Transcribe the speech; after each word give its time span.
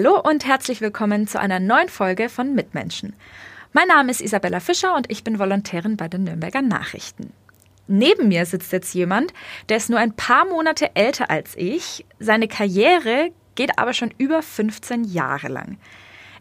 Hallo 0.00 0.20
und 0.20 0.46
herzlich 0.46 0.80
willkommen 0.80 1.26
zu 1.26 1.40
einer 1.40 1.58
neuen 1.58 1.88
Folge 1.88 2.28
von 2.28 2.54
Mitmenschen. 2.54 3.14
Mein 3.72 3.88
Name 3.88 4.12
ist 4.12 4.20
Isabella 4.20 4.60
Fischer 4.60 4.94
und 4.94 5.10
ich 5.10 5.24
bin 5.24 5.40
Volontärin 5.40 5.96
bei 5.96 6.06
den 6.06 6.22
Nürnberger 6.22 6.62
Nachrichten. 6.62 7.32
Neben 7.88 8.28
mir 8.28 8.46
sitzt 8.46 8.70
jetzt 8.70 8.94
jemand, 8.94 9.34
der 9.68 9.78
ist 9.78 9.90
nur 9.90 9.98
ein 9.98 10.12
paar 10.12 10.44
Monate 10.44 10.94
älter 10.94 11.30
als 11.30 11.56
ich. 11.56 12.06
Seine 12.20 12.46
Karriere 12.46 13.32
geht 13.56 13.76
aber 13.76 13.92
schon 13.92 14.14
über 14.18 14.40
15 14.40 15.02
Jahre 15.02 15.48
lang. 15.48 15.78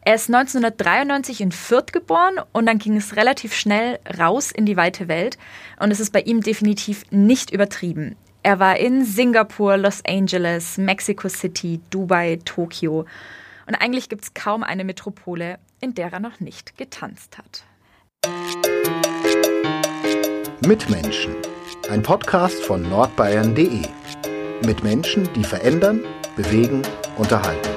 Er 0.02 0.14
ist 0.14 0.32
1993 0.32 1.42
in 1.42 1.52
Fürth 1.52 1.92
geboren 1.92 2.36
und 2.54 2.68
dann 2.68 2.78
ging 2.78 2.96
es 2.96 3.16
relativ 3.16 3.56
schnell 3.56 3.98
raus 4.20 4.52
in 4.52 4.68
die 4.68 4.78
weite 4.78 5.08
Welt 5.08 5.40
und 5.80 5.90
es 5.90 6.00
ist 6.00 6.14
bei 6.14 6.22
ihm 6.22 6.42
definitiv 6.42 7.06
nicht 7.10 7.50
übertrieben. 7.50 8.18
Er 8.44 8.60
war 8.60 8.78
in 8.78 9.04
Singapur, 9.04 9.78
Los 9.78 10.04
Angeles, 10.08 10.78
Mexico 10.78 11.28
City, 11.28 11.82
Dubai, 11.90 12.38
Tokio. 12.46 13.06
Und 13.68 13.76
eigentlich 13.76 14.08
gibt 14.08 14.24
es 14.24 14.34
kaum 14.34 14.64
eine 14.64 14.86
Metropole, 14.86 15.60
in 15.82 15.94
der 15.94 16.12
er 16.12 16.20
noch 16.22 16.40
nicht 16.40 16.78
getanzt 16.78 17.38
hat. 17.38 17.66
Mitmenschen. 20.66 21.36
Ein 21.90 22.02
Podcast 22.02 22.64
von 22.64 22.82
nordbayern.de. 22.82 23.84
Mit 24.66 24.84
Menschen, 24.84 25.32
die 25.34 25.44
verändern, 25.44 26.04
bewegen, 26.36 26.82
unterhalten. 27.18 27.77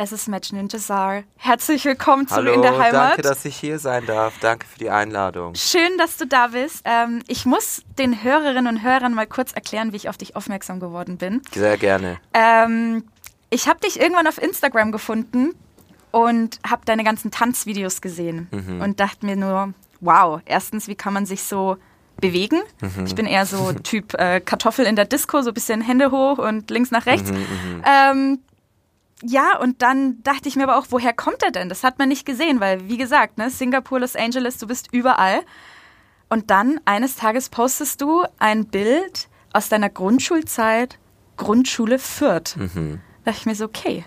Es 0.00 0.12
ist 0.12 0.28
Matchen 0.28 0.68
Jazar. 0.68 1.24
Herzlich 1.38 1.84
willkommen 1.84 2.28
zu 2.28 2.36
Hallo, 2.36 2.52
In 2.52 2.62
der 2.62 2.78
Heimat. 2.78 2.92
danke, 3.10 3.22
dass 3.22 3.44
ich 3.44 3.56
hier 3.56 3.80
sein 3.80 4.06
darf. 4.06 4.32
Danke 4.40 4.64
für 4.64 4.78
die 4.78 4.90
Einladung. 4.90 5.56
Schön, 5.56 5.98
dass 5.98 6.16
du 6.16 6.24
da 6.24 6.46
bist. 6.48 6.82
Ähm, 6.84 7.20
ich 7.26 7.46
muss 7.46 7.82
den 7.98 8.22
Hörerinnen 8.22 8.68
und 8.68 8.82
Hörern 8.84 9.12
mal 9.12 9.26
kurz 9.26 9.52
erklären, 9.54 9.90
wie 9.92 9.96
ich 9.96 10.08
auf 10.08 10.16
dich 10.16 10.36
aufmerksam 10.36 10.78
geworden 10.78 11.16
bin. 11.18 11.42
Sehr 11.52 11.76
gerne. 11.78 12.18
Ähm, 12.32 13.02
ich 13.50 13.66
habe 13.66 13.80
dich 13.80 13.98
irgendwann 14.00 14.28
auf 14.28 14.40
Instagram 14.40 14.92
gefunden 14.92 15.50
und 16.12 16.60
habe 16.64 16.82
deine 16.84 17.02
ganzen 17.02 17.32
Tanzvideos 17.32 18.00
gesehen 18.00 18.46
Mhm. 18.52 18.80
und 18.80 19.00
dachte 19.00 19.26
mir 19.26 19.34
nur, 19.34 19.74
wow, 20.00 20.40
erstens, 20.44 20.86
wie 20.86 20.94
kann 20.94 21.12
man 21.12 21.26
sich 21.26 21.42
so 21.42 21.76
bewegen? 22.20 22.60
Mhm. 22.80 23.04
Ich 23.04 23.16
bin 23.16 23.26
eher 23.26 23.46
so 23.46 23.72
Typ 23.82 24.14
äh, 24.14 24.38
Kartoffel 24.38 24.86
in 24.86 24.94
der 24.94 25.06
Disco, 25.06 25.42
so 25.42 25.50
ein 25.50 25.54
bisschen 25.54 25.80
Hände 25.80 26.12
hoch 26.12 26.38
und 26.38 26.70
links 26.70 26.92
nach 26.92 27.04
Mhm, 27.04 27.10
rechts. 27.10 27.32
Ähm, 27.84 28.38
ja, 29.22 29.58
und 29.58 29.82
dann 29.82 30.22
dachte 30.22 30.48
ich 30.48 30.56
mir 30.56 30.64
aber 30.64 30.76
auch, 30.76 30.86
woher 30.90 31.12
kommt 31.12 31.42
er 31.42 31.50
denn? 31.50 31.68
Das 31.68 31.82
hat 31.82 31.98
man 31.98 32.08
nicht 32.08 32.24
gesehen, 32.24 32.60
weil, 32.60 32.88
wie 32.88 32.96
gesagt, 32.96 33.38
ne, 33.38 33.50
Singapur, 33.50 34.00
Los 34.00 34.16
Angeles, 34.16 34.58
du 34.58 34.66
bist 34.66 34.88
überall. 34.92 35.40
Und 36.28 36.50
dann 36.50 36.80
eines 36.84 37.16
Tages 37.16 37.48
postest 37.48 38.00
du 38.00 38.24
ein 38.38 38.66
Bild 38.66 39.28
aus 39.52 39.68
deiner 39.68 39.88
Grundschulzeit, 39.88 40.98
Grundschule 41.36 41.98
Fürth. 41.98 42.56
Mhm. 42.56 43.00
Da 43.24 43.30
dachte 43.30 43.40
ich 43.40 43.46
mir 43.46 43.54
so, 43.54 43.64
okay. 43.64 44.04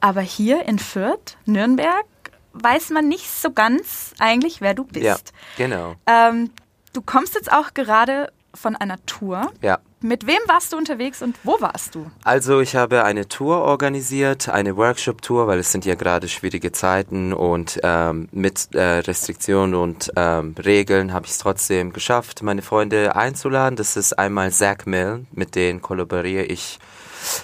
Aber 0.00 0.20
hier 0.20 0.64
in 0.64 0.78
Fürth, 0.78 1.36
Nürnberg, 1.44 2.06
weiß 2.52 2.90
man 2.90 3.08
nicht 3.08 3.30
so 3.30 3.52
ganz 3.52 4.14
eigentlich, 4.18 4.60
wer 4.60 4.74
du 4.74 4.84
bist. 4.84 5.04
Ja, 5.04 5.16
genau. 5.56 5.96
Ähm, 6.06 6.50
du 6.92 7.02
kommst 7.02 7.34
jetzt 7.34 7.52
auch 7.52 7.74
gerade 7.74 8.32
von 8.54 8.76
einer 8.76 9.04
Tour. 9.06 9.50
Ja. 9.62 9.78
Mit 10.00 10.26
wem 10.26 10.38
warst 10.46 10.72
du 10.72 10.76
unterwegs 10.76 11.22
und 11.22 11.36
wo 11.44 11.60
warst 11.60 11.94
du? 11.94 12.10
Also 12.24 12.60
ich 12.60 12.76
habe 12.76 13.04
eine 13.04 13.26
Tour 13.26 13.62
organisiert, 13.62 14.50
eine 14.50 14.76
Workshop-Tour, 14.76 15.46
weil 15.46 15.58
es 15.58 15.72
sind 15.72 15.86
ja 15.86 15.94
gerade 15.94 16.28
schwierige 16.28 16.72
Zeiten 16.72 17.32
und 17.32 17.80
ähm, 17.82 18.28
mit 18.30 18.74
äh, 18.74 18.98
Restriktionen 18.98 19.74
und 19.74 20.12
ähm, 20.16 20.54
Regeln 20.62 21.14
habe 21.14 21.24
ich 21.24 21.32
es 21.32 21.38
trotzdem 21.38 21.92
geschafft, 21.94 22.42
meine 22.42 22.60
Freunde 22.60 23.16
einzuladen. 23.16 23.76
Das 23.76 23.96
ist 23.96 24.18
einmal 24.18 24.52
Zach 24.52 24.84
Milne, 24.84 25.24
mit 25.32 25.54
denen 25.54 25.80
kollaboriere 25.80 26.44
ich 26.44 26.78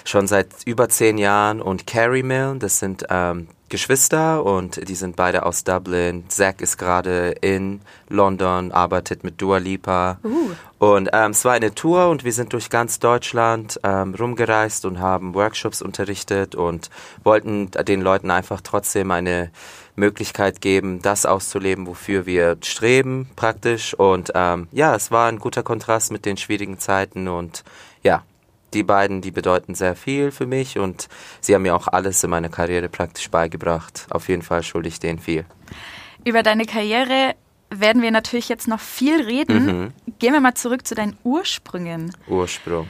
schon 0.05 0.27
seit 0.27 0.49
über 0.65 0.89
zehn 0.89 1.17
Jahren 1.17 1.61
und 1.61 1.87
Carrie 1.87 2.23
Milne, 2.23 2.59
das 2.59 2.77
sind 2.79 3.05
ähm, 3.09 3.47
Geschwister 3.71 4.45
und 4.45 4.87
die 4.87 4.93
sind 4.93 5.15
beide 5.15 5.45
aus 5.45 5.63
Dublin. 5.63 6.25
Zach 6.27 6.55
ist 6.59 6.77
gerade 6.77 7.29
in 7.41 7.81
London, 8.09 8.71
arbeitet 8.71 9.23
mit 9.23 9.41
Dua 9.41 9.57
Lipa. 9.57 10.19
Und 10.77 11.09
ähm, 11.13 11.31
es 11.31 11.45
war 11.45 11.53
eine 11.53 11.73
Tour 11.73 12.09
und 12.09 12.23
wir 12.23 12.33
sind 12.33 12.53
durch 12.53 12.69
ganz 12.69 12.99
Deutschland 12.99 13.79
ähm, 13.83 14.13
rumgereist 14.13 14.85
und 14.85 14.99
haben 14.99 15.33
Workshops 15.33 15.81
unterrichtet 15.81 16.53
und 16.53 16.89
wollten 17.23 17.71
den 17.71 18.01
Leuten 18.01 18.29
einfach 18.29 18.61
trotzdem 18.61 19.09
eine 19.11 19.51
Möglichkeit 19.95 20.61
geben, 20.61 21.01
das 21.01 21.25
auszuleben, 21.25 21.87
wofür 21.87 22.25
wir 22.25 22.57
streben 22.61 23.29
praktisch. 23.35 23.93
Und 23.93 24.31
ähm, 24.35 24.67
ja, 24.71 24.95
es 24.95 25.11
war 25.11 25.29
ein 25.29 25.39
guter 25.39 25.63
Kontrast 25.63 26.11
mit 26.11 26.25
den 26.25 26.37
schwierigen 26.37 26.79
Zeiten 26.79 27.27
und 27.27 27.63
die 28.73 28.83
beiden, 28.83 29.21
die 29.21 29.31
bedeuten 29.31 29.75
sehr 29.75 29.95
viel 29.95 30.31
für 30.31 30.45
mich 30.45 30.77
und 30.79 31.07
sie 31.41 31.53
haben 31.55 31.63
mir 31.63 31.75
auch 31.75 31.87
alles 31.87 32.23
in 32.23 32.29
meiner 32.29 32.49
Karriere 32.49 32.89
praktisch 32.89 33.29
beigebracht. 33.29 34.07
Auf 34.09 34.29
jeden 34.29 34.41
Fall 34.41 34.63
schulde 34.63 34.87
ich 34.89 34.99
denen 34.99 35.19
viel. 35.19 35.45
Über 36.23 36.43
deine 36.43 36.65
Karriere 36.65 37.35
werden 37.69 38.01
wir 38.01 38.11
natürlich 38.11 38.49
jetzt 38.49 38.67
noch 38.67 38.79
viel 38.79 39.21
reden. 39.23 39.65
Mhm. 39.65 39.93
Gehen 40.19 40.33
wir 40.33 40.41
mal 40.41 40.53
zurück 40.55 40.85
zu 40.85 40.93
deinen 40.95 41.17
Ursprüngen. 41.23 42.13
Ursprung. 42.27 42.87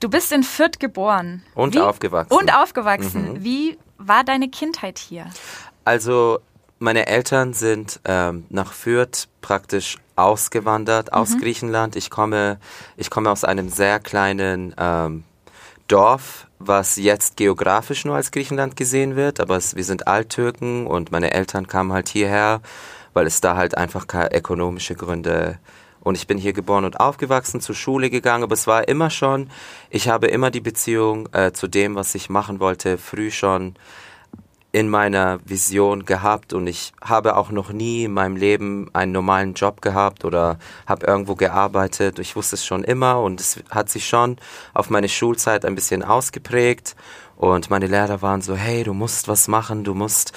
Du 0.00 0.08
bist 0.10 0.32
in 0.32 0.42
Fürth 0.42 0.78
geboren. 0.80 1.42
Und 1.54 1.74
Wie- 1.74 1.80
aufgewachsen. 1.80 2.32
Mhm. 2.34 2.38
Und 2.40 2.54
aufgewachsen. 2.54 3.44
Wie 3.44 3.78
war 3.96 4.24
deine 4.24 4.48
Kindheit 4.50 4.98
hier? 4.98 5.26
Also 5.84 6.40
meine 6.78 7.06
Eltern 7.06 7.54
sind 7.54 8.00
ähm, 8.04 8.44
nach 8.50 8.72
Fürth 8.72 9.28
praktisch 9.40 9.96
ausgewandert 10.16 11.12
aus 11.12 11.36
Griechenland. 11.38 11.96
Ich 11.96 12.10
komme, 12.10 12.58
ich 12.96 13.10
komme 13.10 13.30
aus 13.30 13.44
einem 13.44 13.68
sehr 13.68 14.00
kleinen 14.00 14.74
ähm, 14.78 15.24
Dorf, 15.88 16.46
was 16.58 16.96
jetzt 16.96 17.36
geografisch 17.36 18.04
nur 18.04 18.16
als 18.16 18.30
Griechenland 18.30 18.76
gesehen 18.76 19.16
wird, 19.16 19.40
aber 19.40 19.56
es, 19.56 19.76
wir 19.76 19.84
sind 19.84 20.06
Alttürken 20.06 20.86
und 20.86 21.12
meine 21.12 21.32
Eltern 21.32 21.66
kamen 21.66 21.92
halt 21.92 22.08
hierher, 22.08 22.60
weil 23.12 23.26
es 23.26 23.40
da 23.40 23.56
halt 23.56 23.76
einfach 23.76 24.06
keine 24.06 24.34
ökonomische 24.34 24.94
Gründe 24.94 25.58
und 26.04 26.16
ich 26.16 26.26
bin 26.26 26.38
hier 26.38 26.52
geboren 26.52 26.84
und 26.84 27.00
aufgewachsen, 27.00 27.60
zur 27.60 27.74
Schule 27.74 28.10
gegangen, 28.10 28.44
aber 28.44 28.54
es 28.54 28.66
war 28.66 28.86
immer 28.88 29.10
schon, 29.10 29.50
ich 29.90 30.08
habe 30.08 30.28
immer 30.28 30.50
die 30.50 30.60
Beziehung 30.60 31.28
äh, 31.32 31.52
zu 31.52 31.66
dem, 31.66 31.96
was 31.96 32.14
ich 32.14 32.28
machen 32.28 32.60
wollte, 32.60 32.98
früh 32.98 33.30
schon 33.30 33.74
in 34.74 34.88
meiner 34.88 35.38
Vision 35.44 36.04
gehabt 36.04 36.52
und 36.52 36.66
ich 36.66 36.94
habe 37.00 37.36
auch 37.36 37.52
noch 37.52 37.70
nie 37.70 38.02
in 38.02 38.12
meinem 38.12 38.34
Leben 38.34 38.90
einen 38.92 39.12
normalen 39.12 39.54
Job 39.54 39.80
gehabt 39.80 40.24
oder 40.24 40.58
habe 40.84 41.06
irgendwo 41.06 41.36
gearbeitet. 41.36 42.18
Ich 42.18 42.34
wusste 42.34 42.56
es 42.56 42.66
schon 42.66 42.82
immer 42.82 43.20
und 43.20 43.40
es 43.40 43.62
hat 43.70 43.88
sich 43.88 44.08
schon 44.08 44.36
auf 44.72 44.90
meine 44.90 45.08
Schulzeit 45.08 45.64
ein 45.64 45.76
bisschen 45.76 46.02
ausgeprägt 46.02 46.96
und 47.36 47.70
meine 47.70 47.86
Lehrer 47.86 48.20
waren 48.20 48.42
so, 48.42 48.56
hey, 48.56 48.82
du 48.82 48.94
musst 48.94 49.28
was 49.28 49.46
machen, 49.46 49.84
du 49.84 49.94
musst 49.94 50.32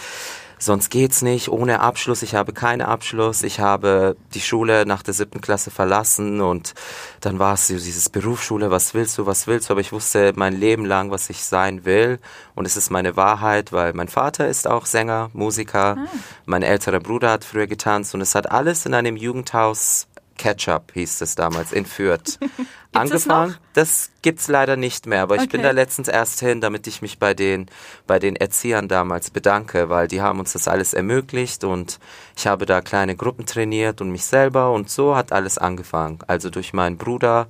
sonst 0.59 0.89
geht's 0.89 1.21
nicht, 1.21 1.49
ohne 1.49 1.79
Abschluss. 1.79 2.21
Ich 2.21 2.35
habe 2.35 2.53
keinen 2.53 2.81
Abschluss. 2.81 3.43
Ich 3.43 3.59
habe 3.59 4.15
die 4.33 4.41
Schule 4.41 4.85
nach 4.85 5.03
der 5.03 5.13
siebten 5.13 5.41
Klasse 5.41 5.71
verlassen 5.71 6.41
und 6.41 6.73
dann 7.21 7.39
war 7.39 7.53
es 7.53 7.67
so 7.67 7.75
dieses 7.75 8.09
Berufsschule, 8.09 8.71
was 8.71 8.93
willst 8.93 9.17
du, 9.17 9.25
was 9.25 9.47
willst 9.47 9.69
du? 9.69 9.73
Aber 9.73 9.81
ich 9.81 9.91
wusste 9.91 10.33
mein 10.35 10.53
Leben 10.53 10.85
lang, 10.85 11.11
was 11.11 11.29
ich 11.29 11.43
sein 11.43 11.85
will. 11.85 12.19
Und 12.55 12.65
es 12.65 12.77
ist 12.77 12.89
meine 12.89 13.15
Wahrheit, 13.15 13.71
weil 13.71 13.93
mein 13.93 14.07
Vater 14.07 14.47
ist 14.47 14.67
auch 14.67 14.85
Sänger, 14.85 15.29
Musiker, 15.33 15.97
mein 16.45 16.63
älterer 16.63 16.99
Bruder 16.99 17.31
hat 17.31 17.43
früher 17.43 17.67
getanzt. 17.67 18.15
Und 18.15 18.21
es 18.21 18.35
hat 18.35 18.51
alles 18.51 18.85
in 18.85 18.93
einem 18.93 19.17
Jugendhaus 19.17 20.06
Ketchup 20.37 20.91
hieß 20.93 21.21
es 21.21 21.35
damals 21.35 21.71
in 21.73 21.85
Fürth. 21.85 22.37
Angefangen. 22.93 23.51
noch? 23.51 23.57
Das 23.73 24.09
gibt's 24.21 24.47
leider 24.47 24.75
nicht 24.75 25.05
mehr, 25.05 25.21
aber 25.21 25.35
ich 25.35 25.49
bin 25.49 25.59
Okay. 25.59 25.67
da 25.69 25.71
letztens 25.71 26.07
erst 26.07 26.39
hin, 26.39 26.61
damit 26.61 26.87
ich 26.87 27.01
mich 27.01 27.19
bei 27.19 27.33
den 27.33 27.67
bei 28.07 28.17
den 28.17 28.35
Erziehern 28.35 28.87
damals 28.87 29.29
bedanke, 29.29 29.89
weil 29.89 30.07
die 30.07 30.21
haben 30.21 30.39
uns 30.39 30.53
das 30.53 30.67
alles 30.67 30.93
ermöglicht 30.93 31.63
und 31.63 31.99
ich 32.35 32.47
habe 32.47 32.65
da 32.65 32.81
kleine 32.81 33.15
Gruppen 33.15 33.45
trainiert 33.45 34.01
und 34.01 34.11
mich 34.11 34.25
selber 34.25 34.71
und 34.71 34.89
so 34.89 35.15
hat 35.15 35.31
alles 35.31 35.57
angefangen. 35.57 36.19
Also 36.27 36.49
durch 36.49 36.73
meinen 36.73 36.97
Bruder, 36.97 37.47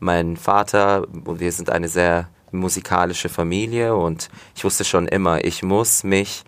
meinen 0.00 0.36
Vater, 0.36 1.06
wir 1.12 1.52
sind 1.52 1.70
eine 1.70 1.88
sehr 1.88 2.28
musikalische 2.52 3.28
Familie 3.28 3.94
und 3.94 4.28
ich 4.56 4.64
wusste 4.64 4.84
schon 4.84 5.06
immer, 5.06 5.44
ich 5.44 5.62
muss 5.62 6.02
mich 6.02 6.42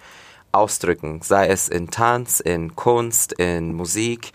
ausdrücken, 0.50 1.20
sei 1.22 1.46
es 1.46 1.68
in 1.68 1.90
Tanz, 1.90 2.40
in 2.40 2.74
Kunst, 2.74 3.32
in 3.34 3.72
Musik. 3.74 4.32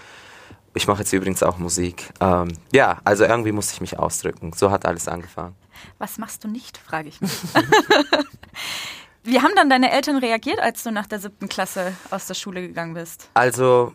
Ich 0.78 0.86
mache 0.86 1.00
jetzt 1.00 1.12
übrigens 1.12 1.42
auch 1.42 1.58
Musik. 1.58 2.14
Ähm, 2.20 2.50
ja, 2.72 3.00
also 3.04 3.26
irgendwie 3.26 3.52
musste 3.52 3.74
ich 3.74 3.82
mich 3.82 3.98
ausdrücken. 3.98 4.54
So 4.54 4.70
hat 4.70 4.86
alles 4.86 5.08
angefangen. 5.08 5.56
Was 5.98 6.20
machst 6.20 6.44
du 6.44 6.48
nicht, 6.48 6.78
frage 6.78 7.10
ich 7.10 7.20
mich. 7.20 7.32
Wie 9.24 9.42
haben 9.42 9.54
dann 9.56 9.72
deine 9.72 9.92
Eltern 9.92 10.18
reagiert, 10.18 10.60
als 10.60 10.84
du 10.84 10.92
nach 10.92 11.08
der 11.08 11.20
siebten 11.20 11.50
Klasse 11.50 11.94
aus 12.12 12.28
der 12.28 12.36
Schule 12.36 12.62
gegangen 12.62 12.94
bist? 12.94 13.28
Also 13.34 13.94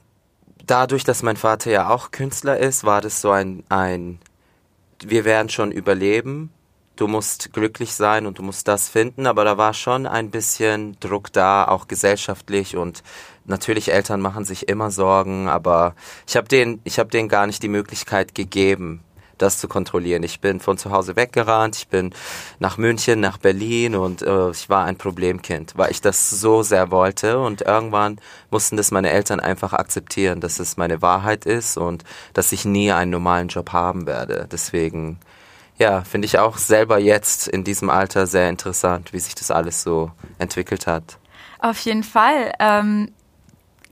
dadurch, 0.66 1.04
dass 1.04 1.22
mein 1.22 1.36
Vater 1.36 1.70
ja 1.70 1.88
auch 1.88 2.10
Künstler 2.10 2.58
ist, 2.58 2.82
war 2.82 3.00
das 3.00 3.20
so 3.20 3.30
ein, 3.30 3.62
ein 3.68 4.18
wir 4.98 5.24
werden 5.24 5.50
schon 5.50 5.70
überleben. 5.70 6.50
Du 6.96 7.06
musst 7.06 7.52
glücklich 7.52 7.94
sein 7.94 8.26
und 8.26 8.38
du 8.38 8.42
musst 8.42 8.66
das 8.66 8.88
finden, 8.88 9.28
aber 9.28 9.44
da 9.44 9.56
war 9.56 9.72
schon 9.72 10.06
ein 10.06 10.32
bisschen 10.32 10.96
Druck 10.98 11.32
da, 11.32 11.68
auch 11.68 11.86
gesellschaftlich 11.86 12.76
und 12.76 13.04
natürlich 13.44 13.92
Eltern 13.92 14.20
machen 14.20 14.44
sich 14.44 14.68
immer 14.68 14.90
Sorgen, 14.90 15.48
aber 15.48 15.94
ich 16.26 16.36
habe 16.36 16.48
denen, 16.48 16.80
ich 16.84 16.98
habe 16.98 17.10
denen 17.10 17.28
gar 17.28 17.46
nicht 17.46 17.62
die 17.62 17.68
Möglichkeit 17.68 18.34
gegeben, 18.34 19.02
das 19.38 19.58
zu 19.58 19.68
kontrollieren. 19.68 20.22
Ich 20.22 20.40
bin 20.40 20.60
von 20.60 20.78
zu 20.78 20.90
Hause 20.90 21.16
weggerannt, 21.16 21.76
ich 21.76 21.88
bin 21.88 22.14
nach 22.58 22.78
München, 22.78 23.20
nach 23.20 23.38
Berlin 23.38 23.96
und 23.96 24.22
äh, 24.22 24.50
ich 24.50 24.68
war 24.68 24.84
ein 24.84 24.96
Problemkind, 24.96 25.72
weil 25.76 25.90
ich 25.90 26.00
das 26.00 26.30
so 26.30 26.62
sehr 26.62 26.90
wollte 26.90 27.38
und 27.40 27.62
irgendwann 27.62 28.20
mussten 28.50 28.76
das 28.76 28.90
meine 28.90 29.10
Eltern 29.10 29.40
einfach 29.40 29.72
akzeptieren, 29.72 30.40
dass 30.40 30.58
es 30.60 30.76
meine 30.76 31.02
Wahrheit 31.02 31.44
ist 31.44 31.76
und 31.76 32.04
dass 32.34 32.52
ich 32.52 32.64
nie 32.64 32.92
einen 32.92 33.10
normalen 33.10 33.48
Job 33.48 33.72
haben 33.72 34.06
werde. 34.06 34.48
Deswegen, 34.50 35.18
ja, 35.78 36.02
finde 36.02 36.26
ich 36.26 36.38
auch 36.38 36.56
selber 36.56 36.98
jetzt 36.98 37.48
in 37.48 37.64
diesem 37.64 37.90
Alter 37.90 38.26
sehr 38.26 38.48
interessant, 38.48 39.12
wie 39.12 39.18
sich 39.18 39.34
das 39.34 39.50
alles 39.50 39.82
so 39.82 40.12
entwickelt 40.38 40.86
hat. 40.86 41.18
Auf 41.58 41.78
jeden 41.78 42.02
Fall. 42.02 42.52
Ähm, 42.58 43.12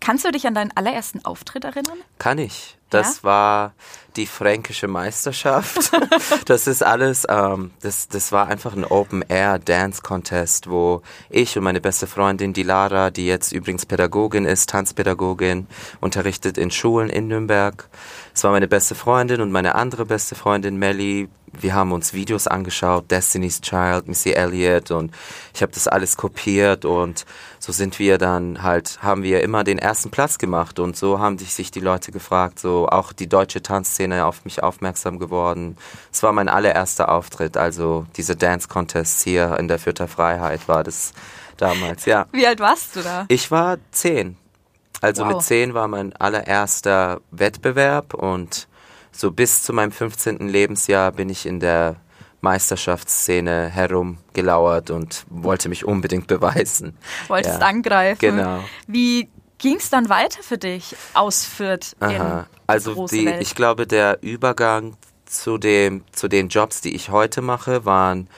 kannst 0.00 0.24
du 0.24 0.32
dich 0.32 0.46
an 0.46 0.54
deinen 0.54 0.72
allerersten 0.76 1.24
Auftritt 1.24 1.64
erinnern? 1.64 1.98
Kann 2.18 2.38
ich. 2.38 2.76
Das 2.90 3.18
ja? 3.18 3.24
war 3.24 3.74
die 4.16 4.26
fränkische 4.26 4.88
Meisterschaft. 4.88 5.92
das 6.46 6.66
ist 6.66 6.82
alles, 6.82 7.24
ähm, 7.28 7.70
das, 7.80 8.08
das 8.08 8.32
war 8.32 8.48
einfach 8.48 8.74
ein 8.74 8.84
Open-Air-Dance-Contest, 8.84 10.68
wo 10.68 11.02
ich 11.28 11.56
und 11.56 11.62
meine 11.62 11.80
beste 11.80 12.08
Freundin, 12.08 12.52
die 12.52 12.64
Lara, 12.64 13.10
die 13.10 13.26
jetzt 13.26 13.52
übrigens 13.52 13.86
Pädagogin 13.86 14.44
ist, 14.44 14.70
Tanzpädagogin, 14.70 15.68
unterrichtet 16.00 16.58
in 16.58 16.72
Schulen 16.72 17.08
in 17.08 17.28
Nürnberg. 17.28 17.88
Es 18.34 18.42
war 18.42 18.50
meine 18.50 18.68
beste 18.68 18.96
Freundin 18.96 19.40
und 19.40 19.52
meine 19.52 19.76
andere 19.76 20.06
beste 20.06 20.34
Freundin, 20.34 20.76
Melly, 20.76 21.28
wir 21.52 21.74
haben 21.74 21.92
uns 21.92 22.14
Videos 22.14 22.46
angeschaut, 22.46 23.10
Destiny's 23.10 23.60
Child, 23.60 24.08
Missy 24.08 24.30
Elliott 24.32 24.90
und 24.90 25.12
ich 25.54 25.62
habe 25.62 25.72
das 25.72 25.88
alles 25.88 26.16
kopiert 26.16 26.84
und 26.84 27.26
so 27.58 27.72
sind 27.72 27.98
wir 27.98 28.18
dann 28.18 28.62
halt, 28.62 28.98
haben 29.02 29.22
wir 29.22 29.42
immer 29.42 29.64
den 29.64 29.78
ersten 29.78 30.10
Platz 30.10 30.38
gemacht 30.38 30.78
und 30.78 30.96
so 30.96 31.18
haben 31.18 31.38
sich 31.38 31.70
die 31.70 31.80
Leute 31.80 32.12
gefragt, 32.12 32.58
so 32.58 32.88
auch 32.88 33.12
die 33.12 33.28
deutsche 33.28 33.62
Tanzszene 33.62 34.24
auf 34.24 34.44
mich 34.44 34.62
aufmerksam 34.62 35.18
geworden. 35.18 35.76
Es 36.12 36.22
war 36.22 36.32
mein 36.32 36.48
allererster 36.48 37.10
Auftritt, 37.10 37.56
also 37.56 38.06
diese 38.16 38.36
Dance 38.36 38.68
Contests 38.68 39.22
hier 39.22 39.58
in 39.58 39.68
der 39.68 39.78
Fürther 39.78 40.08
Freiheit 40.08 40.68
war 40.68 40.84
das 40.84 41.12
damals, 41.56 42.06
ja. 42.06 42.26
Wie 42.32 42.46
alt 42.46 42.60
warst 42.60 42.96
du 42.96 43.02
da? 43.02 43.26
Ich 43.28 43.50
war 43.50 43.78
zehn. 43.90 44.36
Also 45.00 45.24
wow. 45.24 45.34
mit 45.34 45.42
zehn 45.42 45.74
war 45.74 45.88
mein 45.88 46.14
allererster 46.16 47.20
Wettbewerb 47.30 48.14
und 48.14 48.68
so 49.20 49.30
bis 49.30 49.62
zu 49.62 49.72
meinem 49.72 49.92
15. 49.92 50.48
Lebensjahr 50.48 51.12
bin 51.12 51.28
ich 51.28 51.44
in 51.44 51.60
der 51.60 51.96
Meisterschaftsszene 52.40 53.68
herumgelauert 53.68 54.90
und 54.90 55.26
wollte 55.28 55.68
mich 55.68 55.84
unbedingt 55.84 56.26
beweisen. 56.26 56.96
Wolltest 57.28 57.60
ja. 57.60 57.66
angreifen. 57.66 58.18
Genau. 58.18 58.64
Wie 58.86 59.28
ging 59.58 59.76
es 59.76 59.90
dann 59.90 60.08
weiter 60.08 60.42
für 60.42 60.56
dich 60.56 60.96
aus 61.12 61.44
Fürth 61.44 61.94
Aha. 62.00 62.46
Also 62.66 63.06
die, 63.08 63.28
ich 63.28 63.54
glaube, 63.54 63.86
der 63.86 64.22
Übergang 64.22 64.96
zu 65.26 65.58
dem 65.58 66.02
zu 66.12 66.28
den 66.28 66.48
Jobs, 66.48 66.80
die 66.80 66.94
ich 66.94 67.10
heute 67.10 67.42
mache, 67.42 67.84
waren 67.84 68.28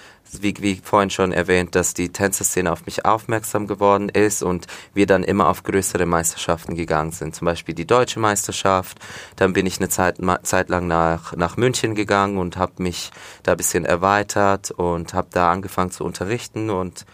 wie, 0.40 0.55
wie 0.61 0.81
vorhin 0.82 1.11
schon 1.11 1.32
erwähnt, 1.32 1.75
dass 1.75 1.94
die 1.94 2.11
Tänzerszene 2.11 2.73
auf 2.73 2.87
mich 2.87 3.05
aufmerksam 3.05 3.67
geworden 3.67 4.08
ist 4.08 4.43
und 4.43 4.67
wir 4.94 5.06
dann 5.06 5.25
immer 5.25 5.49
auf 5.49 5.62
größere 5.62 6.06
Meisterschaften 6.06 6.75
gegangen 6.75 7.12
sind. 7.12 7.34
Zum 7.34 7.46
Beispiel 7.46 7.75
die 7.75 7.87
deutsche 7.87 8.20
Meisterschaft. 8.20 8.99
Dann 9.37 9.52
bin 9.52 9.67
ich 9.67 9.79
eine 9.79 9.88
Zeit, 9.88 10.19
Zeit 10.43 10.69
lang 10.69 10.87
nach, 10.87 11.37
nach 11.37 11.56
München 11.56 11.94
gegangen 11.94 12.38
und 12.38 12.56
habe 12.56 12.82
mich 12.82 13.11
da 13.43 13.52
ein 13.52 13.56
bisschen 13.58 13.84
erweitert 13.84 14.70
und 14.70 15.14
habe 15.14 15.29
da 15.31 15.50
angefangen 15.50 15.90
zu 15.90 16.05
unterrichten 16.05 16.70
und 16.70 17.05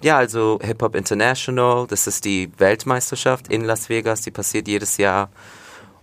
ja, 0.00 0.16
also 0.16 0.60
Hip 0.62 0.80
Hop 0.82 0.94
International, 0.94 1.86
das 1.88 2.06
ist 2.06 2.24
die 2.24 2.52
Weltmeisterschaft 2.58 3.48
in 3.48 3.64
Las 3.64 3.88
Vegas, 3.88 4.20
die 4.20 4.30
passiert 4.30 4.68
jedes 4.68 4.96
Jahr. 4.96 5.28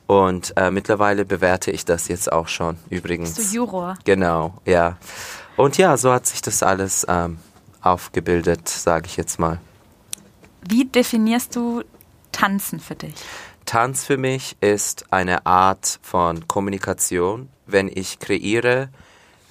Und 0.07 0.53
äh, 0.57 0.69
mittlerweile 0.69 1.25
bewerte 1.25 1.71
ich 1.71 1.85
das 1.85 2.09
jetzt 2.09 2.31
auch 2.31 2.47
schon, 2.47 2.77
übrigens. 2.89 3.35
Bist 3.35 3.53
du 3.53 3.57
Juror? 3.57 3.95
Genau, 4.03 4.53
ja. 4.65 4.97
Und 5.57 5.77
ja, 5.77 5.95
so 5.95 6.11
hat 6.11 6.25
sich 6.27 6.41
das 6.41 6.63
alles 6.63 7.05
ähm, 7.07 7.37
aufgebildet, 7.81 8.67
sage 8.67 9.05
ich 9.07 9.15
jetzt 9.15 9.39
mal. 9.39 9.59
Wie 10.67 10.85
definierst 10.85 11.55
du 11.55 11.83
Tanzen 12.31 12.79
für 12.79 12.95
dich? 12.95 13.13
Tanz 13.65 14.03
für 14.03 14.17
mich 14.17 14.57
ist 14.59 15.05
eine 15.11 15.45
Art 15.45 15.99
von 16.01 16.47
Kommunikation. 16.47 17.49
Wenn 17.65 17.87
ich 17.87 18.19
kreiere, 18.19 18.89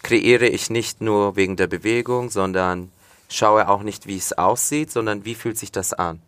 kreiere 0.03 0.47
ich 0.47 0.71
nicht 0.71 1.01
nur 1.01 1.37
wegen 1.37 1.57
der 1.57 1.67
Bewegung, 1.69 2.31
sondern 2.31 2.93
schaue 3.29 3.69
auch 3.69 3.83
nicht, 3.83 4.07
wie 4.07 4.19
es 4.19 4.33
aussieht, 4.35 4.93
sondern 4.93 5.25
wie 5.25 5.35
fühlt 5.35 5.59
sich 5.59 5.73
das 5.73 5.95
an. 5.95 6.21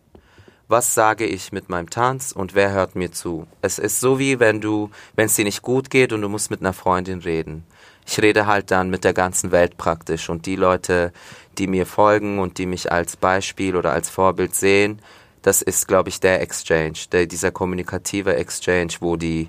Was 0.68 0.94
sage 0.94 1.26
ich 1.26 1.52
mit 1.52 1.68
meinem 1.68 1.90
Tanz 1.90 2.32
und 2.32 2.54
wer 2.54 2.72
hört 2.72 2.96
mir 2.96 3.12
zu? 3.12 3.46
Es 3.60 3.78
ist 3.78 4.00
so 4.00 4.18
wie 4.18 4.40
wenn 4.40 4.60
du, 4.60 4.90
wenn 5.14 5.26
es 5.26 5.36
dir 5.36 5.44
nicht 5.44 5.62
gut 5.62 5.90
geht 5.90 6.12
und 6.12 6.22
du 6.22 6.28
musst 6.28 6.50
mit 6.50 6.60
einer 6.60 6.72
Freundin 6.72 7.20
reden 7.20 7.64
ich 8.06 8.20
rede 8.22 8.46
halt 8.46 8.70
dann 8.70 8.88
mit 8.88 9.04
der 9.04 9.12
ganzen 9.12 9.50
Welt 9.50 9.76
praktisch 9.76 10.28
und 10.28 10.46
die 10.46 10.56
Leute, 10.56 11.12
die 11.58 11.66
mir 11.66 11.86
folgen 11.86 12.38
und 12.38 12.58
die 12.58 12.66
mich 12.66 12.92
als 12.92 13.16
Beispiel 13.16 13.76
oder 13.76 13.92
als 13.92 14.08
Vorbild 14.08 14.54
sehen, 14.54 15.00
das 15.42 15.62
ist, 15.62 15.86
glaube 15.86 16.08
ich, 16.08 16.20
der 16.20 16.40
Exchange, 16.40 16.98
der, 17.12 17.26
dieser 17.26 17.50
kommunikative 17.50 18.34
Exchange, 18.36 18.94
wo 19.00 19.16
die, 19.16 19.48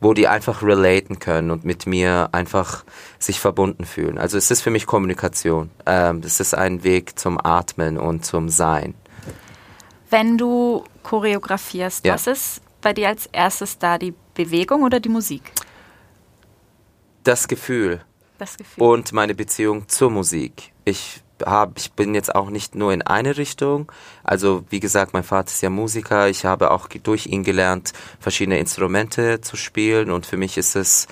wo 0.00 0.14
die 0.14 0.26
einfach 0.26 0.62
relaten 0.62 1.18
können 1.18 1.50
und 1.50 1.64
mit 1.64 1.86
mir 1.86 2.30
einfach 2.32 2.84
sich 3.18 3.40
verbunden 3.40 3.84
fühlen. 3.84 4.16
Also 4.16 4.38
es 4.38 4.50
ist 4.50 4.62
für 4.62 4.70
mich 4.70 4.86
Kommunikation. 4.86 5.70
Ähm, 5.84 6.22
es 6.24 6.40
ist 6.40 6.54
ein 6.54 6.82
Weg 6.82 7.18
zum 7.18 7.38
Atmen 7.42 7.98
und 7.98 8.24
zum 8.24 8.48
Sein. 8.48 8.94
Wenn 10.08 10.38
du 10.38 10.84
choreografierst, 11.02 12.06
ja. 12.06 12.14
was 12.14 12.26
ist 12.26 12.62
bei 12.80 12.92
dir 12.92 13.08
als 13.08 13.26
erstes 13.26 13.78
da, 13.78 13.98
die 13.98 14.14
Bewegung 14.34 14.82
oder 14.82 15.00
die 15.00 15.08
Musik? 15.08 15.52
Das 17.24 17.48
Gefühl. 17.48 18.02
Das 18.38 18.56
Gefühl. 18.56 18.84
Und 18.84 19.12
meine 19.12 19.34
Beziehung 19.34 19.88
zur 19.88 20.10
Musik. 20.10 20.72
Ich 20.84 21.22
hab, 21.44 21.78
ich 21.78 21.92
bin 21.92 22.14
jetzt 22.14 22.34
auch 22.34 22.50
nicht 22.50 22.74
nur 22.74 22.92
in 22.92 23.02
eine 23.02 23.36
Richtung. 23.36 23.90
Also 24.22 24.64
wie 24.68 24.80
gesagt, 24.80 25.14
mein 25.14 25.24
Vater 25.24 25.48
ist 25.48 25.62
ja 25.62 25.70
Musiker. 25.70 26.28
Ich 26.28 26.44
habe 26.44 26.70
auch 26.70 26.88
durch 26.88 27.26
ihn 27.26 27.42
gelernt, 27.42 27.92
verschiedene 28.20 28.58
Instrumente 28.58 29.40
zu 29.40 29.56
spielen. 29.56 30.10
Und 30.10 30.26
für 30.26 30.36
mich 30.36 30.58
ist 30.58 30.76
es, 30.76 31.08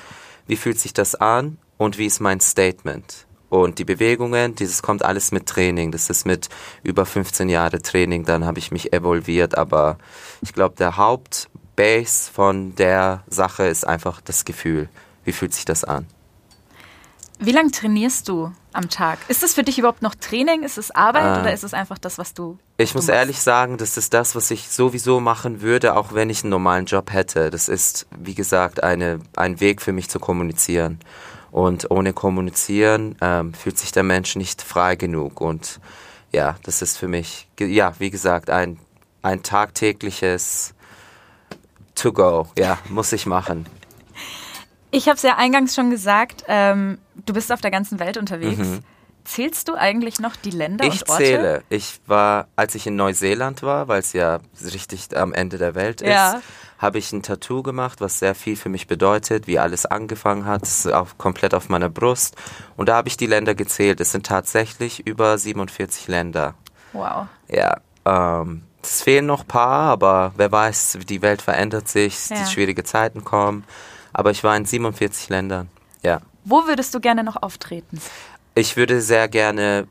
wie 0.46 0.56
fühlt 0.56 0.78
sich 0.78 0.92
das 0.92 1.14
an 1.14 1.58
und 1.78 1.98
wie 1.98 2.06
ist 2.06 2.20
mein 2.20 2.40
Statement? 2.40 3.26
Und 3.48 3.78
die 3.78 3.84
Bewegungen, 3.84 4.54
dieses 4.54 4.82
kommt 4.82 5.04
alles 5.04 5.32
mit 5.32 5.46
Training. 5.46 5.92
Das 5.92 6.08
ist 6.08 6.24
mit 6.24 6.48
über 6.82 7.04
15 7.04 7.48
Jahre 7.48 7.82
Training. 7.82 8.24
Dann 8.24 8.44
habe 8.44 8.58
ich 8.58 8.70
mich 8.70 8.92
evolviert. 8.92 9.58
Aber 9.58 9.98
ich 10.40 10.52
glaube, 10.52 10.74
der 10.76 10.96
Hauptbase 10.96 12.30
von 12.32 12.74
der 12.76 13.24
Sache 13.28 13.64
ist 13.64 13.86
einfach 13.86 14.20
das 14.20 14.44
Gefühl. 14.44 14.88
Wie 15.24 15.32
fühlt 15.32 15.54
sich 15.54 15.64
das 15.64 15.84
an? 15.84 16.06
Wie 17.38 17.50
lange 17.50 17.72
trainierst 17.72 18.28
du 18.28 18.52
am 18.72 18.88
Tag? 18.88 19.18
Ist 19.26 19.42
das 19.42 19.54
für 19.54 19.64
dich 19.64 19.78
überhaupt 19.78 20.00
noch 20.00 20.14
Training? 20.14 20.62
Ist 20.62 20.78
es 20.78 20.92
Arbeit 20.92 21.38
äh, 21.38 21.40
oder 21.40 21.52
ist 21.52 21.64
es 21.64 21.74
einfach 21.74 21.98
das, 21.98 22.16
was 22.16 22.34
du. 22.34 22.56
Ich 22.76 22.94
muss 22.94 23.08
machst? 23.08 23.18
ehrlich 23.18 23.40
sagen, 23.40 23.78
das 23.78 23.96
ist 23.96 24.14
das, 24.14 24.36
was 24.36 24.50
ich 24.52 24.68
sowieso 24.68 25.18
machen 25.18 25.60
würde, 25.60 25.96
auch 25.96 26.14
wenn 26.14 26.30
ich 26.30 26.44
einen 26.44 26.50
normalen 26.50 26.86
Job 26.86 27.12
hätte. 27.12 27.50
Das 27.50 27.68
ist, 27.68 28.06
wie 28.16 28.36
gesagt, 28.36 28.84
eine, 28.84 29.18
ein 29.34 29.58
Weg 29.58 29.82
für 29.82 29.92
mich 29.92 30.08
zu 30.08 30.20
kommunizieren. 30.20 31.00
Und 31.50 31.90
ohne 31.90 32.12
Kommunizieren 32.12 33.16
ähm, 33.20 33.52
fühlt 33.54 33.76
sich 33.76 33.90
der 33.90 34.04
Mensch 34.04 34.36
nicht 34.36 34.62
frei 34.62 34.94
genug. 34.94 35.40
Und 35.40 35.80
ja, 36.30 36.56
das 36.62 36.80
ist 36.80 36.96
für 36.96 37.08
mich, 37.08 37.48
ja, 37.58 37.92
wie 37.98 38.10
gesagt, 38.10 38.50
ein, 38.50 38.78
ein 39.20 39.42
tagtägliches 39.42 40.74
To-Go. 41.96 42.46
Ja, 42.56 42.78
muss 42.88 43.12
ich 43.12 43.26
machen. 43.26 43.66
Ich 44.92 45.08
habe 45.08 45.16
es 45.16 45.22
ja 45.22 45.38
eingangs 45.38 45.74
schon 45.74 45.90
gesagt, 45.90 46.44
ähm, 46.48 46.98
du 47.26 47.32
bist 47.32 47.50
auf 47.50 47.62
der 47.62 47.70
ganzen 47.70 47.98
Welt 47.98 48.18
unterwegs. 48.18 48.58
Mhm. 48.58 48.80
Zählst 49.24 49.68
du 49.68 49.74
eigentlich 49.74 50.20
noch 50.20 50.36
die 50.36 50.50
Länder 50.50 50.84
ich 50.84 51.00
und 51.00 51.08
Orte? 51.08 51.22
Ich 51.22 51.28
zähle. 51.30 51.62
Ich 51.70 52.00
war, 52.06 52.48
als 52.56 52.74
ich 52.74 52.86
in 52.86 52.96
Neuseeland 52.96 53.62
war, 53.62 53.88
weil 53.88 54.00
es 54.00 54.12
ja 54.12 54.40
richtig 54.62 55.16
am 55.16 55.32
Ende 55.32 55.56
der 55.56 55.74
Welt 55.74 56.02
ist, 56.02 56.10
ja. 56.10 56.42
habe 56.76 56.98
ich 56.98 57.10
ein 57.10 57.22
Tattoo 57.22 57.62
gemacht, 57.62 58.02
was 58.02 58.18
sehr 58.18 58.34
viel 58.34 58.54
für 58.54 58.68
mich 58.68 58.86
bedeutet, 58.86 59.46
wie 59.46 59.58
alles 59.58 59.86
angefangen 59.86 60.44
hat, 60.44 60.68
auch 60.92 61.16
komplett 61.16 61.54
auf 61.54 61.70
meiner 61.70 61.88
Brust. 61.88 62.36
Und 62.76 62.90
da 62.90 62.96
habe 62.96 63.08
ich 63.08 63.16
die 63.16 63.26
Länder 63.26 63.54
gezählt. 63.54 63.98
Es 64.00 64.12
sind 64.12 64.26
tatsächlich 64.26 65.06
über 65.06 65.38
47 65.38 66.06
Länder. 66.08 66.54
Wow. 66.92 67.28
Ja. 67.48 67.80
Ähm, 68.04 68.62
es 68.82 69.00
fehlen 69.02 69.26
noch 69.26 69.42
ein 69.42 69.48
paar, 69.48 69.90
aber 69.90 70.32
wer 70.36 70.52
weiß, 70.52 70.98
die 71.08 71.22
Welt 71.22 71.40
verändert 71.40 71.88
sich, 71.88 72.28
ja. 72.28 72.36
die 72.36 72.50
schwierige 72.50 72.84
Zeiten 72.84 73.24
kommen. 73.24 73.64
Aber 74.12 74.30
ich 74.30 74.44
war 74.44 74.56
in 74.56 74.64
47 74.64 75.28
Ländern, 75.28 75.68
ja. 76.02 76.20
Wo 76.44 76.66
würdest 76.66 76.94
du 76.94 77.00
gerne 77.00 77.22
noch 77.24 77.42
auftreten? 77.42 78.00
Ich 78.54 78.76
würde 78.76 79.00
sehr 79.00 79.28
gerne 79.28 79.86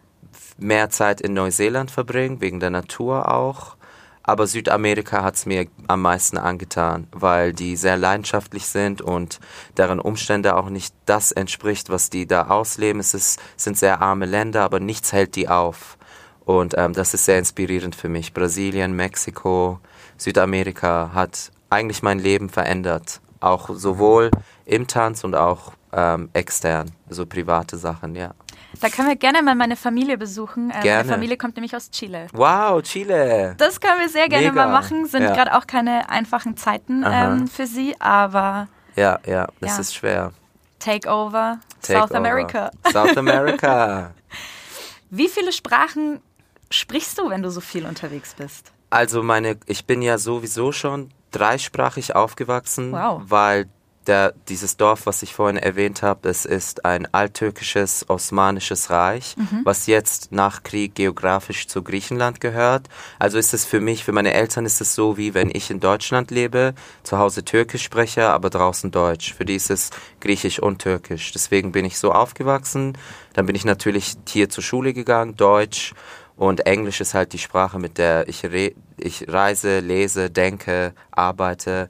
mehr 0.58 0.90
Zeit 0.90 1.22
in 1.22 1.34
Neuseeland 1.34 1.92
verbringen, 1.92 2.42
wegen 2.42 2.60
der 2.60 2.70
Natur 2.70 3.32
auch. 3.34 3.76
Aber 4.24 4.46
Südamerika 4.46 5.24
hat 5.24 5.36
es 5.36 5.46
mir 5.46 5.66
am 5.88 6.04
meisten 6.04 6.38
angetan, 6.38 7.08
weil 7.12 7.54
die 7.54 7.76
sehr 7.76 7.98
leidenschaftlich 7.98 8.68
sind 8.68 9.02
und 9.02 9.40
deren 9.78 10.00
Umstände 10.00 10.56
auch 10.56 10.70
nicht 10.70 10.94
das 11.06 11.32
entspricht, 11.32 11.90
was 11.90 12.12
die 12.12 12.28
da 12.28 12.48
ausleben. 12.48 13.00
Es 13.00 13.16
ist, 13.16 13.40
sind 13.58 13.78
sehr 13.78 14.02
arme 14.02 14.28
Länder, 14.28 14.62
aber 14.62 14.80
nichts 14.80 15.12
hält 15.12 15.36
die 15.36 15.50
auf. 15.50 15.98
Und 16.46 16.76
ähm, 16.78 16.94
das 16.94 17.14
ist 17.14 17.26
sehr 17.26 17.40
inspirierend 17.40 17.96
für 17.96 18.10
mich. 18.10 18.34
Brasilien, 18.34 18.96
Mexiko, 18.96 19.80
Südamerika 20.18 21.12
hat 21.14 21.52
eigentlich 21.70 22.04
mein 22.04 22.20
Leben 22.20 22.50
verändert. 22.50 23.22
Auch 23.42 23.70
sowohl 23.74 24.32
im 24.66 24.88
Tanz 24.88 25.24
und 25.24 25.36
auch 25.36 25.74
ähm, 25.94 26.30
extern, 26.34 26.90
so 27.10 27.26
private 27.26 27.78
Sachen, 27.78 28.16
ja. 28.16 28.32
Da 28.80 28.90
können 28.90 29.10
wir 29.10 29.16
gerne 29.18 29.42
mal 29.42 29.54
meine 29.56 29.76
Familie 29.76 30.18
besuchen. 30.18 30.72
Äh, 30.72 30.82
Gerne. 30.82 31.04
Meine 31.04 31.14
Familie 31.16 31.38
kommt 31.38 31.56
nämlich 31.58 31.76
aus 31.76 31.92
Chile. 31.92 32.28
Wow, 32.32 32.82
Chile. 32.82 33.54
Das 33.58 33.80
können 33.82 34.00
wir 34.00 34.08
sehr 34.10 34.30
gerne 34.30 34.50
Mega. 34.50 34.66
mal 34.68 34.72
machen. 34.72 35.06
Sind 35.08 35.24
Ja. 35.24 35.34
gerade 35.34 35.54
auch 35.58 35.68
keine 35.68 36.10
einfachen 36.10 36.56
Zeiten 36.56 37.04
ähm, 37.06 37.48
für 37.48 37.68
sie, 37.68 37.96
aber 38.00 38.68
Ja, 38.96 39.20
ja, 39.26 39.48
das 39.60 39.72
Ja. 39.76 39.80
ist 39.82 39.96
schwer. 39.96 40.32
Takeover, 40.80 41.60
South 41.82 41.96
Takeover. 42.10 42.16
America. 42.16 42.72
South 42.92 43.18
America. 43.18 44.12
Wie 45.10 45.28
viele 45.28 45.52
Sprachen 45.52 46.22
sprichst 46.70 47.20
du, 47.20 47.30
wenn 47.30 47.44
du 47.44 47.52
so 47.52 47.60
viel 47.62 47.86
unterwegs 47.86 48.34
bist? 48.36 48.72
Also 48.90 49.22
meine, 49.22 49.58
ich 49.66 49.86
bin 49.86 50.02
ja 50.02 50.18
sowieso 50.18 50.72
schon 50.72 51.12
dreisprachig 51.32 52.16
aufgewachsen, 52.16 52.92
Wow. 52.92 53.22
weil 53.26 53.68
der, 54.08 54.34
dieses 54.50 54.78
Dorf, 54.78 55.06
was 55.06 55.22
ich 55.22 55.36
vorhin 55.36 55.58
erwähnt 55.58 56.02
habe, 56.02 56.28
es 56.28 56.46
ist 56.46 56.86
ein 56.86 57.08
alttürkisches 57.14 58.10
Osmanisches 58.10 58.90
Reich, 58.90 59.36
was 59.64 59.86
jetzt 59.86 60.32
nach 60.32 60.64
Krieg 60.64 60.96
geografisch 60.96 61.68
zu 61.68 61.84
Griechenland 61.84 62.42
gehört. 62.42 62.88
Also 63.20 63.38
ist 63.38 63.54
es 63.54 63.64
für 63.64 63.80
mich, 63.80 64.04
für 64.04 64.12
meine 64.12 64.34
Eltern 64.34 64.66
ist 64.66 64.82
es 64.82 64.96
so, 64.96 65.18
wie 65.18 65.36
wenn 65.36 65.52
ich 65.54 65.70
in 65.70 65.80
Deutschland 65.80 66.32
lebe, 66.32 66.74
zu 67.04 67.20
Hause 67.20 67.46
Türkisch 67.46 67.84
spreche, 67.84 68.28
aber 68.32 68.50
draußen 68.50 68.90
Deutsch. 68.90 69.36
Für 69.36 69.46
die 69.46 69.56
ist 69.56 69.70
es 69.70 69.92
Griechisch 70.20 70.58
und 70.58 70.80
Türkisch. 70.80 71.32
Deswegen 71.32 71.72
bin 71.72 71.86
ich 71.86 72.00
so 72.00 72.12
aufgewachsen. 72.12 72.98
Dann 73.34 73.46
bin 73.46 73.56
ich 73.56 73.66
natürlich 73.66 74.16
hier 74.28 74.50
zur 74.50 74.64
Schule 74.64 74.94
gegangen, 74.94 75.38
Deutsch. 75.38 75.94
Und 76.42 76.66
Englisch 76.66 77.02
ist 77.02 77.14
halt 77.14 77.34
die 77.34 77.38
Sprache, 77.38 77.78
mit 77.78 78.00
der 78.00 78.28
ich, 78.28 78.44
re 78.46 78.72
ich 78.98 79.28
reise, 79.28 79.80
lese, 79.80 80.32
denke, 80.32 80.94
arbeite. 81.12 81.88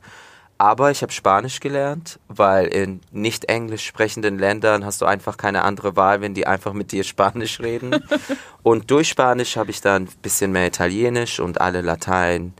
Aber 0.57 0.91
ich 0.91 1.01
habe 1.03 1.13
Spanisch 1.13 1.61
gelernt, 1.61 2.19
weil 2.27 2.67
in 2.67 2.99
nicht 3.13 3.45
englisch 3.45 3.85
sprechenden 3.85 4.37
Ländern 4.37 4.83
hast 4.83 4.99
du 4.99 5.05
einfach 5.05 5.37
keine 5.37 5.61
andere 5.63 5.95
Wahl, 5.95 6.19
wenn 6.19 6.33
die 6.33 6.47
einfach 6.47 6.73
mit 6.73 6.91
dir 6.91 7.05
Spanisch 7.05 7.61
reden. 7.61 8.03
und 8.61 8.91
durch 8.91 9.07
Spanisch 9.07 9.55
habe 9.55 9.71
ich 9.71 9.79
dann 9.79 10.03
ein 10.03 10.09
bisschen 10.21 10.51
mehr 10.51 10.67
Italienisch 10.67 11.39
und 11.39 11.61
alle 11.61 11.79
Latein, 11.79 12.51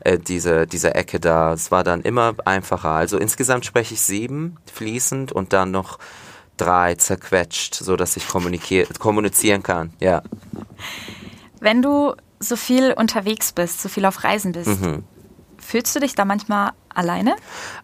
äh, 0.00 0.18
diese, 0.18 0.66
diese 0.66 0.94
Ecke 0.96 1.18
da. 1.18 1.54
Es 1.54 1.70
war 1.70 1.82
dann 1.82 2.02
immer 2.02 2.34
einfacher. 2.44 2.90
Also 2.90 3.16
insgesamt 3.16 3.64
spreche 3.64 3.94
ich 3.94 4.02
sieben 4.02 4.58
fließend 4.70 5.32
und 5.32 5.54
dann 5.54 5.70
noch 5.70 5.98
drei 6.58 6.94
zerquetscht, 6.96 7.74
so 7.74 7.96
dass 7.96 8.18
ich 8.18 8.26
kommunizier- 8.26 8.86
kommunizieren 8.98 9.62
kann. 9.62 9.94
Ja. 9.98 10.22
Wenn 11.60 11.82
du 11.82 12.14
so 12.40 12.56
viel 12.56 12.92
unterwegs 12.92 13.52
bist, 13.52 13.80
so 13.82 13.88
viel 13.88 14.04
auf 14.04 14.22
Reisen 14.24 14.52
bist, 14.52 14.80
Mhm. 14.80 15.04
fühlst 15.58 15.94
du 15.96 16.00
dich 16.00 16.14
da 16.14 16.24
manchmal 16.24 16.70
alleine? 16.94 17.34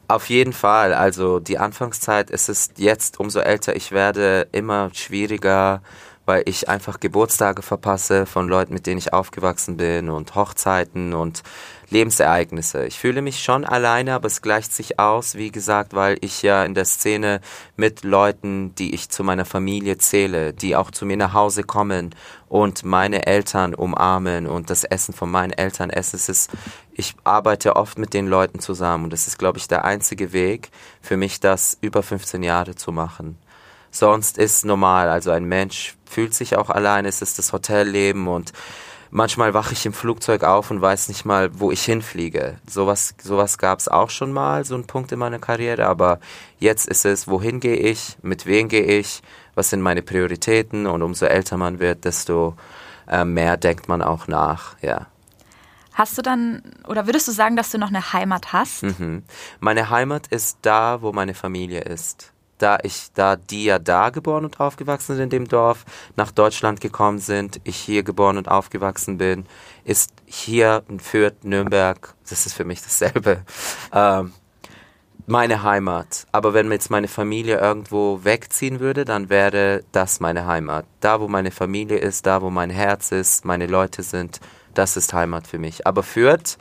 Auf 0.08 0.28
jeden 0.28 0.52
Fall. 0.52 0.94
Also 0.94 1.40
die 1.40 1.58
Anfangszeit 1.58 2.30
ist 2.30 2.48
es 2.48 2.70
jetzt, 2.76 3.18
umso 3.20 3.40
älter 3.40 3.74
ich 3.76 3.90
werde, 3.92 4.46
immer 4.52 4.90
schwieriger, 4.94 5.82
weil 6.26 6.42
ich 6.46 6.68
einfach 6.68 7.00
Geburtstage 7.00 7.62
verpasse 7.62 8.26
von 8.26 8.48
Leuten, 8.48 8.72
mit 8.74 8.86
denen 8.86 8.98
ich 8.98 9.12
aufgewachsen 9.12 9.76
bin 9.76 10.08
und 10.08 10.34
Hochzeiten 10.34 11.12
und 11.12 11.42
Lebensereignisse. 11.90 12.86
Ich 12.86 12.98
fühle 12.98 13.22
mich 13.22 13.42
schon 13.42 13.64
alleine, 13.64 14.14
aber 14.14 14.26
es 14.26 14.42
gleicht 14.42 14.72
sich 14.72 14.98
aus, 14.98 15.34
wie 15.34 15.50
gesagt, 15.50 15.94
weil 15.94 16.18
ich 16.20 16.42
ja 16.42 16.64
in 16.64 16.74
der 16.74 16.84
Szene 16.84 17.40
mit 17.76 18.04
Leuten, 18.04 18.74
die 18.74 18.94
ich 18.94 19.08
zu 19.08 19.24
meiner 19.24 19.44
Familie 19.44 19.98
zähle, 19.98 20.52
die 20.52 20.76
auch 20.76 20.90
zu 20.90 21.06
mir 21.06 21.16
nach 21.16 21.32
Hause 21.32 21.62
kommen 21.62 22.14
und 22.48 22.84
meine 22.84 23.26
Eltern 23.26 23.74
umarmen 23.74 24.46
und 24.46 24.70
das 24.70 24.84
Essen 24.84 25.14
von 25.14 25.30
meinen 25.30 25.52
Eltern 25.52 25.90
essen. 25.90 26.16
Es 26.16 26.28
ist, 26.28 26.50
ich 26.92 27.14
arbeite 27.24 27.76
oft 27.76 27.98
mit 27.98 28.14
den 28.14 28.26
Leuten 28.26 28.60
zusammen 28.60 29.04
und 29.04 29.12
das 29.12 29.26
ist, 29.26 29.38
glaube 29.38 29.58
ich, 29.58 29.68
der 29.68 29.84
einzige 29.84 30.32
Weg 30.32 30.70
für 31.00 31.16
mich, 31.16 31.40
das 31.40 31.76
über 31.80 32.02
15 32.02 32.42
Jahre 32.42 32.74
zu 32.74 32.92
machen. 32.92 33.38
Sonst 33.90 34.38
ist 34.38 34.64
normal, 34.64 35.08
also 35.08 35.30
ein 35.30 35.44
Mensch 35.44 35.94
fühlt 36.04 36.34
sich 36.34 36.56
auch 36.56 36.68
allein, 36.68 37.04
es 37.04 37.22
ist 37.22 37.38
das 37.38 37.52
Hotelleben 37.52 38.26
und 38.26 38.52
manchmal 39.14 39.54
wache 39.54 39.72
ich 39.72 39.86
im 39.86 39.92
Flugzeug 39.92 40.42
auf 40.42 40.72
und 40.72 40.82
weiß 40.82 41.08
nicht 41.08 41.24
mal, 41.24 41.58
wo 41.58 41.70
ich 41.70 41.84
hinfliege. 41.84 42.56
Sowas, 42.68 43.14
sowas 43.22 43.58
gab 43.58 43.78
es 43.78 43.86
auch 43.86 44.10
schon 44.10 44.32
mal, 44.32 44.64
so 44.64 44.74
ein 44.74 44.86
Punkt 44.86 45.12
in 45.12 45.20
meiner 45.20 45.38
Karriere, 45.38 45.86
aber 45.86 46.18
jetzt 46.58 46.88
ist 46.88 47.04
es, 47.04 47.28
wohin 47.28 47.60
gehe 47.60 47.76
ich, 47.76 48.18
mit 48.22 48.44
wem 48.44 48.68
gehe 48.68 48.82
ich, 48.82 49.22
was 49.54 49.70
sind 49.70 49.82
meine 49.82 50.02
Prioritäten 50.02 50.86
und 50.86 51.02
umso 51.02 51.26
älter 51.26 51.56
man 51.56 51.78
wird, 51.78 52.04
desto 52.04 52.56
äh, 53.08 53.24
mehr 53.24 53.56
denkt 53.56 53.88
man 53.88 54.02
auch 54.02 54.26
nach, 54.26 54.76
ja. 54.82 55.06
Hast 55.92 56.18
du 56.18 56.22
dann, 56.22 56.62
oder 56.88 57.06
würdest 57.06 57.28
du 57.28 57.32
sagen, 57.32 57.54
dass 57.54 57.70
du 57.70 57.78
noch 57.78 57.90
eine 57.90 58.12
Heimat 58.12 58.52
hast? 58.52 58.82
Mhm. 58.82 59.22
Meine 59.60 59.90
Heimat 59.90 60.26
ist 60.26 60.58
da, 60.62 61.02
wo 61.02 61.12
meine 61.12 61.34
Familie 61.34 61.82
ist. 61.82 62.33
Da 62.58 62.78
ich, 62.82 63.08
da 63.14 63.36
die 63.36 63.64
ja 63.64 63.78
da 63.78 64.10
geboren 64.10 64.44
und 64.44 64.60
aufgewachsen 64.60 65.16
sind 65.16 65.24
in 65.24 65.30
dem 65.30 65.48
Dorf, 65.48 65.84
nach 66.16 66.30
Deutschland 66.30 66.80
gekommen 66.80 67.18
sind, 67.18 67.60
ich 67.64 67.76
hier 67.76 68.02
geboren 68.02 68.36
und 68.36 68.48
aufgewachsen 68.48 69.18
bin, 69.18 69.46
ist 69.84 70.12
hier 70.26 70.82
in 70.88 71.00
Fürth, 71.00 71.44
Nürnberg, 71.44 72.14
das 72.28 72.46
ist 72.46 72.54
für 72.54 72.64
mich 72.64 72.82
dasselbe, 72.82 73.42
ähm, 73.92 74.32
meine 75.26 75.62
Heimat. 75.62 76.26
Aber 76.32 76.54
wenn 76.54 76.70
jetzt 76.70 76.90
meine 76.90 77.08
Familie 77.08 77.58
irgendwo 77.58 78.24
wegziehen 78.24 78.80
würde, 78.80 79.04
dann 79.04 79.30
wäre 79.30 79.82
das 79.92 80.20
meine 80.20 80.46
Heimat. 80.46 80.86
Da, 81.00 81.20
wo 81.20 81.28
meine 81.28 81.50
Familie 81.50 81.98
ist, 81.98 82.26
da, 82.26 82.42
wo 82.42 82.50
mein 82.50 82.70
Herz 82.70 83.10
ist, 83.12 83.44
meine 83.44 83.66
Leute 83.66 84.02
sind, 84.02 84.40
das 84.74 84.96
ist 84.96 85.12
Heimat 85.14 85.46
für 85.46 85.58
mich. 85.58 85.86
Aber 85.86 86.02
Fürth, 86.02 86.58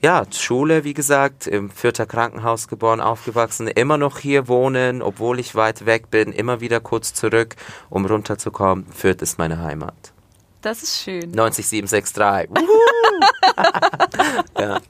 ja, 0.00 0.24
Schule, 0.30 0.84
wie 0.84 0.94
gesagt, 0.94 1.46
im 1.46 1.70
Fürther 1.70 2.06
Krankenhaus 2.06 2.68
geboren, 2.68 3.00
aufgewachsen, 3.00 3.66
immer 3.68 3.98
noch 3.98 4.18
hier 4.18 4.46
wohnen, 4.48 5.02
obwohl 5.02 5.40
ich 5.40 5.54
weit 5.54 5.86
weg 5.86 6.10
bin, 6.10 6.32
immer 6.32 6.60
wieder 6.60 6.80
kurz 6.80 7.14
zurück, 7.14 7.56
um 7.90 8.06
runterzukommen. 8.06 8.86
Fürth 8.92 9.22
ist 9.22 9.38
meine 9.38 9.58
Heimat. 9.58 10.12
Das 10.62 10.82
ist 10.82 11.02
schön. 11.02 11.32
90763. 11.32 12.50
ja, 14.58 14.80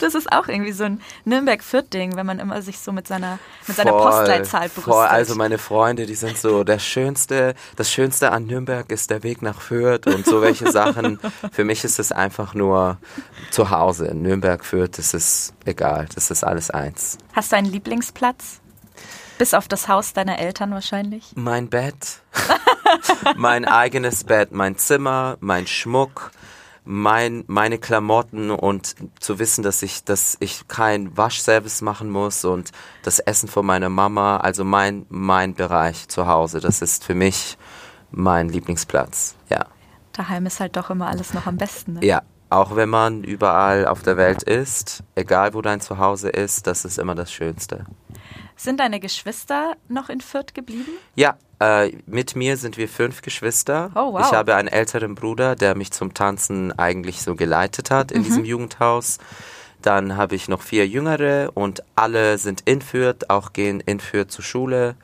Das 0.00 0.14
ist 0.14 0.32
auch 0.32 0.48
irgendwie 0.48 0.72
so 0.72 0.84
ein 0.84 1.00
Nürnberg-Fürth-Ding, 1.24 2.16
wenn 2.16 2.26
man 2.26 2.38
immer 2.38 2.62
sich 2.62 2.78
so 2.78 2.92
mit 2.92 3.06
seiner, 3.06 3.38
mit 3.66 3.76
seiner 3.76 3.90
voll, 3.90 4.02
Postleitzahl 4.02 4.68
brüstet. 4.68 4.84
voll. 4.84 5.06
Also 5.06 5.34
meine 5.34 5.58
Freunde, 5.58 6.06
die 6.06 6.14
sind 6.14 6.38
so, 6.38 6.64
der 6.64 6.78
schönste, 6.78 7.54
das 7.76 7.90
Schönste 7.90 8.32
an 8.32 8.46
Nürnberg 8.46 8.90
ist 8.90 9.10
der 9.10 9.22
Weg 9.22 9.42
nach 9.42 9.60
Fürth 9.60 10.06
und 10.06 10.26
so 10.26 10.42
welche 10.42 10.70
Sachen. 10.70 11.18
Für 11.52 11.64
mich 11.64 11.84
ist 11.84 11.98
es 11.98 12.12
einfach 12.12 12.54
nur 12.54 12.98
zu 13.50 13.70
Hause. 13.70 14.14
Nürnberg, 14.14 14.64
Fürth, 14.64 14.98
das 14.98 15.14
ist 15.14 15.54
egal. 15.64 16.06
Das 16.14 16.30
ist 16.30 16.44
alles 16.44 16.70
eins. 16.70 17.18
Hast 17.32 17.52
du 17.52 17.56
einen 17.56 17.70
Lieblingsplatz? 17.70 18.60
Bis 19.38 19.54
auf 19.54 19.68
das 19.68 19.88
Haus 19.88 20.12
deiner 20.12 20.38
Eltern 20.38 20.70
wahrscheinlich? 20.72 21.32
Mein 21.34 21.70
Bett, 21.70 22.20
mein 23.36 23.64
eigenes 23.64 24.24
Bett, 24.24 24.52
mein 24.52 24.76
Zimmer, 24.76 25.38
mein 25.40 25.66
Schmuck, 25.66 26.32
mein, 26.90 27.44
meine 27.46 27.78
Klamotten 27.78 28.50
und 28.50 28.96
zu 29.20 29.38
wissen, 29.38 29.62
dass 29.62 29.80
ich, 29.82 30.02
dass 30.02 30.36
ich 30.40 30.66
kein 30.66 31.16
Waschservice 31.16 31.82
machen 31.82 32.10
muss 32.10 32.44
und 32.44 32.72
das 33.04 33.20
Essen 33.20 33.48
von 33.48 33.64
meiner 33.64 33.88
Mama, 33.88 34.38
also 34.38 34.64
mein, 34.64 35.06
mein 35.08 35.54
Bereich 35.54 36.08
zu 36.08 36.26
Hause, 36.26 36.58
das 36.58 36.82
ist 36.82 37.04
für 37.04 37.14
mich 37.14 37.56
mein 38.10 38.48
Lieblingsplatz. 38.48 39.36
Ja. 39.48 39.66
Daheim 40.12 40.46
ist 40.46 40.58
halt 40.58 40.76
doch 40.76 40.90
immer 40.90 41.06
alles 41.06 41.32
noch 41.32 41.46
am 41.46 41.56
besten. 41.56 41.94
Ne? 41.94 42.04
Ja. 42.04 42.22
Auch 42.52 42.74
wenn 42.74 42.88
man 42.88 43.22
überall 43.22 43.86
auf 43.86 44.02
der 44.02 44.16
Welt 44.16 44.42
ist, 44.42 45.04
egal 45.14 45.54
wo 45.54 45.62
dein 45.62 45.80
Zuhause 45.80 46.30
ist, 46.30 46.66
das 46.66 46.84
ist 46.84 46.98
immer 46.98 47.14
das 47.14 47.32
Schönste. 47.32 47.84
Sind 48.56 48.80
deine 48.80 48.98
Geschwister 48.98 49.76
noch 49.86 50.08
in 50.08 50.20
Fürth 50.20 50.52
geblieben? 50.54 50.90
Ja, 51.14 51.36
äh, 51.60 51.92
mit 52.06 52.34
mir 52.36 52.56
sind 52.56 52.76
wir 52.76 52.88
fünf 52.88 53.22
Geschwister. 53.22 53.90
Oh, 53.94 54.12
wow. 54.14 54.22
Ich 54.26 54.32
habe 54.32 54.54
einen 54.56 54.68
älteren 54.68 55.14
Bruder, 55.14 55.54
der 55.56 55.76
mich 55.76 55.92
zum 55.92 56.14
Tanzen 56.14 56.76
eigentlich 56.78 57.22
so 57.22 57.34
geleitet 57.36 57.90
hat 57.90 58.10
Mhm. 58.10 58.16
in 58.16 58.22
diesem 58.24 58.44
Jugendhaus. 58.44 59.18
Dann 59.82 60.16
habe 60.16 60.34
ich 60.34 60.48
noch 60.48 60.60
vier 60.62 60.86
Jüngere 60.86 61.50
und 61.54 61.82
alle 61.96 62.36
sind 62.38 62.62
in 62.66 62.82
Fürth, 62.82 63.26
auch 63.28 63.52
gehen 63.52 63.80
in 63.80 64.00
Fürth 64.00 64.30
zur 64.30 64.44
Schule. 64.44 64.94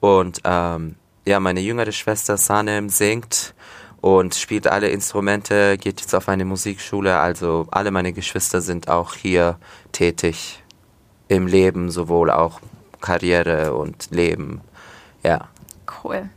Und 0.00 0.40
ähm, 0.44 0.96
ja, 1.24 1.40
meine 1.40 1.60
jüngere 1.60 1.92
Schwester 1.92 2.36
Sanem 2.36 2.88
singt 2.88 3.54
und 4.00 4.34
spielt 4.34 4.66
alle 4.66 4.88
Instrumente, 4.88 5.76
geht 5.78 6.00
jetzt 6.00 6.14
auf 6.14 6.28
eine 6.28 6.44
Musikschule. 6.44 7.18
Also 7.18 7.66
alle 7.70 7.90
meine 7.92 8.12
Geschwister 8.12 8.60
sind 8.60 8.88
auch 8.88 9.14
hier 9.14 9.58
tätig 9.92 10.62
im 11.28 11.46
Leben, 11.46 11.90
sowohl 11.90 12.30
auch 12.30 12.60
Karriere 13.00 13.74
und 13.74 14.08
Leben. 14.10 14.60
Ja. 15.24 15.48
Cool. 16.02 16.28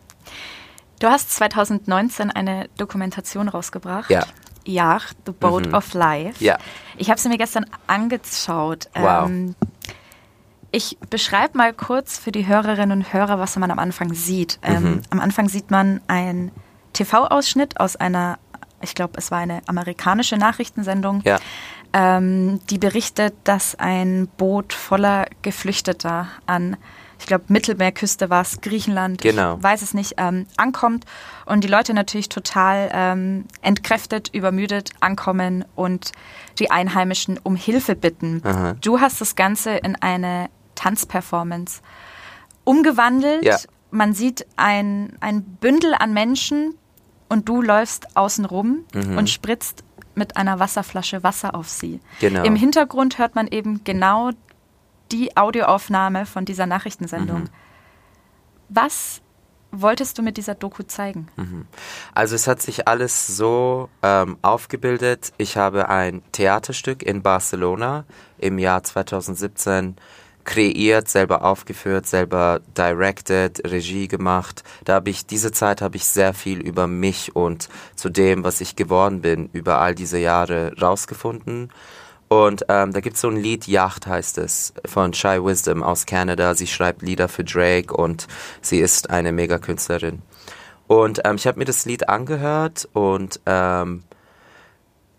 Du 1.00 1.08
hast 1.08 1.32
2019 1.32 2.32
eine 2.32 2.70
Dokumentation 2.78 3.48
rausgebracht. 3.48 4.10
Ja. 4.10 4.24
Ja, 4.68 5.00
The 5.28 5.32
Boat 5.32 5.72
of 5.74 5.94
Life. 5.94 6.44
Ja. 6.44 6.58
Ich 6.98 7.12
habe 7.12 7.20
sie 7.20 7.30
mir 7.30 7.38
gestern 7.38 7.68
angeschaut. 7.86 8.90
Wow. 8.96 9.28
Ähm, 9.28 9.56
ich 10.72 10.98
beschreibe 11.10 11.58
mal 11.58 11.72
kurz 11.72 12.18
für 12.18 12.32
die 12.32 12.48
Hörerinnen 12.48 13.00
und 13.00 13.14
Hörer, 13.14 13.38
was 13.38 13.56
man 13.58 13.70
am 13.70 13.78
Anfang 13.78 14.14
sieht. 14.14 14.60
Mhm. 14.68 14.76
Ähm, 14.76 15.02
am 15.12 15.20
Anfang 15.20 15.50
sieht 15.50 15.70
man 15.70 16.02
einen 16.08 16.52
TV-Ausschnitt 16.94 17.80
aus 17.80 17.96
einer, 17.96 18.40
ich 18.82 18.96
glaube, 18.96 19.14
es 19.18 19.30
war 19.30 19.38
eine 19.38 19.62
amerikanische 19.68 20.38
Nachrichtensendung. 20.38 21.22
Ja. 21.24 21.38
ähm, 21.94 22.60
die 22.70 22.80
berichtet, 22.80 23.36
dass 23.44 23.76
ein 23.76 24.28
Boot 24.38 24.74
voller 24.74 25.28
Geflüchteter 25.44 26.28
an 26.48 26.76
ich 27.20 27.26
glaube, 27.28 27.46
Mittelmeerküste 27.48 28.30
war 28.30 28.42
es, 28.42 28.62
Griechenland, 28.62 29.22
genau. 29.22 29.58
ich 29.58 29.64
weiß 29.64 29.82
es 29.82 29.94
nicht, 29.94 30.16
ähm, 30.18 30.46
ankommt 30.58 31.06
und 31.46 31.64
die 31.64 31.68
Leute 31.68 31.94
natürlich 31.94 32.30
total 32.30 32.90
ähm, 32.94 33.46
entkräftet, 33.62 34.30
übermüdet 34.34 34.92
ankommen 35.00 35.66
und 35.76 36.12
die 36.60 36.72
Einheimischen 36.72 37.40
um 37.44 37.56
Hilfe 37.56 37.96
bitten. 37.96 38.42
Aha. 38.44 38.76
Du 38.82 39.00
hast 39.00 39.22
das 39.22 39.36
Ganze 39.36 39.72
in 39.78 39.96
eine 39.96 40.50
Tanzperformance 40.76 41.82
umgewandelt. 42.64 43.44
Ja. 43.46 43.58
Man 43.92 44.14
sieht 44.14 44.46
ein, 44.58 45.14
ein 45.22 45.44
Bündel 45.44 45.94
an 45.98 46.14
Menschen 46.14 46.76
und 47.30 47.48
du 47.48 47.62
läufst 47.62 48.16
außen 48.18 48.46
rum 48.46 48.80
Mhm. 48.94 49.18
und 49.18 49.30
spritzt 49.30 49.84
mit 50.16 50.38
einer 50.38 50.60
Wasserflasche 50.60 51.24
Wasser 51.24 51.56
auf 51.56 51.68
sie. 51.70 52.00
Genau. 52.20 52.44
Im 52.44 52.56
Hintergrund 52.56 53.18
hört 53.18 53.36
man 53.36 53.48
eben 53.48 53.84
genau 53.84 54.32
die 55.12 55.36
Audioaufnahme 55.38 56.26
von 56.26 56.46
dieser 56.46 56.66
Nachrichtensendung. 56.66 57.42
Mhm. 57.42 57.50
Was 58.70 59.22
wolltest 59.72 60.18
du 60.18 60.22
mit 60.22 60.38
dieser 60.38 60.56
Doku 60.56 60.84
zeigen? 60.84 61.28
Also 62.14 62.36
es 62.36 62.48
hat 62.48 62.62
sich 62.62 62.88
alles 62.88 63.28
so 63.28 63.90
ähm, 64.02 64.38
aufgebildet. 64.42 65.34
Ich 65.38 65.58
habe 65.58 65.90
ein 65.90 66.24
Theaterstück 66.32 67.04
in 67.04 67.22
Barcelona 67.22 68.06
im 68.38 68.58
Jahr 68.58 68.84
2017 68.84 69.96
kreiert, 70.46 71.10
selber 71.10 71.44
aufgeführt, 71.44 72.06
selber 72.06 72.62
directed, 72.78 73.62
Regie 73.70 74.08
gemacht. 74.08 74.64
Da 74.86 74.94
habe 74.96 75.10
ich 75.10 75.26
diese 75.26 75.52
Zeit 75.52 75.82
habe 75.82 75.98
ich 75.98 76.06
sehr 76.06 76.34
viel 76.34 76.60
über 76.60 76.88
mich 76.88 77.36
und 77.36 77.68
zu 77.96 78.10
dem, 78.10 78.44
was 78.44 78.62
ich 78.62 78.76
geworden 78.76 79.22
bin, 79.22 79.50
über 79.54 79.80
all 79.80 79.96
diese 79.96 80.20
Jahre 80.20 80.72
rausgefunden. 80.80 81.72
Und 82.28 82.66
ähm, 82.70 82.92
da 82.92 83.02
gibt 83.02 83.16
es 83.16 83.22
so 83.22 83.30
ein 83.30 83.38
Lied, 83.38 83.68
Yacht 83.68 84.08
heißt 84.08 84.40
es, 84.40 84.74
von 84.86 85.14
Shy 85.14 85.44
Wisdom 85.44 85.84
aus 85.84 86.06
Kanada. 86.06 86.56
Sie 86.56 86.68
schreibt 86.68 87.02
Lieder 87.02 87.28
für 87.28 87.44
Drake 87.44 87.96
und 87.96 88.28
sie 88.62 88.80
ist 88.80 89.10
eine 89.10 89.32
Megakünstlerin. 89.32 90.22
Und 90.88 91.22
ähm, 91.24 91.36
ich 91.36 91.48
habe 91.48 91.60
mir 91.60 91.66
das 91.66 91.86
Lied 91.86 92.10
angehört 92.10 92.88
und 92.94 93.40
ähm, 93.46 94.04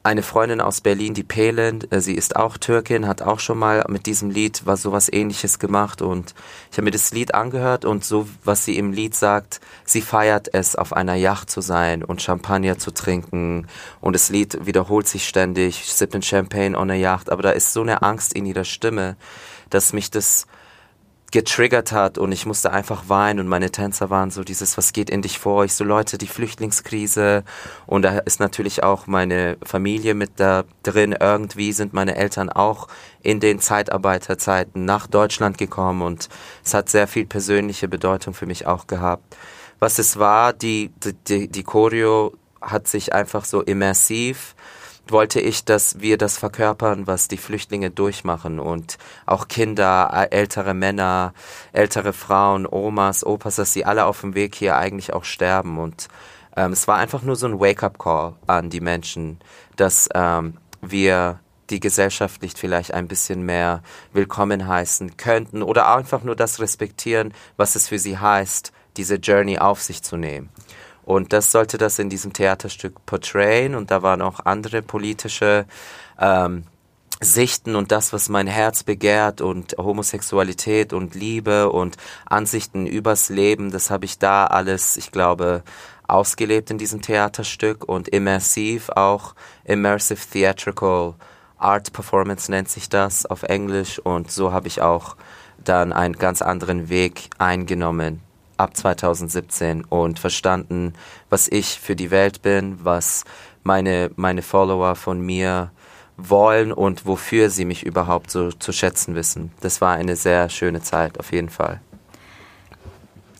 eine 0.06 0.22
Freundin 0.22 0.60
aus 0.60 0.80
Berlin, 0.80 1.14
die 1.14 1.24
Pelin, 1.24 1.80
äh, 1.90 2.00
sie 2.00 2.14
ist 2.14 2.36
auch 2.36 2.56
Türkin, 2.56 3.06
hat 3.06 3.22
auch 3.22 3.40
schon 3.40 3.58
mal 3.58 3.84
mit 3.88 4.06
diesem 4.06 4.30
Lied 4.30 4.62
was 4.64 4.80
sowas 4.80 5.12
ähnliches 5.12 5.58
gemacht 5.58 6.00
und 6.00 6.34
ich 6.70 6.78
habe 6.78 6.84
mir 6.84 6.92
das 6.92 7.12
Lied 7.12 7.34
angehört 7.34 7.84
und 7.84 8.04
so, 8.04 8.28
was 8.44 8.64
sie 8.64 8.78
im 8.78 8.92
Lied 8.92 9.14
sagt, 9.14 9.60
sie 9.84 10.00
feiert 10.00 10.54
es, 10.54 10.76
auf 10.76 10.92
einer 10.92 11.14
Yacht 11.14 11.50
zu 11.50 11.60
sein 11.60 12.04
und 12.04 12.22
Champagner 12.22 12.78
zu 12.78 12.92
trinken 12.92 13.66
und 14.00 14.12
das 14.14 14.30
Lied 14.30 14.64
wiederholt 14.64 15.08
sich 15.08 15.26
ständig, 15.26 15.84
sipping 15.84 16.22
Champagne 16.22 16.78
on 16.78 16.90
a 16.90 16.94
Yacht, 16.94 17.30
aber 17.30 17.42
da 17.42 17.50
ist 17.50 17.72
so 17.72 17.82
eine 17.82 18.02
Angst 18.02 18.32
in 18.32 18.46
ihrer 18.46 18.64
Stimme, 18.64 19.16
dass 19.70 19.92
mich 19.92 20.10
das 20.10 20.46
getriggert 21.32 21.92
hat 21.92 22.18
und 22.18 22.32
ich 22.32 22.46
musste 22.46 22.72
einfach 22.72 23.08
weinen 23.08 23.40
und 23.40 23.48
meine 23.48 23.70
Tänzer 23.70 24.10
waren 24.10 24.30
so 24.30 24.44
dieses, 24.44 24.78
was 24.78 24.92
geht 24.92 25.10
in 25.10 25.22
dich 25.22 25.38
vor? 25.38 25.64
Ich 25.64 25.74
so, 25.74 25.84
Leute, 25.84 26.18
die 26.18 26.26
Flüchtlingskrise 26.26 27.44
und 27.86 28.02
da 28.02 28.18
ist 28.18 28.40
natürlich 28.40 28.82
auch 28.82 29.06
meine 29.06 29.56
Familie 29.62 30.14
mit 30.14 30.32
da 30.36 30.64
drin. 30.82 31.16
Irgendwie 31.18 31.72
sind 31.72 31.92
meine 31.92 32.16
Eltern 32.16 32.48
auch 32.48 32.88
in 33.22 33.40
den 33.40 33.60
Zeitarbeiterzeiten 33.60 34.84
nach 34.84 35.06
Deutschland 35.06 35.58
gekommen 35.58 36.02
und 36.02 36.28
es 36.64 36.74
hat 36.74 36.88
sehr 36.88 37.08
viel 37.08 37.26
persönliche 37.26 37.88
Bedeutung 37.88 38.32
für 38.32 38.46
mich 38.46 38.66
auch 38.66 38.86
gehabt. 38.86 39.36
Was 39.78 39.98
es 39.98 40.18
war, 40.18 40.52
die, 40.52 40.90
die, 41.28 41.48
die 41.48 41.62
Choreo 41.62 42.32
hat 42.60 42.88
sich 42.88 43.12
einfach 43.12 43.44
so 43.44 43.62
immersiv 43.62 44.55
wollte 45.12 45.40
ich, 45.40 45.64
dass 45.64 46.00
wir 46.00 46.18
das 46.18 46.38
verkörpern, 46.38 47.06
was 47.06 47.28
die 47.28 47.36
Flüchtlinge 47.36 47.90
durchmachen 47.90 48.58
und 48.58 48.98
auch 49.24 49.48
Kinder, 49.48 50.10
äh, 50.12 50.34
ältere 50.36 50.74
Männer, 50.74 51.32
ältere 51.72 52.12
Frauen, 52.12 52.66
Omas, 52.66 53.24
Opas, 53.24 53.56
dass 53.56 53.72
sie 53.72 53.84
alle 53.84 54.06
auf 54.06 54.20
dem 54.20 54.34
Weg 54.34 54.54
hier 54.54 54.76
eigentlich 54.76 55.12
auch 55.12 55.24
sterben 55.24 55.78
und 55.78 56.08
ähm, 56.56 56.72
es 56.72 56.88
war 56.88 56.96
einfach 56.96 57.22
nur 57.22 57.36
so 57.36 57.46
ein 57.46 57.60
Wake-up-Call 57.60 58.34
an 58.46 58.70
die 58.70 58.80
Menschen, 58.80 59.38
dass 59.76 60.08
ähm, 60.14 60.56
wir 60.80 61.40
die 61.70 61.80
gesellschaftlich 61.80 62.54
vielleicht 62.56 62.94
ein 62.94 63.08
bisschen 63.08 63.42
mehr 63.42 63.82
willkommen 64.12 64.66
heißen 64.66 65.16
könnten 65.16 65.62
oder 65.62 65.94
einfach 65.94 66.22
nur 66.22 66.36
das 66.36 66.60
respektieren, 66.60 67.34
was 67.56 67.74
es 67.76 67.88
für 67.88 67.98
sie 67.98 68.18
heißt, 68.18 68.72
diese 68.96 69.16
Journey 69.16 69.58
auf 69.58 69.82
sich 69.82 70.02
zu 70.02 70.16
nehmen. 70.16 70.50
Und 71.06 71.32
das 71.32 71.52
sollte 71.52 71.78
das 71.78 71.98
in 72.00 72.10
diesem 72.10 72.32
Theaterstück 72.32 73.06
portrayen. 73.06 73.76
Und 73.76 73.90
da 73.90 74.02
waren 74.02 74.20
auch 74.20 74.40
andere 74.44 74.82
politische 74.82 75.64
ähm, 76.20 76.64
Sichten 77.20 77.76
und 77.76 77.92
das, 77.92 78.12
was 78.12 78.28
mein 78.28 78.46
Herz 78.46 78.82
begehrt 78.82 79.40
und 79.40 79.76
Homosexualität 79.78 80.92
und 80.92 81.14
Liebe 81.14 81.70
und 81.70 81.96
Ansichten 82.26 82.86
übers 82.86 83.30
Leben, 83.30 83.70
das 83.70 83.88
habe 83.88 84.04
ich 84.04 84.18
da 84.18 84.46
alles, 84.46 84.98
ich 84.98 85.12
glaube, 85.12 85.62
ausgelebt 86.06 86.70
in 86.70 86.76
diesem 86.76 87.00
Theaterstück 87.00 87.88
und 87.88 88.08
immersiv 88.08 88.90
auch, 88.90 89.34
immersive 89.64 90.28
theatrical 90.30 91.14
art 91.56 91.92
performance 91.94 92.50
nennt 92.50 92.68
sich 92.68 92.90
das 92.90 93.24
auf 93.24 93.44
Englisch 93.44 93.98
und 93.98 94.30
so 94.30 94.52
habe 94.52 94.68
ich 94.68 94.82
auch 94.82 95.16
dann 95.64 95.94
einen 95.94 96.18
ganz 96.18 96.42
anderen 96.42 96.90
Weg 96.90 97.30
eingenommen 97.38 98.25
ab 98.56 98.76
2017 98.76 99.84
und 99.84 100.18
verstanden, 100.18 100.94
was 101.30 101.48
ich 101.48 101.80
für 101.80 101.96
die 101.96 102.10
Welt 102.10 102.42
bin, 102.42 102.84
was 102.84 103.24
meine, 103.62 104.10
meine 104.16 104.42
Follower 104.42 104.94
von 104.96 105.20
mir 105.20 105.70
wollen 106.16 106.72
und 106.72 107.04
wofür 107.06 107.50
sie 107.50 107.64
mich 107.64 107.84
überhaupt 107.84 108.30
so 108.30 108.50
zu 108.50 108.72
schätzen 108.72 109.14
wissen. 109.14 109.52
Das 109.60 109.80
war 109.80 109.94
eine 109.94 110.16
sehr 110.16 110.48
schöne 110.48 110.80
Zeit, 110.82 111.18
auf 111.20 111.32
jeden 111.32 111.50
Fall. 111.50 111.80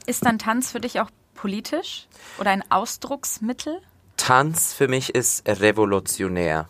Ist 0.06 0.24
dann 0.24 0.38
Tanz 0.38 0.70
für 0.72 0.80
dich 0.80 1.00
auch 1.00 1.10
politisch 1.34 2.06
oder 2.38 2.50
ein 2.50 2.62
Ausdrucksmittel? 2.70 3.80
Tanz 4.16 4.72
für 4.72 4.88
mich 4.88 5.14
ist 5.14 5.48
revolutionär. 5.48 6.68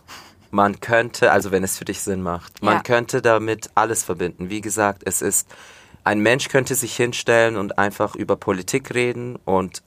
Man 0.51 0.81
könnte, 0.81 1.33
also 1.33 1.51
wenn 1.51 1.65
es 1.65 1.77
für 1.77 1.85
dich 1.85 2.01
Sinn 2.01 2.23
macht, 2.23 2.63
man 2.63 2.77
Ja. 2.77 2.83
könnte 2.83 3.21
damit 3.21 3.71
alles 3.75 4.05
verbinden. 4.05 4.49
Wie 4.49 4.61
gesagt, 4.61 5.03
es 5.05 5.23
ist, 5.23 5.49
ein 6.07 6.21
Mensch 6.21 6.49
könnte 6.49 6.77
sich 6.77 6.95
hinstellen 6.95 7.57
und 7.57 7.79
einfach 7.79 8.15
über 8.15 8.37
Politik 8.37 8.95
reden 8.95 9.37
und 9.45 9.83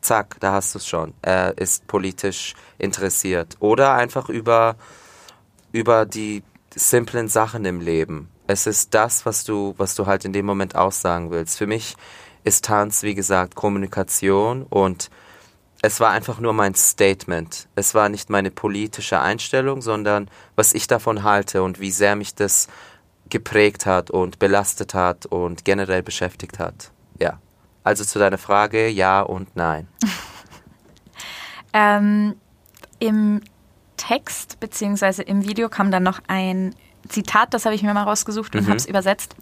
zack, 0.00 0.36
da 0.40 0.52
hast 0.52 0.74
du 0.74 0.78
es 0.78 0.88
schon. 0.88 1.12
Er 1.20 1.58
ist 1.58 1.86
politisch 1.86 2.54
interessiert. 2.78 3.54
Oder 3.60 3.92
einfach 3.92 4.30
über, 4.30 4.76
über 5.70 6.06
die 6.06 6.42
simplen 6.74 7.28
Sachen 7.28 7.66
im 7.66 7.82
Leben. 7.82 8.30
Es 8.46 8.66
ist 8.66 8.94
das, 8.94 9.26
was 9.26 9.44
du, 9.44 9.74
was 9.76 9.94
du 9.94 10.06
halt 10.06 10.24
in 10.24 10.32
dem 10.32 10.46
Moment 10.46 10.74
aussagen 10.74 11.30
willst. 11.30 11.58
Für 11.58 11.66
mich 11.66 11.96
ist 12.44 12.64
Tanz, 12.64 13.02
wie 13.02 13.14
gesagt, 13.14 13.54
Kommunikation 13.54 14.62
und 14.62 15.10
es 15.82 16.00
war 16.00 16.10
einfach 16.10 16.40
nur 16.40 16.54
mein 16.54 16.74
Statement. 16.74 17.68
Es 17.76 17.94
war 17.94 18.08
nicht 18.08 18.30
meine 18.30 18.50
politische 18.50 19.20
Einstellung, 19.20 19.82
sondern 19.82 20.30
was 20.56 20.72
ich 20.72 20.86
davon 20.86 21.24
halte 21.24 21.62
und 21.62 21.78
wie 21.78 21.90
sehr 21.90 22.16
mich 22.16 22.34
das 22.34 22.68
geprägt 23.30 23.86
hat 23.86 24.10
und 24.10 24.38
belastet 24.38 24.94
hat 24.94 25.26
und 25.26 25.64
generell 25.64 26.02
beschäftigt 26.02 26.58
hat. 26.58 26.90
Ja. 27.20 27.38
Also 27.84 28.04
zu 28.04 28.18
deiner 28.18 28.38
Frage, 28.38 28.88
ja 28.88 29.20
und 29.20 29.54
nein. 29.56 29.88
Ähm, 31.72 32.34
Im 32.98 33.42
Text 33.96 34.58
beziehungsweise 34.60 35.22
im 35.22 35.44
Video 35.46 35.68
kam 35.68 35.90
dann 35.90 36.02
noch 36.02 36.20
ein 36.28 36.74
Zitat, 37.08 37.52
das 37.54 37.64
habe 37.64 37.74
ich 37.74 37.82
mir 37.82 37.94
mal 37.94 38.04
rausgesucht 38.04 38.54
und 38.54 38.62
Mhm. 38.62 38.68
habe 38.68 38.76
es 38.76 38.86
übersetzt. 38.86 39.36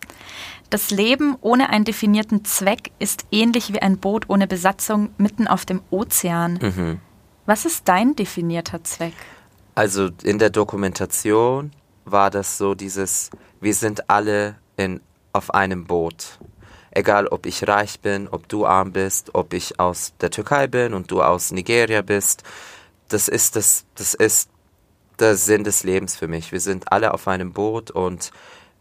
Das 0.70 0.90
Leben 0.90 1.36
ohne 1.40 1.70
einen 1.70 1.84
definierten 1.84 2.44
Zweck 2.44 2.90
ist 2.98 3.26
ähnlich 3.30 3.72
wie 3.72 3.80
ein 3.80 3.98
Boot 3.98 4.28
ohne 4.28 4.46
Besatzung 4.46 5.10
mitten 5.18 5.46
auf 5.46 5.64
dem 5.64 5.80
Ozean. 5.90 6.58
Mhm. 6.60 7.00
Was 7.46 7.64
ist 7.64 7.88
dein 7.88 8.16
definierter 8.16 8.82
Zweck? 8.84 9.14
Also 9.74 10.10
in 10.22 10.38
der 10.38 10.50
Dokumentation 10.50 11.70
war 12.04 12.30
das 12.30 12.58
so 12.58 12.74
dieses, 12.74 13.30
wir 13.60 13.74
sind 13.74 14.10
alle 14.10 14.56
in, 14.76 15.00
auf 15.32 15.54
einem 15.54 15.86
Boot. 15.86 16.38
Egal, 16.90 17.26
ob 17.26 17.46
ich 17.46 17.66
reich 17.68 18.00
bin, 18.00 18.28
ob 18.28 18.48
du 18.48 18.66
arm 18.66 18.92
bist, 18.92 19.34
ob 19.34 19.52
ich 19.52 19.78
aus 19.78 20.14
der 20.20 20.30
Türkei 20.30 20.66
bin 20.66 20.94
und 20.94 21.10
du 21.10 21.22
aus 21.22 21.50
Nigeria 21.50 22.02
bist. 22.02 22.42
Das 23.08 23.28
ist 23.28 23.56
das, 23.56 23.84
das 23.94 24.14
ist 24.14 24.48
der 25.18 25.36
Sinn 25.36 25.64
des 25.64 25.84
Lebens 25.84 26.16
für 26.16 26.28
mich. 26.28 26.52
Wir 26.52 26.60
sind 26.60 26.90
alle 26.92 27.12
auf 27.12 27.28
einem 27.28 27.52
Boot 27.52 27.90
und 27.90 28.30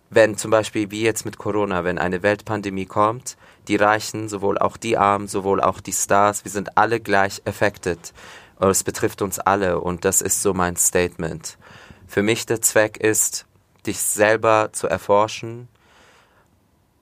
wenn 0.10 0.38
zum 0.38 0.52
Beispiel 0.52 0.92
wie 0.92 1.02
jetzt 1.02 1.26
mit 1.26 1.38
Corona, 1.38 1.84
wenn 1.84 1.98
eine 1.98 2.24
Weltpandemie 2.24 2.86
kommt, 2.86 3.38
die 3.68 3.76
Reichen, 3.76 4.30
sowohl 4.30 4.58
auch 4.58 4.78
die 4.78 4.98
Armen, 4.98 5.28
sowohl 5.28 5.62
auch 5.62 5.82
die 5.82 5.94
Stars, 5.94 6.46
wir 6.46 6.52
sind 6.52 6.78
alle 6.78 7.00
gleich 7.00 7.42
affected. 7.46 8.14
Es 8.60 8.84
betrifft 8.84 9.22
uns 9.22 9.40
alle 9.40 9.82
und 9.82 10.06
das 10.06 10.22
ist 10.22 10.42
so 10.42 10.54
mein 10.54 10.78
Statement. 10.78 11.58
Für 12.08 12.24
mich 12.24 12.46
der 12.46 12.62
Zweck 12.62 12.98
ist, 12.98 13.46
dich 13.88 14.00
selber 14.00 14.70
zu 14.72 14.88
erforschen 14.88 15.68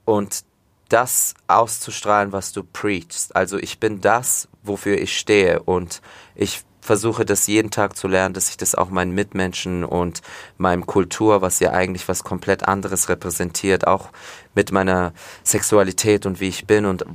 und 0.05 0.43
das 0.89 1.33
auszustrahlen, 1.47 2.31
was 2.31 2.51
du 2.51 2.63
preachst. 2.63 3.35
Also 3.35 3.57
ich 3.57 3.79
bin 3.79 4.01
das, 4.01 4.47
wofür 4.61 4.97
ich 4.99 5.17
stehe. 5.17 5.63
Und 5.63 6.01
ich 6.35 6.63
versuche 6.81 7.25
das 7.25 7.47
jeden 7.47 7.71
Tag 7.71 7.95
zu 7.95 8.07
lernen, 8.07 8.33
dass 8.33 8.49
ich 8.49 8.57
das 8.57 8.75
auch 8.75 8.89
meinen 8.89 9.15
Mitmenschen 9.15 9.83
und 9.85 10.21
meinem 10.57 10.85
Kultur, 10.85 11.41
was 11.41 11.59
ja 11.59 11.71
eigentlich 11.71 12.07
was 12.07 12.23
komplett 12.23 12.67
anderes 12.67 13.09
repräsentiert, 13.09 13.87
auch 13.87 14.09
mit 14.53 14.71
meiner 14.71 15.13
Sexualität 15.43 16.25
und 16.25 16.39
wie 16.39 16.49
ich 16.49 16.67
bin 16.67 16.85
und 16.85 17.05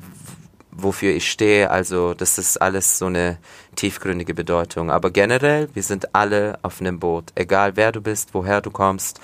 wofür 0.72 1.12
ich 1.12 1.30
stehe. 1.30 1.70
Also 1.70 2.14
das 2.14 2.38
ist 2.38 2.60
alles 2.60 2.98
so 2.98 3.06
eine 3.06 3.38
tiefgründige 3.76 4.34
Bedeutung. 4.34 4.90
Aber 4.90 5.10
generell, 5.10 5.68
wir 5.74 5.82
sind 5.82 6.14
alle 6.14 6.58
auf 6.62 6.80
einem 6.80 6.98
Boot, 6.98 7.26
egal 7.34 7.76
wer 7.76 7.92
du 7.92 8.00
bist, 8.00 8.30
woher 8.32 8.60
du 8.60 8.70
kommst. 8.70 9.20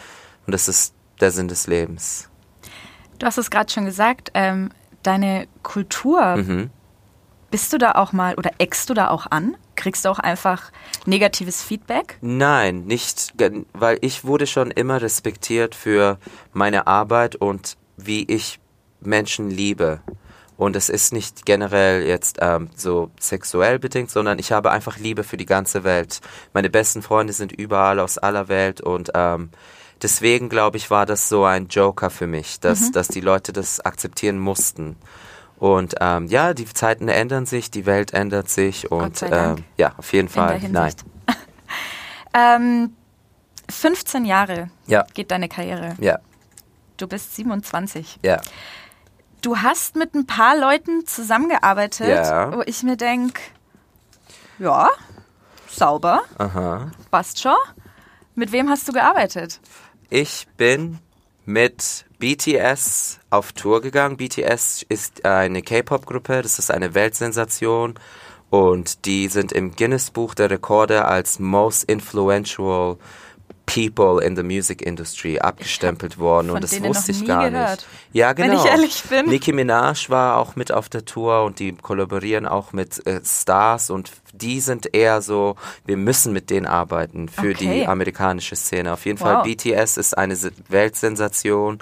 Und 0.46 0.52
das 0.52 0.68
ist 0.68 0.94
der 1.20 1.30
Sinn 1.30 1.48
des 1.48 1.66
Lebens. 1.66 2.28
Du 3.18 3.26
hast 3.26 3.38
es 3.38 3.50
gerade 3.50 3.72
schon 3.72 3.84
gesagt, 3.84 4.30
ähm, 4.34 4.70
deine 5.02 5.46
Kultur. 5.62 6.36
Mhm. 6.36 6.70
Bist 7.50 7.72
du 7.72 7.78
da 7.78 7.92
auch 7.92 8.12
mal 8.12 8.34
oder 8.34 8.50
eckst 8.58 8.90
du 8.90 8.94
da 8.94 9.10
auch 9.10 9.26
an? 9.30 9.56
Kriegst 9.76 10.04
du 10.04 10.08
auch 10.08 10.18
einfach 10.18 10.72
negatives 11.06 11.62
Feedback? 11.62 12.18
Nein, 12.20 12.84
nicht, 12.84 13.34
weil 13.72 13.98
ich 14.00 14.24
wurde 14.24 14.46
schon 14.48 14.72
immer 14.72 15.00
respektiert 15.00 15.76
für 15.76 16.18
meine 16.52 16.88
Arbeit 16.88 17.36
und 17.36 17.76
wie 17.96 18.24
ich 18.24 18.58
Menschen 19.00 19.50
liebe. 19.50 20.00
Und 20.56 20.76
es 20.76 20.88
ist 20.88 21.12
nicht 21.12 21.46
generell 21.46 22.04
jetzt 22.06 22.38
ähm, 22.40 22.70
so 22.76 23.10
sexuell 23.18 23.78
bedingt, 23.78 24.10
sondern 24.10 24.38
ich 24.38 24.52
habe 24.52 24.70
einfach 24.70 24.98
Liebe 24.98 25.24
für 25.24 25.36
die 25.36 25.46
ganze 25.46 25.84
Welt. 25.84 26.20
Meine 26.52 26.70
besten 26.70 27.02
Freunde 27.02 27.32
sind 27.32 27.52
überall 27.52 27.98
aus 27.98 28.18
aller 28.18 28.48
Welt 28.48 28.80
und 28.80 29.10
ähm, 29.14 29.50
deswegen 30.04 30.48
glaube 30.48 30.76
ich, 30.76 30.90
war 30.90 31.06
das 31.06 31.28
so 31.28 31.44
ein 31.44 31.66
Joker 31.66 32.10
für 32.10 32.28
mich, 32.28 32.60
dass, 32.60 32.80
mhm. 32.80 32.92
dass 32.92 33.08
die 33.08 33.20
Leute 33.20 33.52
das 33.52 33.80
akzeptieren 33.80 34.38
mussten. 34.38 34.96
Und 35.56 35.94
ähm, 36.00 36.26
ja, 36.26 36.52
die 36.52 36.66
Zeiten 36.66 37.08
ändern 37.08 37.46
sich, 37.46 37.70
die 37.70 37.86
Welt 37.86 38.12
ändert 38.12 38.50
sich 38.50 38.92
und 38.92 39.22
äh, 39.22 39.54
ja, 39.76 39.94
auf 39.96 40.12
jeden 40.12 40.28
Fall. 40.28 40.60
Nein. 40.68 40.92
ähm, 42.34 42.94
15 43.70 44.26
Jahre 44.26 44.68
ja. 44.86 45.06
geht 45.14 45.30
deine 45.30 45.48
Karriere. 45.48 45.96
Ja. 45.98 46.18
Du 46.98 47.06
bist 47.08 47.34
27. 47.34 48.18
Ja. 48.22 48.40
Du 49.40 49.58
hast 49.58 49.96
mit 49.96 50.14
ein 50.14 50.26
paar 50.26 50.56
Leuten 50.56 51.06
zusammengearbeitet, 51.06 52.08
ja. 52.08 52.54
wo 52.54 52.62
ich 52.66 52.82
mir 52.82 52.96
denke, 52.96 53.40
ja, 54.58 54.90
sauber, 55.68 56.22
Aha. 56.38 56.90
passt 57.10 57.40
schon. 57.40 57.56
Mit 58.34 58.52
wem 58.52 58.68
hast 58.68 58.86
du 58.88 58.92
gearbeitet? 58.92 59.60
Ich 60.10 60.46
bin 60.56 60.98
mit 61.46 62.04
BTS 62.18 63.20
auf 63.30 63.52
Tour 63.52 63.80
gegangen. 63.80 64.16
BTS 64.16 64.84
ist 64.88 65.24
eine 65.24 65.62
K-Pop-Gruppe, 65.62 66.42
das 66.42 66.58
ist 66.58 66.70
eine 66.70 66.94
Weltsensation 66.94 67.94
und 68.50 69.06
die 69.06 69.28
sind 69.28 69.52
im 69.52 69.74
Guinness 69.74 70.10
Buch 70.10 70.34
der 70.34 70.50
Rekorde 70.50 71.06
als 71.06 71.38
Most 71.38 71.84
Influential 71.84 72.98
People 73.74 74.24
in 74.24 74.36
the 74.36 74.44
Music 74.44 74.80
Industry 74.82 75.40
abgestempelt 75.40 76.16
worden 76.18 76.50
und 76.50 76.62
das 76.62 76.80
wusste 76.80 77.10
ich 77.10 77.26
gar 77.26 77.50
gehört, 77.50 77.78
nicht. 77.78 77.86
Ja, 78.12 78.32
genau. 78.32 78.52
Wenn 78.52 78.58
ich 78.58 78.64
ehrlich 78.66 79.02
bin. 79.10 79.26
Nicki 79.26 79.52
Minaj 79.52 80.08
war 80.10 80.36
auch 80.36 80.54
mit 80.54 80.70
auf 80.70 80.88
der 80.88 81.04
Tour 81.04 81.42
und 81.42 81.58
die 81.58 81.72
kollaborieren 81.72 82.46
auch 82.46 82.72
mit 82.72 83.04
äh, 83.04 83.20
Stars 83.24 83.90
und 83.90 84.12
die 84.32 84.60
sind 84.60 84.94
eher 84.94 85.22
so, 85.22 85.56
wir 85.86 85.96
müssen 85.96 86.32
mit 86.32 86.50
denen 86.50 86.66
arbeiten 86.66 87.28
für 87.28 87.50
okay. 87.50 87.54
die 87.54 87.86
amerikanische 87.86 88.54
Szene. 88.54 88.92
Auf 88.92 89.06
jeden 89.06 89.18
wow. 89.18 89.26
Fall 89.28 89.42
BTS 89.42 89.96
ist 89.96 90.16
eine 90.16 90.38
Weltsensation 90.68 91.80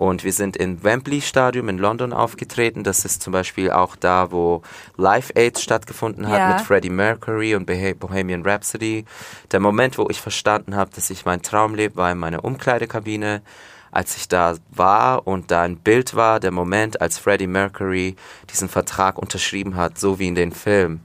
und 0.00 0.24
wir 0.24 0.32
sind 0.32 0.56
im 0.56 0.82
Wembley 0.82 1.20
Stadium 1.20 1.68
in 1.68 1.76
London 1.76 2.14
aufgetreten. 2.14 2.84
Das 2.84 3.04
ist 3.04 3.20
zum 3.20 3.34
Beispiel 3.34 3.70
auch 3.70 3.96
da, 3.96 4.32
wo 4.32 4.62
Live 4.96 5.30
Aid 5.34 5.58
stattgefunden 5.58 6.26
hat 6.26 6.38
ja. 6.38 6.48
mit 6.54 6.62
Freddie 6.62 6.88
Mercury 6.88 7.54
und 7.54 7.66
Bohemian 7.66 8.42
Rhapsody. 8.42 9.04
Der 9.52 9.60
Moment, 9.60 9.98
wo 9.98 10.08
ich 10.08 10.18
verstanden 10.18 10.74
habe, 10.74 10.90
dass 10.94 11.10
ich 11.10 11.26
mein 11.26 11.42
Traum 11.42 11.74
lebe, 11.74 11.96
war 11.96 12.10
in 12.10 12.16
meiner 12.16 12.44
Umkleidekabine 12.44 13.42
als 13.90 14.16
ich 14.16 14.28
da 14.28 14.54
war 14.70 15.26
und 15.26 15.50
da 15.50 15.62
ein 15.62 15.76
Bild 15.76 16.14
war, 16.14 16.40
der 16.40 16.52
Moment, 16.52 17.00
als 17.02 17.18
Freddie 17.18 17.48
Mercury 17.48 18.14
diesen 18.48 18.68
Vertrag 18.70 19.18
unterschrieben 19.18 19.74
hat, 19.76 19.98
so 19.98 20.18
wie 20.18 20.28
in 20.28 20.36
den 20.36 20.52
Film. 20.52 21.00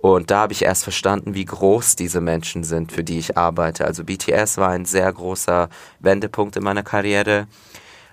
Und 0.00 0.30
da 0.30 0.42
habe 0.42 0.52
ich 0.54 0.62
erst 0.62 0.84
verstanden, 0.84 1.34
wie 1.34 1.44
groß 1.44 1.96
diese 1.96 2.20
Menschen 2.22 2.64
sind, 2.64 2.92
für 2.92 3.04
die 3.04 3.18
ich 3.18 3.36
arbeite. 3.36 3.84
Also 3.84 4.04
BTS 4.04 4.56
war 4.56 4.70
ein 4.70 4.86
sehr 4.86 5.12
großer 5.12 5.68
Wendepunkt 5.98 6.56
in 6.56 6.62
meiner 6.62 6.84
Karriere. 6.84 7.48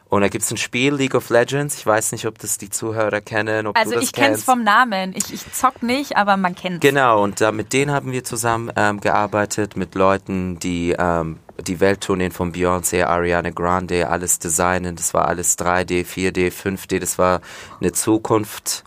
Und 0.09 0.21
da 0.21 0.29
gibt 0.29 0.45
es 0.45 0.51
ein 0.51 0.57
Spiel, 0.57 0.93
League 0.93 1.15
of 1.15 1.29
Legends. 1.29 1.75
Ich 1.77 1.85
weiß 1.85 2.13
nicht, 2.13 2.25
ob 2.25 2.39
das 2.39 2.57
die 2.57 2.69
Zuhörer 2.69 3.21
kennen. 3.21 3.67
Also 3.75 3.99
ich 3.99 4.13
kenne 4.13 4.35
es 4.35 4.43
vom 4.43 4.63
Namen. 4.63 5.13
Ich, 5.15 5.33
ich 5.33 5.51
zock 5.51 5.83
nicht, 5.83 6.15
aber 6.15 6.37
man 6.37 6.55
kennt 6.55 6.75
es. 6.75 6.89
Genau, 6.89 7.23
und 7.23 7.41
da, 7.41 7.51
mit 7.51 7.73
denen 7.73 7.91
haben 7.91 8.11
wir 8.11 8.23
zusammen 8.23 8.71
ähm, 8.75 9.01
gearbeitet, 9.01 9.75
mit 9.75 9.95
Leuten, 9.95 10.59
die 10.59 10.95
ähm, 10.97 11.39
die 11.59 11.79
Welttourneen 11.79 12.31
von 12.31 12.53
Beyoncé, 12.53 13.03
Ariana 13.03 13.49
Grande, 13.49 14.09
alles 14.09 14.39
designen. 14.39 14.95
Das 14.95 15.13
war 15.13 15.27
alles 15.27 15.57
3D, 15.57 16.05
4D, 16.05 16.51
5D. 16.51 16.99
Das 16.99 17.17
war 17.17 17.41
eine 17.81 17.91
Zukunft 17.91 18.83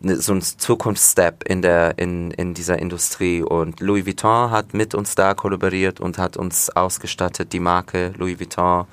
ne, 0.00 0.16
so 0.16 0.34
ein 0.34 0.42
Zukunftsstep 0.42 1.44
in 1.48 1.62
der 1.62 1.98
in, 1.98 2.30
in 2.32 2.54
dieser 2.54 2.78
Industrie 2.78 3.42
und 3.42 3.80
Louis 3.80 4.04
Vuitton 4.04 4.50
hat 4.50 4.74
mit 4.74 4.94
uns 4.94 5.14
da 5.14 5.34
kollaboriert 5.34 6.00
und 6.00 6.18
hat 6.18 6.36
uns 6.36 6.70
ausgestattet 6.70 7.52
die 7.52 7.60
Marke 7.60 8.12
Louis 8.16 8.38
Vuitton 8.40 8.86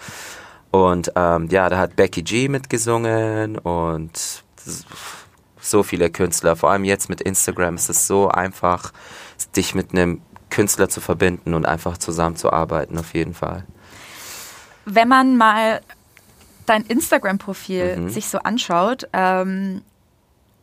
und 0.76 1.14
ähm, 1.16 1.48
ja, 1.50 1.70
da 1.70 1.78
hat 1.78 1.96
Becky 1.96 2.22
G 2.22 2.50
mitgesungen 2.50 3.58
und 3.58 4.44
so 5.62 5.84
viele 5.84 6.10
Künstler. 6.10 6.58
Vor 6.58 6.70
allem 6.70 6.84
jetzt 6.84 7.08
mit 7.08 7.22
Instagram 7.22 7.76
ist 7.76 7.90
es 7.90 8.08
so 8.08 8.28
einfach, 8.28 8.92
dich 9.56 9.74
mit 9.74 9.94
einem 9.94 10.22
Künstler 10.50 10.90
zu 10.90 11.00
verbinden 11.00 11.54
und 11.54 11.66
einfach 11.66 11.98
zusammenzuarbeiten, 11.98 12.98
auf 12.98 13.14
jeden 13.14 13.34
Fall. 13.34 13.64
Wenn 14.84 15.08
man 15.08 15.38
mal 15.38 15.80
dein 16.66 16.84
Instagram-Profil 16.84 17.96
mhm. 17.96 18.10
sich 18.10 18.28
so 18.28 18.40
anschaut, 18.40 19.08
ähm, 19.14 19.82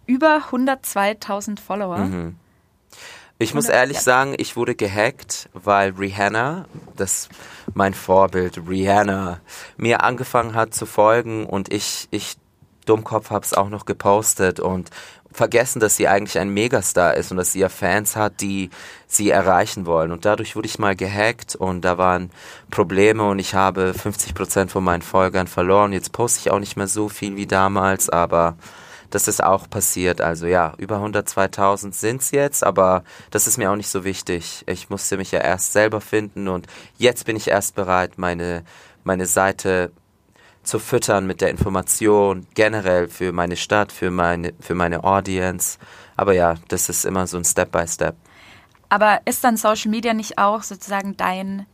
über 0.06 0.42
102.000 0.50 1.58
Follower. 1.58 1.98
Mhm. 1.98 2.36
Ich 3.42 3.54
muss 3.54 3.68
ehrlich 3.68 3.98
sagen, 3.98 4.36
ich 4.38 4.54
wurde 4.54 4.76
gehackt, 4.76 5.48
weil 5.52 5.90
Rihanna, 5.98 6.66
das 6.96 7.28
mein 7.74 7.92
Vorbild, 7.92 8.68
Rihanna, 8.68 9.40
mir 9.76 10.04
angefangen 10.04 10.54
hat 10.54 10.74
zu 10.74 10.86
folgen 10.86 11.46
und 11.46 11.72
ich, 11.72 12.06
ich 12.12 12.36
Dummkopf 12.86 13.30
habe 13.30 13.44
es 13.44 13.52
auch 13.52 13.68
noch 13.68 13.84
gepostet 13.84 14.60
und 14.60 14.90
vergessen, 15.32 15.80
dass 15.80 15.96
sie 15.96 16.06
eigentlich 16.06 16.38
ein 16.38 16.50
Megastar 16.50 17.14
ist 17.14 17.32
und 17.32 17.36
dass 17.36 17.50
sie 17.50 17.58
ja 17.58 17.68
Fans 17.68 18.14
hat, 18.14 18.40
die 18.40 18.70
sie 19.08 19.30
erreichen 19.30 19.86
wollen. 19.86 20.12
Und 20.12 20.24
dadurch 20.24 20.54
wurde 20.54 20.66
ich 20.66 20.78
mal 20.78 20.94
gehackt 20.94 21.56
und 21.56 21.80
da 21.80 21.98
waren 21.98 22.30
Probleme 22.70 23.28
und 23.28 23.40
ich 23.40 23.54
habe 23.54 23.92
50 23.92 24.34
Prozent 24.34 24.70
von 24.70 24.84
meinen 24.84 25.02
Folgern 25.02 25.48
verloren. 25.48 25.92
Jetzt 25.92 26.12
poste 26.12 26.38
ich 26.38 26.52
auch 26.52 26.60
nicht 26.60 26.76
mehr 26.76 26.86
so 26.86 27.08
viel 27.08 27.34
wie 27.34 27.48
damals, 27.48 28.08
aber 28.08 28.56
das 29.12 29.28
ist 29.28 29.44
auch 29.44 29.68
passiert. 29.68 30.20
Also 30.20 30.46
ja, 30.46 30.74
über 30.78 30.96
102.000 30.96 31.92
sind 31.92 32.22
es 32.22 32.30
jetzt, 32.30 32.64
aber 32.64 33.04
das 33.30 33.46
ist 33.46 33.58
mir 33.58 33.70
auch 33.70 33.76
nicht 33.76 33.88
so 33.88 34.04
wichtig. 34.04 34.64
Ich 34.66 34.90
musste 34.90 35.16
mich 35.16 35.30
ja 35.30 35.40
erst 35.40 35.72
selber 35.72 36.00
finden 36.00 36.48
und 36.48 36.66
jetzt 36.96 37.26
bin 37.26 37.36
ich 37.36 37.48
erst 37.48 37.74
bereit, 37.74 38.18
meine, 38.18 38.64
meine 39.04 39.26
Seite 39.26 39.92
zu 40.62 40.78
füttern 40.78 41.26
mit 41.26 41.40
der 41.40 41.50
Information 41.50 42.46
generell 42.54 43.08
für 43.08 43.32
meine 43.32 43.56
Stadt, 43.56 43.92
für 43.92 44.10
meine, 44.10 44.54
für 44.60 44.74
meine 44.74 45.04
Audience. 45.04 45.78
Aber 46.16 46.32
ja, 46.32 46.54
das 46.68 46.88
ist 46.88 47.04
immer 47.04 47.26
so 47.26 47.36
ein 47.36 47.44
Step 47.44 47.70
by 47.70 47.86
Step. 47.86 48.16
Aber 48.88 49.20
ist 49.24 49.44
dann 49.44 49.56
Social 49.56 49.90
Media 49.90 50.14
nicht 50.14 50.38
auch 50.38 50.62
sozusagen 50.62 51.16
dein 51.16 51.66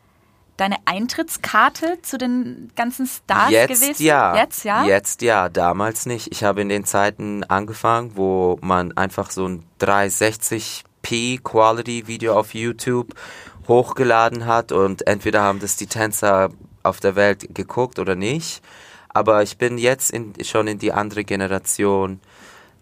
deine 0.59 0.77
Eintrittskarte 0.85 1.99
zu 2.03 2.19
den 2.19 2.71
ganzen 2.77 3.07
Stars 3.07 3.51
Jetzt 3.51 3.81
gewesen? 3.81 4.05
Ja. 4.05 4.37
Jetzt 4.37 4.65
ja. 4.65 4.85
Jetzt 4.85 5.23
ja, 5.23 5.49
damals 5.49 6.05
nicht. 6.05 6.29
Ich 6.31 6.45
habe 6.45 6.61
in 6.61 6.69
den 6.69 6.85
Zeiten 6.85 7.45
angefangen, 7.45 8.13
wo 8.17 8.59
man 8.61 8.93
einfach 8.93 9.31
so 9.31 9.47
ein 9.47 9.65
360p 9.81 11.43
Quality 11.43 12.07
Video 12.07 12.39
auf 12.39 12.55
YouTube 12.55 13.15
hochgeladen 13.69 14.47
hat 14.47 14.73
und 14.73 15.07
entweder 15.07 15.43
haben 15.43 15.61
das 15.61 15.77
die 15.77 15.87
Tänzer 15.87 16.51
auf 16.83 17.01
der 17.01 17.17
Welt 17.17 17.55
geguckt 17.55 17.99
oder 17.99 18.17
nicht. 18.17 18.63
Aber 19.11 19.43
ich 19.43 19.59
bin 19.59 19.79
jetzt 19.79 20.11
in, 20.11 20.35
schon 20.43 20.67
in 20.67 20.79
die 20.79 20.93
andere 20.93 21.25
Generation 21.25 22.21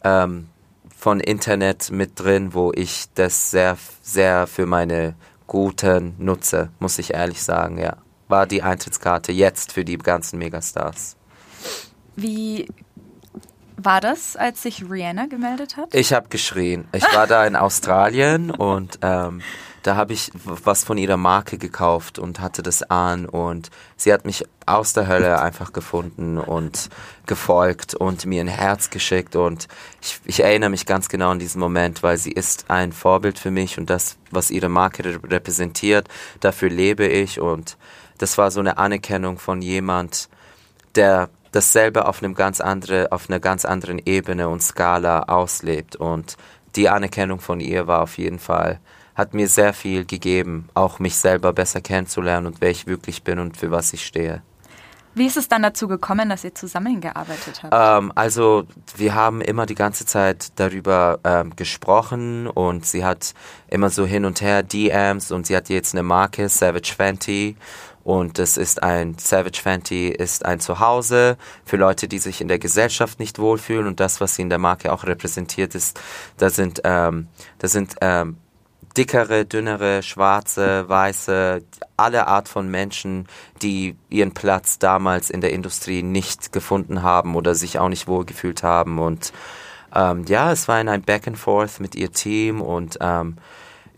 ähm, 0.02 0.48
von 0.96 1.20
Internet 1.20 1.90
mit 1.90 2.18
drin, 2.18 2.54
wo 2.54 2.72
ich 2.74 3.06
das 3.14 3.50
sehr, 3.50 3.76
sehr 4.02 4.46
für 4.46 4.66
meine 4.66 5.14
guten 5.46 6.14
nutze, 6.18 6.70
muss 6.78 6.98
ich 6.98 7.14
ehrlich 7.14 7.42
sagen, 7.42 7.78
ja. 7.78 7.96
War 8.28 8.46
die 8.46 8.62
Eintrittskarte 8.62 9.30
jetzt 9.30 9.72
für 9.72 9.84
die 9.84 9.98
ganzen 9.98 10.38
Megastars. 10.40 11.16
Wie 12.16 12.66
war 13.76 14.00
das, 14.00 14.36
als 14.36 14.62
sich 14.62 14.82
Rihanna 14.90 15.26
gemeldet 15.26 15.76
hat? 15.76 15.94
Ich 15.94 16.12
habe 16.12 16.28
geschrien. 16.28 16.88
Ich 16.92 17.04
war 17.14 17.26
da 17.26 17.46
in 17.46 17.54
Australien 17.54 18.50
und 18.50 18.98
ähm, 19.02 19.42
da 19.86 19.94
habe 19.94 20.14
ich 20.14 20.32
was 20.44 20.82
von 20.82 20.98
ihrer 20.98 21.16
Marke 21.16 21.58
gekauft 21.58 22.18
und 22.18 22.40
hatte 22.40 22.62
das 22.62 22.82
an 22.82 23.26
und 23.26 23.70
sie 23.96 24.12
hat 24.12 24.24
mich 24.24 24.44
aus 24.66 24.94
der 24.94 25.06
Hölle 25.06 25.40
einfach 25.40 25.72
gefunden 25.72 26.38
und 26.38 26.88
gefolgt 27.26 27.94
und 27.94 28.26
mir 28.26 28.40
ein 28.40 28.48
Herz 28.48 28.90
geschickt 28.90 29.36
und 29.36 29.68
ich, 30.02 30.18
ich 30.24 30.40
erinnere 30.40 30.70
mich 30.70 30.86
ganz 30.86 31.08
genau 31.08 31.30
an 31.30 31.38
diesen 31.38 31.60
Moment, 31.60 32.02
weil 32.02 32.16
sie 32.16 32.32
ist 32.32 32.68
ein 32.68 32.92
Vorbild 32.92 33.38
für 33.38 33.52
mich 33.52 33.78
und 33.78 33.88
das, 33.88 34.16
was 34.32 34.50
ihre 34.50 34.68
Marke 34.68 35.20
repräsentiert, 35.22 36.08
dafür 36.40 36.68
lebe 36.68 37.06
ich 37.06 37.40
und 37.40 37.76
das 38.18 38.38
war 38.38 38.50
so 38.50 38.58
eine 38.58 38.78
Anerkennung 38.78 39.38
von 39.38 39.62
jemand, 39.62 40.28
der 40.96 41.28
dasselbe 41.52 42.08
auf 42.08 42.22
einem 42.22 42.34
ganz 42.34 42.60
andere, 42.60 43.12
auf 43.12 43.30
einer 43.30 43.38
ganz 43.38 43.64
anderen 43.64 44.00
Ebene 44.04 44.48
und 44.48 44.62
Skala 44.62 45.24
auslebt 45.24 45.94
und 45.94 46.36
die 46.74 46.88
Anerkennung 46.88 47.38
von 47.38 47.60
ihr 47.60 47.86
war 47.86 48.02
auf 48.02 48.18
jeden 48.18 48.40
Fall 48.40 48.80
hat 49.16 49.34
mir 49.34 49.48
sehr 49.48 49.72
viel 49.72 50.04
gegeben, 50.04 50.68
auch 50.74 50.98
mich 50.98 51.16
selber 51.16 51.52
besser 51.52 51.80
kennenzulernen 51.80 52.46
und 52.46 52.60
wer 52.60 52.70
ich 52.70 52.86
wirklich 52.86 53.24
bin 53.24 53.38
und 53.38 53.56
für 53.56 53.70
was 53.70 53.92
ich 53.92 54.04
stehe. 54.04 54.42
Wie 55.14 55.26
ist 55.26 55.38
es 55.38 55.48
dann 55.48 55.62
dazu 55.62 55.88
gekommen, 55.88 56.28
dass 56.28 56.44
ihr 56.44 56.54
zusammengearbeitet 56.54 57.62
habt? 57.62 57.72
Ähm, 57.74 58.12
also 58.14 58.66
wir 58.96 59.14
haben 59.14 59.40
immer 59.40 59.64
die 59.64 59.74
ganze 59.74 60.04
Zeit 60.04 60.52
darüber 60.56 61.20
ähm, 61.24 61.56
gesprochen 61.56 62.46
und 62.46 62.84
sie 62.84 63.02
hat 63.02 63.32
immer 63.68 63.88
so 63.88 64.04
hin 64.04 64.26
und 64.26 64.42
her 64.42 64.62
DMs 64.62 65.32
und 65.32 65.46
sie 65.46 65.56
hat 65.56 65.70
jetzt 65.70 65.94
eine 65.94 66.02
Marke, 66.02 66.50
Savage 66.50 66.92
Fenty. 66.94 67.56
Und 68.04 68.38
das 68.38 68.58
ist 68.58 68.82
ein, 68.82 69.16
Savage 69.18 69.60
Fenty 69.62 70.10
ist 70.10 70.44
ein 70.44 70.60
Zuhause 70.60 71.38
für 71.64 71.78
Leute, 71.78 72.08
die 72.08 72.18
sich 72.18 72.42
in 72.42 72.48
der 72.48 72.58
Gesellschaft 72.58 73.18
nicht 73.18 73.38
wohlfühlen. 73.38 73.86
Und 73.86 74.00
das, 74.00 74.20
was 74.20 74.34
sie 74.34 74.42
in 74.42 74.50
der 74.50 74.58
Marke 74.58 74.92
auch 74.92 75.04
repräsentiert 75.04 75.74
ist, 75.74 75.98
da 76.36 76.50
sind, 76.50 76.82
ähm, 76.84 77.28
da 77.58 77.68
sind 77.68 77.96
ähm, 78.02 78.36
dickere, 78.96 79.44
dünnere, 79.44 80.02
schwarze, 80.02 80.88
weiße, 80.88 81.62
alle 81.96 82.26
Art 82.26 82.48
von 82.48 82.68
Menschen, 82.70 83.26
die 83.62 83.96
ihren 84.08 84.32
Platz 84.32 84.78
damals 84.78 85.30
in 85.30 85.40
der 85.40 85.52
Industrie 85.52 86.02
nicht 86.02 86.52
gefunden 86.52 87.02
haben 87.02 87.34
oder 87.34 87.54
sich 87.54 87.78
auch 87.78 87.88
nicht 87.88 88.08
wohlgefühlt 88.08 88.62
haben. 88.62 88.98
Und 88.98 89.32
ähm, 89.94 90.24
ja, 90.28 90.52
es 90.52 90.68
war 90.68 90.76
ein 90.76 91.02
Back 91.02 91.26
and 91.26 91.38
Forth 91.38 91.80
mit 91.80 91.94
ihr 91.94 92.12
Team 92.12 92.60
und 92.60 92.98
ähm, 93.00 93.36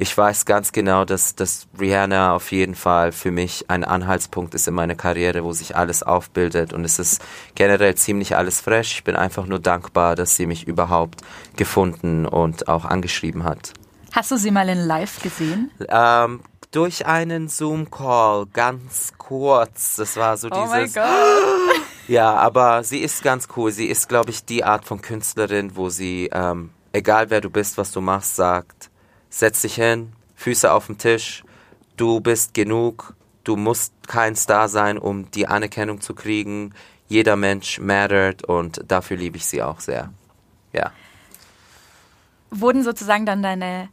ich 0.01 0.17
weiß 0.17 0.45
ganz 0.45 0.71
genau, 0.71 1.05
dass, 1.05 1.35
dass 1.35 1.67
Rihanna 1.79 2.33
auf 2.33 2.53
jeden 2.53 2.77
Fall 2.77 3.11
für 3.11 3.33
mich 3.33 3.69
ein 3.69 3.83
Anhaltspunkt 3.83 4.55
ist 4.55 4.69
in 4.69 4.75
meiner 4.75 4.95
Karriere, 4.95 5.43
wo 5.43 5.53
sich 5.53 5.75
alles 5.75 6.05
aufbildet. 6.05 6.73
Und 6.73 6.85
es 6.85 7.01
ist 7.01 7.21
generell 7.57 7.97
ziemlich 7.97 8.37
alles 8.37 8.61
fresh. 8.61 8.93
Ich 8.93 9.03
bin 9.03 9.17
einfach 9.17 9.47
nur 9.47 9.59
dankbar, 9.59 10.15
dass 10.15 10.37
sie 10.37 10.47
mich 10.47 10.69
überhaupt 10.69 11.23
gefunden 11.57 12.27
und 12.27 12.69
auch 12.69 12.85
angeschrieben 12.85 13.43
hat. 13.43 13.73
Hast 14.12 14.31
du 14.31 14.37
sie 14.37 14.51
mal 14.51 14.68
in 14.68 14.79
live 14.79 15.23
gesehen? 15.23 15.71
Ähm, 15.88 16.40
durch 16.71 17.07
einen 17.07 17.49
Zoom-Call, 17.49 18.47
ganz 18.53 19.12
kurz. 19.18 19.97
Das 19.97 20.16
war 20.16 20.37
so 20.37 20.49
dieses. 20.49 20.66
Oh 20.66 20.71
mein 20.71 20.92
Gott. 20.92 21.05
Ja, 22.09 22.37
aber 22.37 22.85
sie 22.85 23.01
ist 23.01 23.23
ganz 23.23 23.49
cool. 23.55 23.71
Sie 23.71 23.85
ist, 23.85 24.09
glaube 24.09 24.31
ich, 24.31 24.42
die 24.42 24.64
Art 24.64 24.87
von 24.87 25.03
Künstlerin, 25.03 25.77
wo 25.77 25.90
sie, 25.90 26.31
ähm, 26.33 26.71
egal 26.92 27.29
wer 27.29 27.42
du 27.42 27.51
bist, 27.51 27.77
was 27.77 27.92
du 27.92 28.01
machst, 28.01 28.35
sagt, 28.35 28.88
setz 29.29 29.61
dich 29.61 29.75
hin, 29.75 30.14
Füße 30.35 30.73
auf 30.73 30.87
den 30.87 30.97
Tisch, 30.97 31.44
du 31.99 32.21
bist 32.21 32.55
genug, 32.55 33.14
du 33.44 33.57
musst 33.57 33.92
kein 34.07 34.37
Star 34.37 34.71
sein, 34.71 34.97
um 34.97 35.31
die 35.31 35.49
Anerkennung 35.49 36.01
zu 36.01 36.14
kriegen. 36.14 36.73
Jeder 37.09 37.37
Mensch 37.37 37.79
mattert 37.79 38.44
und 38.44 38.81
dafür 38.88 39.18
liebe 39.18 39.37
ich 39.37 39.44
sie 39.44 39.62
auch 39.62 39.81
sehr. 39.81 40.11
Ja. 40.73 40.92
Wurden 42.51 42.83
sozusagen 42.83 43.27
dann 43.27 43.43
deine 43.43 43.89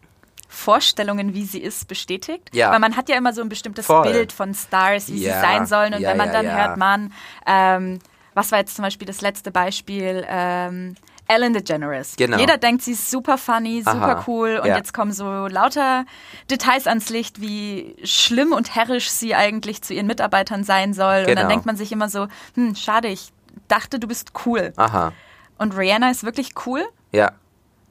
Vorstellungen, 0.48 1.34
wie 1.34 1.44
sie 1.46 1.60
ist, 1.60 1.88
bestätigt? 1.88 2.50
Ja. 2.54 2.72
Weil 2.72 2.80
man 2.80 2.96
hat 2.96 3.10
ja 3.10 3.18
immer 3.18 3.34
so 3.34 3.42
ein 3.42 3.50
bestimmtes 3.50 3.86
Voll. 3.88 4.04
Bild 4.12 4.32
von 4.32 4.54
Stars, 4.54 5.10
wie 5.10 5.18
Ja. 5.18 5.34
sie 5.34 5.40
sein 5.42 5.66
sollen. 5.66 5.94
Und 5.94 6.02
Ja, 6.02 6.10
wenn 6.12 6.18
man 6.18 6.32
dann 6.32 6.50
hört, 6.56 6.78
man, 6.78 7.14
ähm, 7.46 8.00
was 8.34 8.52
war 8.52 8.60
jetzt 8.60 8.76
zum 8.76 8.84
Beispiel 8.84 9.08
das 9.08 9.22
letzte 9.22 9.52
Beispiel? 9.52 10.26
Ähm, 10.30 10.96
Ellen 11.28 11.54
DeGeneres. 11.54 12.16
Genau. 12.18 12.38
Jeder 12.38 12.58
denkt, 12.58 12.84
sie 12.84 12.92
ist 12.92 13.10
super 13.10 13.38
funny, 13.40 13.82
super 13.82 14.18
Aha. 14.18 14.24
cool 14.28 14.60
und 14.62 14.68
Ja. 14.70 14.78
jetzt 14.78 14.94
kommen 14.94 15.12
so 15.12 15.48
lauter 15.48 16.06
Details 16.52 16.86
ans 16.86 17.10
Licht, 17.10 17.42
wie 17.42 17.96
schlimm 18.04 18.52
und 18.54 18.76
herrisch 18.76 19.10
sie 19.10 19.34
eigentlich 19.34 19.82
zu 19.82 19.96
ihren 19.96 20.06
Mitarbeitern 20.06 20.64
sein 20.64 20.94
soll. 20.94 21.22
Und 21.22 21.28
dann 21.30 21.36
Genau. 21.38 21.48
denkt 21.50 21.66
man 21.66 21.76
sich 21.78 21.92
immer 21.92 22.10
so, 22.10 22.28
hm, 22.54 22.76
schade, 22.76 23.08
ich 23.08 23.32
dachte, 23.68 23.98
du 24.00 24.08
bist 24.08 24.34
cool. 24.46 24.72
Aha. 24.78 25.14
Und 25.58 25.76
Rihanna 25.76 26.12
ist 26.12 26.24
wirklich 26.24 26.52
cool. 26.68 26.86
Ja. 27.12 27.32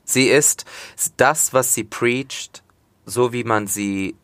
Sie 0.05 0.29
ist 0.29 0.65
das, 1.17 1.53
was 1.53 1.75
sie 1.75 1.85
preacht, 1.85 2.63
so 3.07 3.33
wie 3.33 3.45
man 3.45 3.67
sie 3.67 4.17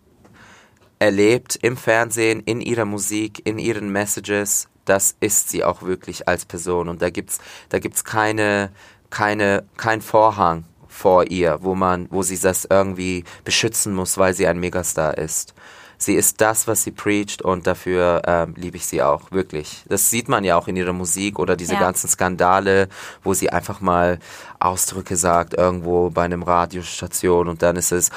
erlebt 0.99 1.59
im 1.63 1.77
Fernsehen, 1.77 2.41
in 2.41 2.61
ihrer 2.61 2.85
Musik, 2.85 3.41
in 3.45 3.59
ihren 3.59 3.91
Messages, 3.91 4.69
das 4.85 5.17
ist 5.21 5.49
sie 5.49 5.65
auch 5.65 5.83
wirklich 5.83 6.29
als 6.29 6.45
Person. 6.45 6.89
Und 6.89 7.01
da 7.03 7.11
gibt's, 7.11 7.39
da 7.69 7.79
gibt's 7.79 8.05
keine, 8.05 8.71
keine, 9.09 9.65
kein 9.77 10.03
Vorhang 10.03 10.65
vor 10.89 11.31
ihr, 11.31 11.59
wo 11.63 11.75
man, 11.75 12.09
wo 12.11 12.23
sie 12.23 12.39
das 12.39 12.67
irgendwie 12.69 13.25
beschützen 13.45 13.95
muss, 13.95 14.19
weil 14.19 14.35
sie 14.35 14.47
ein 14.47 14.59
Megastar 14.59 15.17
ist. 15.17 15.55
Sie 16.03 16.15
ist 16.15 16.41
das, 16.41 16.67
was 16.67 16.83
sie 16.83 16.93
preacht 16.93 17.43
und 17.43 17.67
dafür 17.67 18.23
ähm, 18.27 18.55
liebe 18.57 18.79
ich 18.79 18.87
sie 18.87 19.03
auch, 19.03 19.31
wirklich. 19.33 19.85
Das 19.87 20.09
sieht 20.09 20.31
man 20.31 20.45
ja 20.45 20.57
auch 20.57 20.67
in 20.67 20.75
ihrer 20.77 20.95
Musik 20.95 21.39
oder 21.39 21.57
diese 21.57 21.75
Ja. 21.75 21.81
ganzen 21.81 22.09
Skandale, 22.09 22.89
wo 23.23 23.35
sie 23.35 23.51
einfach 23.51 23.83
mal 23.83 24.19
Ausdrücke 24.61 25.17
sagt 25.17 25.53
irgendwo 25.53 26.09
bei 26.09 26.23
einem 26.25 26.43
Radiostation 26.43 27.49
und 27.49 27.61
dann 27.63 27.77
ist 27.77 27.93
es, 27.93 28.09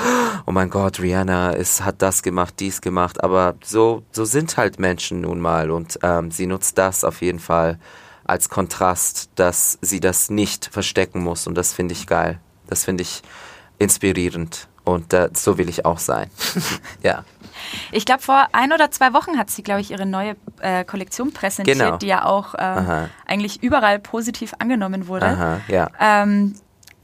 oh 0.46 0.52
mein 0.54 0.70
Gott, 0.70 1.02
Rihanna 1.02 1.52
ist, 1.52 1.84
hat 1.84 2.02
das 2.02 2.24
gemacht, 2.24 2.54
dies 2.60 2.80
gemacht, 2.80 3.22
aber 3.22 3.56
so, 3.66 4.04
so 4.14 4.24
sind 4.24 4.56
halt 4.56 4.80
Menschen 4.80 5.20
nun 5.20 5.42
mal 5.42 5.70
und 5.70 6.00
ähm, 6.04 6.32
sie 6.32 6.48
nutzt 6.48 6.78
das 6.78 7.04
auf 7.04 7.22
jeden 7.22 7.40
Fall 7.40 7.80
als 8.24 8.48
Kontrast, 8.48 9.30
dass 9.36 9.78
sie 9.82 10.00
das 10.00 10.30
nicht 10.30 10.70
verstecken 10.72 11.22
muss 11.22 11.48
und 11.48 11.56
das 11.56 11.74
finde 11.74 11.92
ich 11.92 12.08
geil. 12.08 12.40
Das 12.68 12.86
finde 12.86 13.02
ich 13.02 13.24
inspirierend 13.78 14.70
und 14.86 15.12
äh, 15.12 15.30
so 15.34 15.58
will 15.58 15.68
ich 15.68 15.84
auch 15.84 16.00
sein. 16.00 16.30
ja. 17.04 17.26
Ich 17.92 18.06
glaube, 18.06 18.22
vor 18.22 18.48
ein 18.52 18.72
oder 18.74 18.92
zwei 18.92 19.14
Wochen 19.14 19.38
hat 19.38 19.50
sie, 19.50 19.64
glaube 19.64 19.82
ich, 19.82 19.92
ihre 19.92 20.06
neue 20.06 20.36
äh, 20.62 20.84
Kollektion 20.84 21.32
präsentiert, 21.32 21.78
Genau. 21.78 21.98
die 21.98 22.08
ja 22.08 22.26
auch 22.26 22.54
ähm, 22.58 22.60
Aha. 22.78 23.10
eigentlich 23.26 23.62
überall 23.64 24.00
positiv 24.00 24.54
angenommen 24.60 25.08
wurde. 25.08 25.26
Aha, 25.28 25.62
ja. 25.68 25.90
Ähm, 26.00 26.56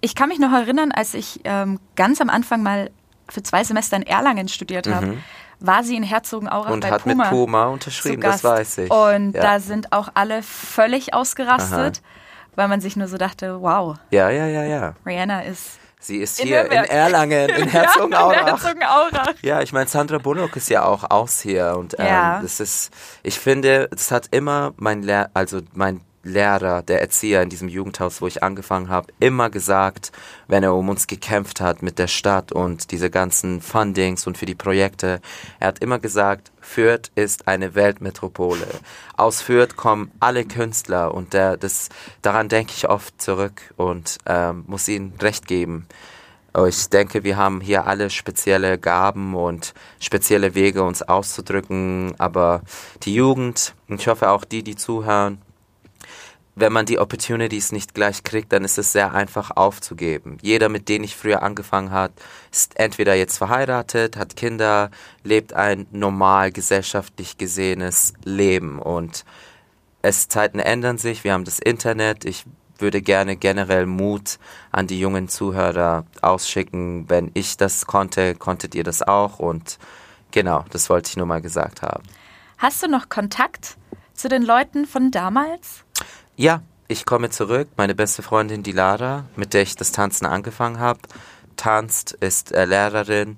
ich 0.02 0.16
kann 0.16 0.30
mich 0.30 0.40
noch 0.40 0.52
erinnern, 0.54 0.92
als 0.92 1.14
ich 1.14 1.42
ähm, 1.44 1.80
ganz 1.96 2.22
am 2.22 2.30
Anfang 2.30 2.64
mal 2.64 2.90
für 3.28 3.44
zwei 3.44 3.64
Semester 3.64 3.98
in 3.98 4.04
Erlangen 4.04 4.48
studiert 4.48 4.88
habe, 4.88 5.18
war 5.60 5.84
sie 5.84 5.96
in 5.98 6.04
Herzogenaurach 6.04 6.68
Mhm. 6.68 6.74
Und 6.74 6.80
bei 6.82 6.92
hat 6.92 7.04
Puma 7.04 7.24
mit 7.24 7.30
Puma 7.30 7.66
unterschrieben, 7.66 8.22
das 8.22 8.44
weiß 8.44 8.78
ich. 8.80 8.92
Und 8.92 9.34
ja. 9.34 9.42
da 9.42 9.60
sind 9.60 9.92
auch 9.92 10.10
alle 10.14 10.42
völlig 10.42 11.14
ausgerastet, 11.14 12.02
weil 12.56 12.68
man 12.70 12.80
sich 12.82 12.96
nur 12.96 13.08
so 13.08 13.18
dachte, 13.18 13.62
wow, 13.62 13.98
ja, 14.12 14.30
ja, 14.30 14.46
ja, 14.48 14.64
ja. 14.64 14.94
Rihanna 15.06 15.42
ist 15.42 15.78
Sie 16.02 16.18
ist 16.18 16.40
In 16.40 16.48
hier 16.48 16.62
in 16.62 16.68
Nürnberg. 16.70 16.90
Erlangen, 16.92 17.50
in 17.50 17.50
Ja, 17.50 17.56
in 17.64 17.70
Herzogenaurach. 17.70 18.46
Herzogenaurach. 18.46 19.34
Ja, 19.42 19.62
ich 19.62 19.74
meine, 19.74 19.88
Sandra 19.90 20.18
Bullock 20.18 20.56
ist 20.56 20.70
ja 20.70 20.86
auch 20.86 21.10
aus 21.10 21.42
hier 21.42 21.76
und 21.78 22.00
ähm, 22.00 22.06
Ja. 22.06 22.40
das 22.42 22.60
ist, 22.62 22.92
ich 23.22 23.38
finde, 23.38 23.90
es 23.94 24.10
hat 24.12 24.28
immer 24.32 24.74
mein 24.78 25.04
Lehr 25.04 25.30
also 25.34 25.60
mein 25.74 26.02
Lehrer, 26.24 26.82
der 26.82 27.02
Erzieher 27.02 27.42
in 27.42 27.50
diesem 27.50 27.70
Jugendhaus, 27.70 28.22
wo 28.22 28.28
ich 28.28 28.44
angefangen 28.44 28.90
habe, 28.90 29.12
immer 29.20 29.50
gesagt, 29.50 30.12
wenn 30.48 30.64
er 30.64 30.76
um 30.76 30.90
uns 30.90 31.08
gekämpft 31.08 31.62
hat 31.62 31.82
mit 31.82 31.98
der 32.00 32.08
Stadt 32.08 32.52
und 32.52 32.92
diese 32.92 33.10
ganzen 33.10 33.62
Fundings 33.62 34.28
und 34.28 34.38
für 34.38 34.46
die 34.46 34.56
Projekte, 34.56 35.22
er 35.60 35.68
hat 35.70 35.80
immer 35.80 36.00
gesagt, 36.00 36.52
Fürth 36.60 37.12
ist 37.16 37.48
eine 37.48 37.74
Weltmetropole. 37.74 38.68
Aus 39.16 39.42
Fürth 39.42 39.76
kommen 39.76 40.12
alle 40.20 40.46
Künstler 40.46 41.14
und 41.14 41.34
der, 41.34 41.58
das, 41.58 41.90
daran 42.22 42.50
denke 42.50 42.74
ich 42.76 42.90
oft 42.90 43.22
zurück 43.22 43.74
und 43.78 44.18
ähm, 44.26 44.66
muss 44.68 44.88
ihnen 44.88 45.14
recht 45.22 45.48
geben. 45.48 45.88
Ich 46.68 46.90
denke, 46.90 47.24
wir 47.24 47.38
haben 47.38 47.62
hier 47.62 47.86
alle 47.86 48.10
spezielle 48.10 48.80
Gaben 48.80 49.36
und 49.36 49.74
spezielle 50.00 50.56
Wege, 50.56 50.84
uns 50.84 51.04
auszudrücken. 51.04 52.16
Aber 52.18 52.64
die 53.04 53.14
Jugend, 53.14 53.76
ich 53.88 54.08
hoffe 54.08 54.30
auch 54.30 54.46
die, 54.46 54.64
die 54.64 54.76
zuhören, 54.76 55.40
wenn 56.60 56.74
man 56.74 56.86
die 56.86 57.00
Opportunities 57.00 57.72
nicht 57.72 57.94
gleich 57.94 58.24
kriegt, 58.24 58.52
dann 58.52 58.64
ist 58.64 58.78
es 58.78 58.92
sehr 58.92 59.14
einfach 59.14 59.52
aufzugeben. 59.56 60.38
Jeder, 60.42 60.70
mit 60.70 60.90
dem 60.90 61.04
ich 61.04 61.16
früher 61.16 61.44
angefangen 61.44 61.92
hat, 61.92 62.12
ist 62.52 62.80
entweder 62.80 63.14
jetzt 63.16 63.38
verheiratet, 63.38 64.18
hat 64.18 64.36
Kinder, 64.36 64.92
lebt 65.24 65.54
ein 65.54 65.88
normal 65.92 66.52
gesellschaftlich 66.52 67.38
gesehenes 67.38 68.14
Leben 68.24 68.80
und 68.80 69.26
es 70.02 70.28
Zeiten 70.28 70.60
ändern 70.60 70.98
sich. 70.98 71.24
Wir 71.24 71.34
haben 71.34 71.46
das 71.46 71.60
Internet. 71.60 72.26
Ich 72.26 72.46
würde 72.78 73.02
gerne 73.02 73.36
generell 73.36 73.86
Mut 73.86 74.40
an 74.72 74.88
die 74.88 75.00
jungen 75.00 75.28
Zuhörer 75.28 76.06
ausschicken. 76.22 77.10
Wenn 77.10 77.32
ich 77.34 77.58
das 77.58 77.86
konnte, 77.86 78.36
konntet 78.36 78.76
ihr 78.76 78.84
das 78.84 79.02
auch 79.02 79.40
und 79.40 79.78
genau, 80.32 80.66
das 80.72 80.90
wollte 80.90 81.10
ich 81.10 81.18
nur 81.18 81.26
mal 81.26 81.42
gesagt 81.42 81.82
haben. 81.82 82.04
Hast 82.58 82.84
du 82.84 82.88
noch 82.88 83.10
Kontakt 83.10 83.78
zu 84.14 84.28
den 84.28 84.44
Leuten 84.44 84.86
von 84.86 85.12
damals? 85.12 85.86
Ja, 86.40 86.62
ich 86.88 87.06
komme 87.06 87.30
zurück. 87.30 87.68
Meine 87.76 87.94
beste 87.94 88.22
Freundin, 88.24 88.64
die 88.64 88.72
Lara, 88.72 89.26
mit 89.36 89.54
der 89.54 89.62
ich 89.62 89.76
das 89.76 89.92
Tanzen 89.92 90.26
angefangen 90.26 90.80
habe, 90.80 91.02
tanzt, 91.58 92.14
ist 92.14 92.54
äh, 92.54 92.64
Lehrerin, 92.64 93.36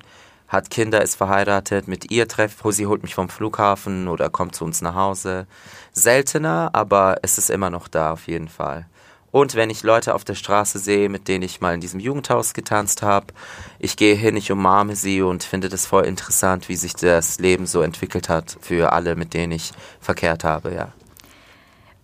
hat 0.47 0.69
Kinder, 0.69 1.01
ist 1.01 1.15
verheiratet. 1.15 1.87
Mit 1.87 2.11
ihr 2.11 2.27
treffe 2.27 2.69
ich, 2.69 2.75
sie 2.75 2.85
holt 2.85 3.01
mich 3.01 3.15
vom 3.15 3.27
Flughafen 3.27 4.07
oder 4.07 4.29
kommt 4.29 4.53
zu 4.53 4.65
uns 4.65 4.83
nach 4.83 4.93
Hause. 4.93 5.47
Seltener, 5.93 6.69
aber 6.73 7.15
es 7.23 7.39
ist 7.39 7.49
immer 7.49 7.71
noch 7.71 7.87
da 7.87 8.11
auf 8.11 8.27
jeden 8.27 8.49
Fall. 8.49 8.85
Und 9.31 9.55
wenn 9.55 9.71
ich 9.71 9.81
Leute 9.81 10.13
auf 10.13 10.23
der 10.23 10.35
Straße 10.35 10.77
sehe, 10.77 11.09
mit 11.09 11.27
denen 11.27 11.43
ich 11.43 11.59
mal 11.59 11.73
in 11.73 11.81
diesem 11.81 11.99
Jugendhaus 11.99 12.53
getanzt 12.53 13.01
habe, 13.01 13.33
ich 13.79 13.97
gehe 13.97 14.13
hin, 14.13 14.37
ich 14.37 14.51
umarme 14.51 14.95
sie 14.95 15.23
und 15.23 15.43
finde 15.43 15.69
das 15.69 15.87
voll 15.87 16.05
interessant, 16.05 16.69
wie 16.69 16.75
sich 16.75 16.93
das 16.93 17.39
Leben 17.39 17.65
so 17.65 17.81
entwickelt 17.81 18.29
hat 18.29 18.57
für 18.61 18.93
alle, 18.93 19.15
mit 19.15 19.33
denen 19.33 19.53
ich 19.53 19.71
verkehrt 19.99 20.43
habe, 20.43 20.71
ja. 20.75 20.93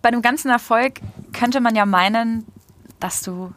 Bei 0.02 0.10
dem 0.10 0.22
ganzen 0.22 0.50
Erfolg 0.50 1.00
könnte 1.32 1.60
man 1.60 1.74
ja 1.74 1.86
meinen, 1.86 2.46
dass 3.00 3.22
du 3.22 3.52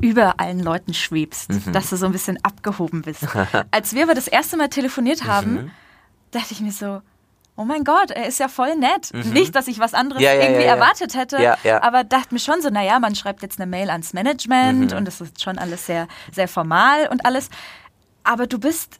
über 0.00 0.40
allen 0.40 0.60
Leuten 0.60 0.92
schwebst, 0.92 1.50
mhm. 1.50 1.72
dass 1.72 1.90
du 1.90 1.96
so 1.96 2.06
ein 2.06 2.12
bisschen 2.12 2.42
abgehoben 2.44 3.02
bist. 3.02 3.26
Als 3.70 3.94
wir 3.94 4.04
aber 4.04 4.14
das 4.14 4.28
erste 4.28 4.56
Mal 4.56 4.68
telefoniert 4.68 5.24
haben, 5.24 5.52
mhm. 5.52 5.70
dachte 6.30 6.52
ich 6.52 6.60
mir 6.60 6.72
so, 6.72 7.00
oh 7.56 7.64
mein 7.64 7.84
Gott, 7.84 8.10
er 8.10 8.26
ist 8.26 8.38
ja 8.40 8.48
voll 8.48 8.76
nett. 8.76 9.12
Mhm. 9.12 9.32
Nicht, 9.32 9.54
dass 9.54 9.68
ich 9.68 9.78
was 9.78 9.94
anderes 9.94 10.22
ja, 10.22 10.32
ja, 10.32 10.42
irgendwie 10.42 10.64
ja, 10.64 10.74
erwartet 10.74 11.14
hätte, 11.14 11.56
aber 11.82 12.04
dachte 12.04 12.34
mir 12.34 12.40
schon 12.40 12.60
so, 12.60 12.70
naja, 12.70 12.98
man 12.98 13.14
schreibt 13.14 13.42
jetzt 13.42 13.60
eine 13.60 13.70
Mail 13.70 13.90
ans 13.90 14.12
Management 14.12 14.90
mhm. 14.90 14.96
und 14.96 15.08
es 15.08 15.20
ist 15.20 15.42
schon 15.42 15.58
alles 15.58 15.86
sehr, 15.86 16.08
sehr 16.32 16.48
formal 16.48 17.08
und 17.10 17.24
alles. 17.24 17.48
Aber 18.24 18.46
du 18.46 18.58
bist 18.58 18.98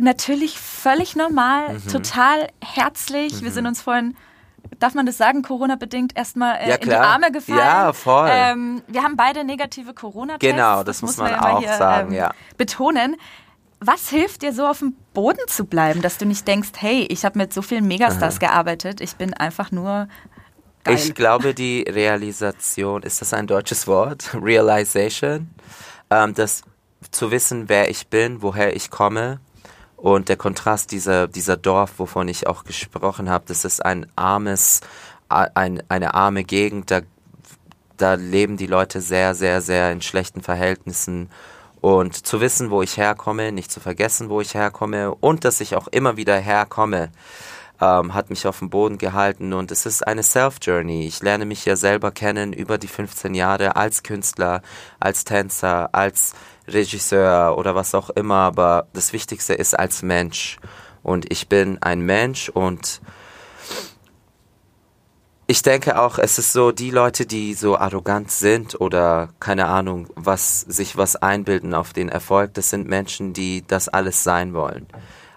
natürlich 0.00 0.58
völlig 0.58 1.16
normal, 1.16 1.74
mhm. 1.74 1.88
total 1.88 2.48
herzlich. 2.62 3.40
Wir 3.40 3.50
mhm. 3.50 3.54
sind 3.54 3.66
uns 3.66 3.82
vorhin 3.82 4.16
darf 4.78 4.94
man 4.94 5.06
das 5.06 5.16
sagen, 5.16 5.42
Corona-bedingt 5.42 6.16
erstmal 6.16 6.56
äh, 6.56 6.70
ja, 6.70 6.74
in 6.76 6.88
die 6.88 6.94
Arme 6.94 7.30
gefallen. 7.30 7.58
Ja, 7.58 7.92
voll. 7.92 8.28
Ähm, 8.30 8.82
wir 8.86 9.02
haben 9.02 9.16
beide 9.16 9.44
negative 9.44 9.94
Corona-Tests. 9.94 10.54
Genau, 10.54 10.78
das, 10.78 11.00
das 11.00 11.02
muss 11.02 11.16
man, 11.16 11.32
man 11.32 11.40
ja 11.40 11.54
auch 11.54 11.58
hier, 11.60 11.72
sagen, 11.74 12.12
ähm, 12.12 12.18
ja. 12.18 12.30
Betonen. 12.56 13.16
Was 13.80 14.08
hilft 14.08 14.42
dir 14.42 14.52
so 14.52 14.66
auf 14.66 14.78
dem 14.78 14.94
Boden 15.12 15.46
zu 15.48 15.66
bleiben, 15.66 16.00
dass 16.00 16.16
du 16.16 16.24
nicht 16.24 16.48
denkst, 16.48 16.70
hey, 16.78 17.06
ich 17.10 17.24
habe 17.24 17.38
mit 17.38 17.52
so 17.52 17.60
vielen 17.60 17.86
Megastars 17.86 18.36
Aha. 18.36 18.46
gearbeitet, 18.46 19.00
ich 19.00 19.16
bin 19.16 19.34
einfach 19.34 19.70
nur 19.70 20.08
geil. 20.84 20.94
Ich 20.94 21.14
glaube, 21.14 21.54
die 21.54 21.82
Realisation, 21.82 23.02
ist 23.02 23.20
das 23.20 23.34
ein 23.34 23.46
deutsches 23.46 23.86
Wort? 23.86 24.30
Realization? 24.40 25.50
Ähm, 26.10 26.34
das 26.34 26.62
zu 27.10 27.30
wissen, 27.30 27.68
wer 27.68 27.90
ich 27.90 28.08
bin, 28.08 28.40
woher 28.42 28.74
ich 28.74 28.90
komme 28.90 29.40
und 29.96 30.28
der 30.28 30.36
Kontrast 30.36 30.92
dieser, 30.92 31.26
dieser 31.26 31.56
Dorf, 31.56 31.94
wovon 31.98 32.28
ich 32.28 32.46
auch 32.46 32.64
gesprochen 32.64 33.30
habe, 33.30 33.44
das 33.48 33.64
ist 33.64 33.84
ein 33.84 34.06
armes, 34.14 34.80
ein, 35.28 35.82
eine 35.88 36.14
arme 36.14 36.44
Gegend, 36.44 36.90
da, 36.90 37.00
da 37.96 38.14
leben 38.14 38.56
die 38.56 38.66
Leute 38.66 39.00
sehr, 39.00 39.34
sehr, 39.34 39.60
sehr 39.60 39.90
in 39.90 40.02
schlechten 40.02 40.42
Verhältnissen. 40.42 41.30
Und 41.80 42.26
zu 42.26 42.40
wissen, 42.40 42.70
wo 42.70 42.82
ich 42.82 42.96
herkomme, 42.96 43.52
nicht 43.52 43.70
zu 43.70 43.80
vergessen, 43.80 44.28
wo 44.28 44.40
ich 44.40 44.54
herkomme 44.54 45.14
und 45.14 45.44
dass 45.44 45.60
ich 45.60 45.76
auch 45.76 45.88
immer 45.88 46.16
wieder 46.16 46.36
herkomme, 46.36 47.10
ähm, 47.80 48.14
hat 48.14 48.30
mich 48.30 48.46
auf 48.46 48.58
dem 48.58 48.70
Boden 48.70 48.98
gehalten. 48.98 49.52
Und 49.52 49.70
es 49.70 49.86
ist 49.86 50.06
eine 50.06 50.22
Self-Journey. 50.22 51.06
Ich 51.06 51.22
lerne 51.22 51.46
mich 51.46 51.64
ja 51.64 51.76
selber 51.76 52.10
kennen 52.10 52.52
über 52.52 52.78
die 52.78 52.88
15 52.88 53.34
Jahre 53.34 53.76
als 53.76 54.02
Künstler, 54.02 54.62
als 54.98 55.24
Tänzer, 55.24 55.94
als 55.94 56.34
Regisseur 56.68 57.56
oder 57.58 57.74
was 57.74 57.94
auch 57.94 58.10
immer, 58.10 58.36
aber 58.36 58.86
das 58.92 59.12
Wichtigste 59.12 59.54
ist 59.54 59.78
als 59.78 60.02
Mensch. 60.02 60.58
Und 61.02 61.30
ich 61.30 61.48
bin 61.48 61.80
ein 61.82 62.00
Mensch 62.00 62.48
und 62.48 63.00
ich 65.48 65.62
denke 65.62 66.00
auch, 66.00 66.18
es 66.18 66.38
ist 66.40 66.52
so, 66.52 66.72
die 66.72 66.90
Leute, 66.90 67.24
die 67.24 67.54
so 67.54 67.78
arrogant 67.78 68.32
sind 68.32 68.80
oder 68.80 69.28
keine 69.38 69.66
Ahnung, 69.66 70.08
was 70.16 70.62
sich 70.62 70.96
was 70.96 71.14
einbilden 71.14 71.72
auf 71.72 71.92
den 71.92 72.08
Erfolg, 72.08 72.54
das 72.54 72.70
sind 72.70 72.88
Menschen, 72.88 73.32
die 73.32 73.64
das 73.64 73.88
alles 73.88 74.24
sein 74.24 74.54
wollen. 74.54 74.88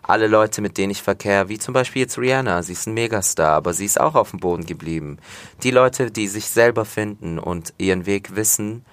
Alle 0.01 0.25
Leute, 0.25 0.61
mit 0.61 0.79
denen 0.79 0.89
ich 0.89 1.03
verkehre, 1.03 1.49
wie 1.49 1.59
zum 1.59 1.75
Beispiel 1.75 2.01
jetzt 2.01 2.17
Rihanna, 2.17 2.63
sie 2.63 2.73
ist 2.73 2.87
ein 2.87 2.95
Megastar, 2.95 3.51
aber 3.51 3.73
sie 3.73 3.85
ist 3.85 4.01
auch 4.01 4.15
auf 4.15 4.31
dem 4.31 4.39
Boden 4.39 4.65
geblieben. 4.65 5.19
Die 5.61 5.69
Leute, 5.69 6.09
die 6.09 6.27
sich 6.27 6.49
selber 6.49 6.85
finden 6.85 7.37
und 7.37 7.75
ihren 7.77 8.07
Weg 8.07 8.35
wissen, 8.35 8.83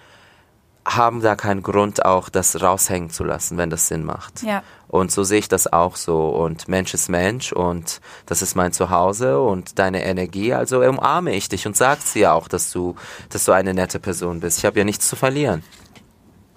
haben 0.87 1.21
da 1.21 1.35
keinen 1.35 1.63
Grund 1.63 2.05
auch, 2.05 2.29
das 2.29 2.63
raushängen 2.63 3.11
zu 3.11 3.25
lassen, 3.25 3.59
wenn 3.59 3.71
das 3.71 3.89
Sinn 3.89 4.05
macht. 4.05 4.43
Ja. 4.43 4.63
Und 4.87 5.11
so 5.11 5.25
sehe 5.25 5.41
ich 5.41 5.49
das 5.49 5.73
auch 5.73 5.97
so. 5.97 6.29
Und 6.29 6.69
Mensch 6.69 6.95
ist 6.95 7.09
Mensch 7.09 7.53
und 7.53 8.01
das 8.27 8.41
ist 8.41 8.55
mein 8.55 8.73
Zuhause 8.73 9.41
und 9.41 9.81
deine 9.81 10.05
Energie. 10.05 10.55
Also 10.55 10.81
umarme 10.81 11.35
ich 11.35 11.49
dich 11.49 11.67
und 11.67 11.77
sag 11.77 12.01
sie 12.01 12.21
ja 12.21 12.33
auch, 12.33 12.47
dass 12.47 12.71
du, 12.71 12.95
dass 13.31 13.45
du 13.45 13.53
eine 13.53 13.75
nette 13.75 13.99
Person 13.99 14.41
bist. 14.41 14.59
Ich 14.59 14.65
habe 14.65 14.79
ja 14.79 14.85
nichts 14.85 15.09
zu 15.09 15.17
verlieren. 15.17 15.65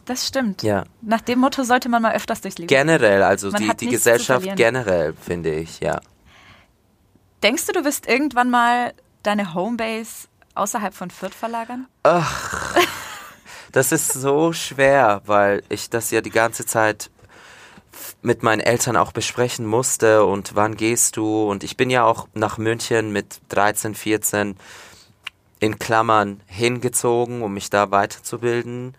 Das 0.06 0.28
stimmt. 0.28 0.62
Ja. 0.62 0.84
Nach 1.02 1.22
dem 1.22 1.40
Motto 1.40 1.64
sollte 1.64 1.90
man 1.90 2.02
mal 2.02 2.16
öfters 2.16 2.42
durchs 2.42 2.58
Leben. 2.60 2.68
Generell, 2.68 3.24
also 3.24 3.52
die, 3.52 3.70
die 3.78 3.88
Gesellschaft 3.90 4.48
generell, 4.56 5.14
finde 5.14 5.54
ich, 5.54 5.80
ja. 5.80 6.02
Denkst 7.42 7.66
du, 7.68 7.74
du 7.74 7.84
wirst 7.84 8.08
irgendwann 8.08 8.50
mal 8.50 8.94
deine 9.24 9.54
Homebase 9.54 10.28
außerhalb 10.56 10.94
von 10.94 11.10
Fürth 11.10 11.36
verlagern? 11.36 11.88
Ach. 12.04 12.76
Das 13.72 13.92
ist 13.92 14.14
so 14.14 14.52
schwer, 14.52 15.22
weil 15.26 15.64
ich 15.70 15.90
das 15.90 16.10
ja 16.12 16.22
die 16.22 16.32
ganze 16.32 16.66
Zeit 16.66 17.12
mit 18.22 18.44
meinen 18.44 18.62
Eltern 18.62 18.98
auch 18.98 19.12
besprechen 19.12 19.66
musste 19.66 20.26
und 20.26 20.56
wann 20.56 20.76
gehst 20.76 21.18
du 21.18 21.50
und 21.50 21.64
ich 21.64 21.78
bin 21.78 21.90
ja 21.90 22.04
auch 22.04 22.28
nach 22.34 22.58
München 22.58 23.12
mit 23.12 23.42
13, 23.50 23.94
14 23.96 24.58
in 25.60 25.78
Klammern 25.78 26.42
hingezogen, 26.48 27.42
um 27.42 27.54
mich 27.54 27.70
da 27.70 27.92
weiterzubilden. 27.92 28.96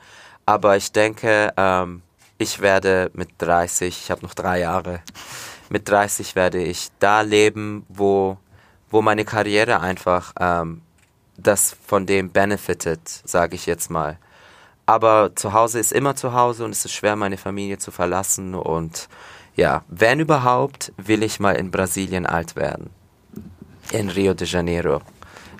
Aber 0.47 0.77
ich 0.77 0.93
denke, 0.93 1.53
ähm, 1.57 2.03
ich 2.39 2.61
werde 2.61 3.11
mit 3.15 3.31
30, 3.39 4.03
ich 4.03 4.11
habe 4.11 4.23
noch 4.23 4.35
drei 4.35 4.61
Jahre, 4.61 5.01
mit 5.69 5.89
30 5.89 6.35
werde 6.35 6.63
ich 6.63 6.89
da 6.99 7.21
leben, 7.23 7.87
wo, 7.89 8.37
wo 8.91 9.03
meine 9.03 9.25
Karriere 9.25 9.81
einfach 9.81 10.33
ähm, 10.39 10.83
das 11.37 11.77
von 11.87 12.07
dem 12.07 12.33
benefitet, 12.33 13.01
sage 13.25 13.55
ich 13.55 13.67
jetzt 13.67 13.91
mal. 13.91 14.19
Aber 14.91 15.37
zu 15.37 15.53
Hause 15.53 15.79
ist 15.79 15.93
immer 15.93 16.17
zu 16.17 16.33
Hause 16.33 16.65
und 16.65 16.73
es 16.73 16.85
ist 16.85 16.91
schwer, 16.91 17.15
meine 17.15 17.37
Familie 17.37 17.79
zu 17.79 17.93
verlassen. 17.93 18.57
Und 18.57 19.09
ja, 19.55 19.85
wenn 19.87 20.19
überhaupt, 20.19 20.93
will 20.97 21.23
ich 21.23 21.39
mal 21.39 21.53
in 21.53 21.71
Brasilien 21.71 22.27
alt 22.27 22.57
werden. 22.57 22.91
In 23.93 24.09
Rio 24.09 24.35
de 24.35 24.49
Janeiro. 24.49 25.01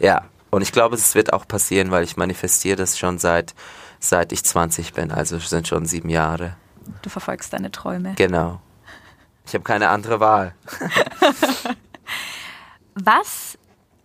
Ja, 0.01 0.25
und 0.51 0.63
ich 0.63 0.73
glaube, 0.73 0.97
es 0.97 1.15
wird 1.15 1.33
auch 1.33 1.47
passieren, 1.47 1.93
weil 1.93 2.03
ich 2.03 2.17
manifestiere 2.17 2.75
das 2.75 2.99
schon 2.99 3.21
seit, 3.21 3.55
seit 4.01 4.33
ich 4.33 4.45
20 4.45 4.95
bin. 4.95 5.13
Also 5.13 5.39
sind 5.39 5.69
schon 5.69 5.87
sieben 5.87 6.09
Jahre. 6.09 6.57
Du 7.03 7.09
verfolgst 7.09 7.53
deine 7.53 7.71
Träume. 7.71 8.15
Genau. 8.17 8.61
Ich 9.47 9.55
habe 9.55 9.63
keine 9.63 9.91
andere 9.91 10.19
Wahl. 10.19 10.57
Was 12.97 13.57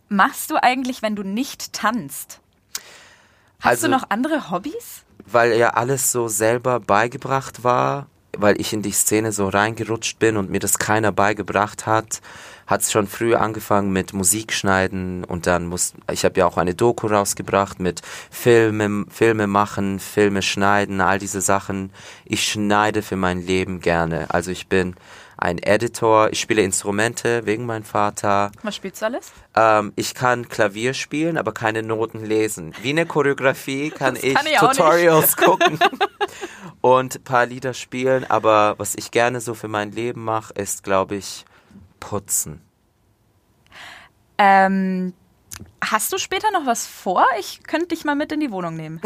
machst 0.08 0.52
du 0.52 0.62
eigentlich, 0.62 1.02
wenn 1.02 1.16
du 1.16 1.24
nicht 1.24 1.74
tanzt? 1.74 2.42
Hast 3.60 3.84
also, 3.84 3.88
du 3.88 3.94
noch 3.94 4.12
andere 4.12 4.52
Hobbys? 4.52 5.05
Weil 5.26 5.54
ja 5.54 5.72
alles 5.72 6.12
so 6.12 6.28
selber 6.28 6.80
beigebracht 6.80 7.64
war, 7.64 8.08
weil 8.38 8.60
ich 8.60 8.74
in 8.74 8.82
die 8.82 8.92
Szene 8.92 9.32
so 9.32 9.48
reingerutscht 9.48 10.20
bin 10.20 10.38
und 10.38 10.50
mir 10.50 10.60
das 10.60 10.78
keiner 10.78 11.12
beigebracht 11.12 11.86
hat, 11.86 12.22
hat 12.68 12.82
es 12.82 12.92
schon 12.92 13.08
früh 13.08 13.36
angefangen 13.36 13.92
mit 13.94 14.14
Musik 14.14 14.52
schneiden 14.52 15.24
und 15.24 15.46
dann 15.46 15.68
muss 15.68 15.94
ich 16.12 16.26
habe 16.26 16.40
ja 16.40 16.48
auch 16.48 16.58
eine 16.58 16.74
Doku 16.74 17.08
rausgebracht 17.08 17.80
mit 17.80 18.02
Filme 18.32 19.06
Filme 19.10 19.48
machen, 19.48 20.00
Filme 20.00 20.42
schneiden, 20.42 21.02
all 21.02 21.20
diese 21.20 21.42
Sachen. 21.42 21.92
Ich 22.26 22.48
schneide 22.48 23.02
für 23.02 23.16
mein 23.16 23.46
Leben 23.46 23.82
gerne. 23.82 24.28
Also 24.30 24.52
ich 24.52 24.68
bin 24.68 24.96
ein 25.38 25.58
Editor. 25.60 26.32
Ich 26.32 26.40
spiele 26.40 26.62
Instrumente 26.62 27.46
wegen 27.46 27.66
meinem 27.66 27.84
Vater. 27.84 28.52
Was 28.64 28.76
spielst 28.76 29.02
du 29.02 29.06
alles? 29.06 29.32
Ähm, 29.56 29.94
ich 29.96 30.14
kann 30.14 30.50
Klavier 30.50 30.94
spielen, 30.94 31.38
aber 31.38 31.54
keine 31.54 31.84
Noten 31.84 32.24
lesen. 32.24 32.74
Wie 32.82 32.90
eine 32.90 33.06
Choreografie 33.06 33.90
kann 33.96 34.16
ich, 34.16 34.34
kann 34.34 34.46
ich 34.46 34.58
Tutorials 34.58 35.38
gucken 35.38 35.80
und 36.82 37.16
ein 37.16 37.24
paar 37.24 37.46
Lieder 37.46 37.74
spielen. 37.74 38.26
Aber 38.30 38.76
was 38.78 38.96
ich 38.96 39.12
gerne 39.12 39.42
so 39.42 39.54
für 39.54 39.68
mein 39.68 39.92
Leben 39.92 40.24
mache, 40.24 40.54
ist, 40.54 40.84
glaube 40.84 41.16
ich, 41.16 41.46
putzen. 42.00 42.62
Ähm, 44.38 45.14
Hast 45.92 46.12
du 46.12 46.18
später 46.18 46.50
noch 46.52 46.66
was 46.66 46.88
vor? 46.88 47.26
Ich 47.40 47.62
könnte 47.64 47.88
dich 47.88 48.06
mal 48.06 48.16
mit 48.16 48.32
in 48.32 48.40
die 48.40 48.52
Wohnung 48.52 48.76
nehmen. 48.76 49.02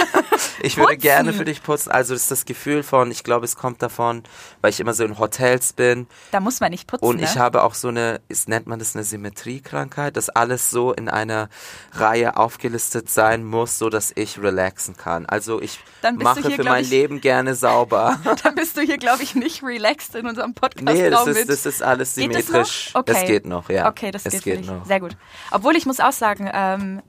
ich 0.62 0.76
würde 0.76 0.94
putzen. 0.94 1.00
gerne 1.00 1.32
für 1.32 1.44
dich 1.44 1.62
putzen. 1.62 1.90
Also 1.90 2.14
das 2.14 2.22
ist 2.22 2.30
das 2.30 2.44
Gefühl 2.44 2.82
von, 2.82 3.10
ich 3.10 3.24
glaube, 3.24 3.44
es 3.44 3.56
kommt 3.56 3.82
davon, 3.82 4.22
weil 4.60 4.70
ich 4.70 4.78
immer 4.78 4.94
so 4.94 5.04
in 5.04 5.18
Hotels 5.18 5.72
bin. 5.72 6.06
Da 6.30 6.40
muss 6.40 6.60
man 6.60 6.70
nicht 6.70 6.86
putzen. 6.86 7.04
Und 7.04 7.16
ne? 7.16 7.24
ich 7.24 7.36
habe 7.36 7.64
auch 7.64 7.74
so 7.74 7.88
eine, 7.88 8.20
ist, 8.28 8.48
nennt 8.48 8.66
man 8.66 8.78
das 8.78 8.94
eine 8.94 9.04
Symmetriekrankheit, 9.04 10.16
dass 10.16 10.28
alles 10.28 10.70
so 10.70 10.92
in 10.92 11.08
einer 11.08 11.48
Reihe 11.92 12.36
aufgelistet 12.36 13.10
sein 13.10 13.44
muss, 13.44 13.78
so 13.78 13.90
dass 13.90 14.12
ich 14.14 14.40
relaxen 14.40 14.96
kann. 14.96 15.26
Also 15.26 15.60
ich 15.60 15.80
mache 16.14 16.42
hier, 16.42 16.56
für 16.56 16.64
mein 16.64 16.84
ich, 16.84 16.90
Leben 16.90 17.20
gerne 17.20 17.54
sauber. 17.54 18.20
Dann 18.44 18.54
bist 18.54 18.76
du 18.76 18.82
hier, 18.82 18.98
glaube 18.98 19.22
ich, 19.24 19.34
nicht 19.34 19.64
relaxed 19.64 20.14
in 20.14 20.26
unserem 20.26 20.54
Podcast. 20.54 20.84
Nee, 20.84 21.10
das 21.10 21.26
ist, 21.26 21.48
das 21.48 21.66
ist 21.66 21.82
alles 21.82 22.14
symmetrisch. 22.14 22.46
Geht 22.46 22.54
das, 22.54 22.94
okay. 22.94 23.12
das 23.12 23.24
geht 23.24 23.46
noch, 23.46 23.68
ja. 23.68 23.88
Okay, 23.88 24.10
das 24.12 24.26
es 24.26 24.32
geht, 24.34 24.58
geht 24.58 24.66
noch. 24.66 24.86
Sehr 24.86 25.00
gut. 25.00 25.16
Obwohl 25.50 25.74
ich 25.76 25.86
muss 25.86 25.98
auch 25.98 26.12
sagen, 26.20 26.48
ähm, 26.52 27.02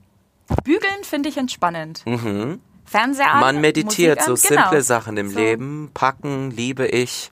Bügeln 0.64 1.04
finde 1.04 1.28
ich 1.28 1.36
entspannend. 1.36 2.02
Mhm. 2.04 2.60
Fernseher 2.84 3.32
an, 3.32 3.40
Man 3.40 3.60
meditiert 3.60 4.18
an, 4.18 4.36
so 4.36 4.48
genau. 4.48 4.62
simple 4.64 4.82
Sachen 4.82 5.16
im 5.16 5.30
So. 5.30 5.38
Leben. 5.38 5.90
Packen 5.94 6.50
liebe 6.50 6.86
ich. 6.88 7.30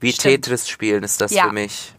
Wie 0.00 0.12
Stimmt. 0.12 0.44
Tetris 0.44 0.68
spielen 0.68 1.02
ist 1.02 1.20
das 1.20 1.32
Ja. 1.32 1.44
für 1.48 1.52
mich. 1.52 1.94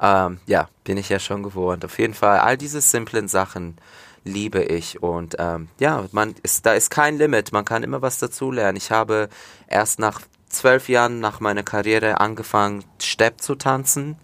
Ähm, 0.00 0.40
ja, 0.46 0.68
bin 0.84 0.96
ich 0.96 1.08
ja 1.08 1.18
schon 1.18 1.42
gewohnt. 1.42 1.84
Auf 1.84 1.98
jeden 1.98 2.14
Fall, 2.14 2.38
all 2.40 2.56
diese 2.56 2.80
simplen 2.80 3.28
Sachen 3.28 3.76
liebe 4.24 4.62
ich. 4.62 5.02
Und 5.02 5.36
ähm, 5.38 5.68
ja, 5.78 6.04
man 6.12 6.34
ist, 6.42 6.66
da 6.66 6.72
ist 6.72 6.90
kein 6.90 7.18
Limit. 7.18 7.52
Man 7.52 7.64
kann 7.64 7.82
immer 7.82 8.02
was 8.02 8.18
dazulernen. 8.18 8.76
Ich 8.76 8.90
habe 8.90 9.28
erst 9.68 9.98
nach 9.98 10.20
zwölf 10.48 10.88
Jahren 10.88 11.20
nach 11.20 11.40
meiner 11.40 11.62
Karriere 11.62 12.20
angefangen, 12.20 12.84
Stepp 13.00 13.40
zu 13.40 13.54
tanzen. 13.54 14.16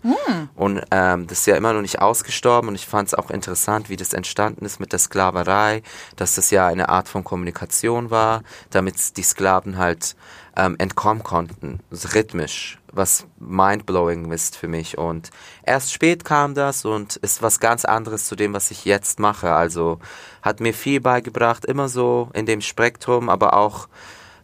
Und 0.55 0.83
ähm, 0.91 1.27
das 1.27 1.41
ist 1.41 1.47
ja 1.47 1.57
immer 1.57 1.73
noch 1.73 1.83
nicht 1.83 2.01
ausgestorben. 2.01 2.69
Und 2.69 2.75
ich 2.75 2.87
fand 2.87 3.09
es 3.09 3.15
auch 3.15 3.31
interessant, 3.31 3.89
wie 3.89 3.97
das 3.97 4.13
entstanden 4.13 4.65
ist 4.65 4.81
mit 4.81 4.93
der 4.93 4.99
Sklaverei, 4.99 5.83
dass 6.17 6.35
das 6.35 6.51
ja 6.51 6.67
eine 6.67 6.89
Art 6.89 7.09
von 7.09 7.25
Kommunikation 7.25 8.11
war, 8.11 8.43
damit 8.71 9.17
die 9.17 9.23
Sklaven 9.23 9.79
halt 9.79 10.17
ähm, 10.57 10.77
entkommen 10.79 11.23
konnten, 11.23 11.81
rhythmisch, 11.91 12.79
was 12.93 13.27
mindblowing 13.39 14.31
ist 14.31 14.57
für 14.57 14.69
mich. 14.69 14.99
Und 14.99 15.31
erst 15.65 15.93
spät 15.93 16.25
kam 16.25 16.55
das 16.55 16.85
und 16.85 17.17
ist 17.17 17.43
was 17.43 17.61
ganz 17.61 17.85
anderes 17.85 18.27
zu 18.27 18.37
dem, 18.37 18.55
was 18.55 18.71
ich 18.71 18.85
jetzt 18.85 19.19
mache. 19.19 19.53
Also 19.53 19.99
hat 20.43 20.61
mir 20.61 20.75
viel 20.75 21.01
beigebracht, 21.01 21.65
immer 21.65 21.89
so 21.89 22.31
in 22.35 22.47
dem 22.47 22.61
Spektrum, 22.61 23.29
aber 23.29 23.55
auch 23.55 23.89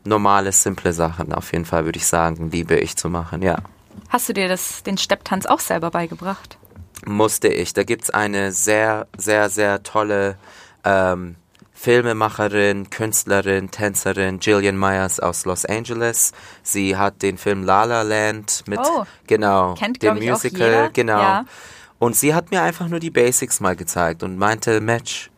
normale, 0.05 0.53
simple 0.53 0.93
Sachen. 0.93 1.33
Auf 1.33 1.53
jeden 1.53 1.65
Fall 1.65 1.85
würde 1.85 1.99
ich 1.99 2.07
sagen, 2.07 2.51
liebe 2.51 2.77
ich 2.77 2.97
zu 2.97 3.09
machen, 3.09 3.43
ja. 3.43 3.57
Hast 4.09 4.29
du 4.29 4.33
dir 4.33 4.49
das, 4.49 4.83
den 4.83 4.99
Stepptanz 4.99 5.47
auch 5.47 5.61
selber 5.61 5.91
beigebracht? 5.91 6.57
musste 7.07 7.49
ich. 7.49 7.73
Da 7.73 7.83
gibt's 7.83 8.11
eine 8.11 8.53
sehr, 8.53 9.07
sehr, 9.17 9.49
sehr 9.49 9.83
tolle 9.83 10.37
ähm, 10.85 11.37
Filmemacherin, 11.73 12.91
Künstlerin, 12.91 13.71
Tänzerin, 13.71 14.39
Jillian 14.41 14.79
Myers 14.79 15.19
aus 15.19 15.45
Los 15.47 15.65
Angeles. 15.65 16.33
Sie 16.63 16.97
hat 16.97 17.23
den 17.23 17.39
Film 17.39 17.65
La 17.65 17.85
La 17.85 18.03
Land 18.03 18.65
mit, 18.67 18.79
Oh. 18.83 19.05
genau, 19.27 19.75
Kennt, 19.75 20.03
dem 20.03 20.13
glaub 20.15 20.23
ich, 20.23 20.31
auch 20.31 20.35
Musical, 20.35 20.67
jeder. 20.69 20.89
genau. 20.91 21.19
Ja. 21.21 21.45
Und 21.99 22.17
sie 22.17 22.35
hat 22.35 22.51
mir 22.51 22.63
einfach 22.63 22.87
nur 22.89 23.01
die 23.01 23.11
Basics 23.11 23.61
mal 23.61 23.77
gezeigt 23.77 24.23
und 24.23 24.37
meinte, 24.37 24.81
Match, 24.81 25.31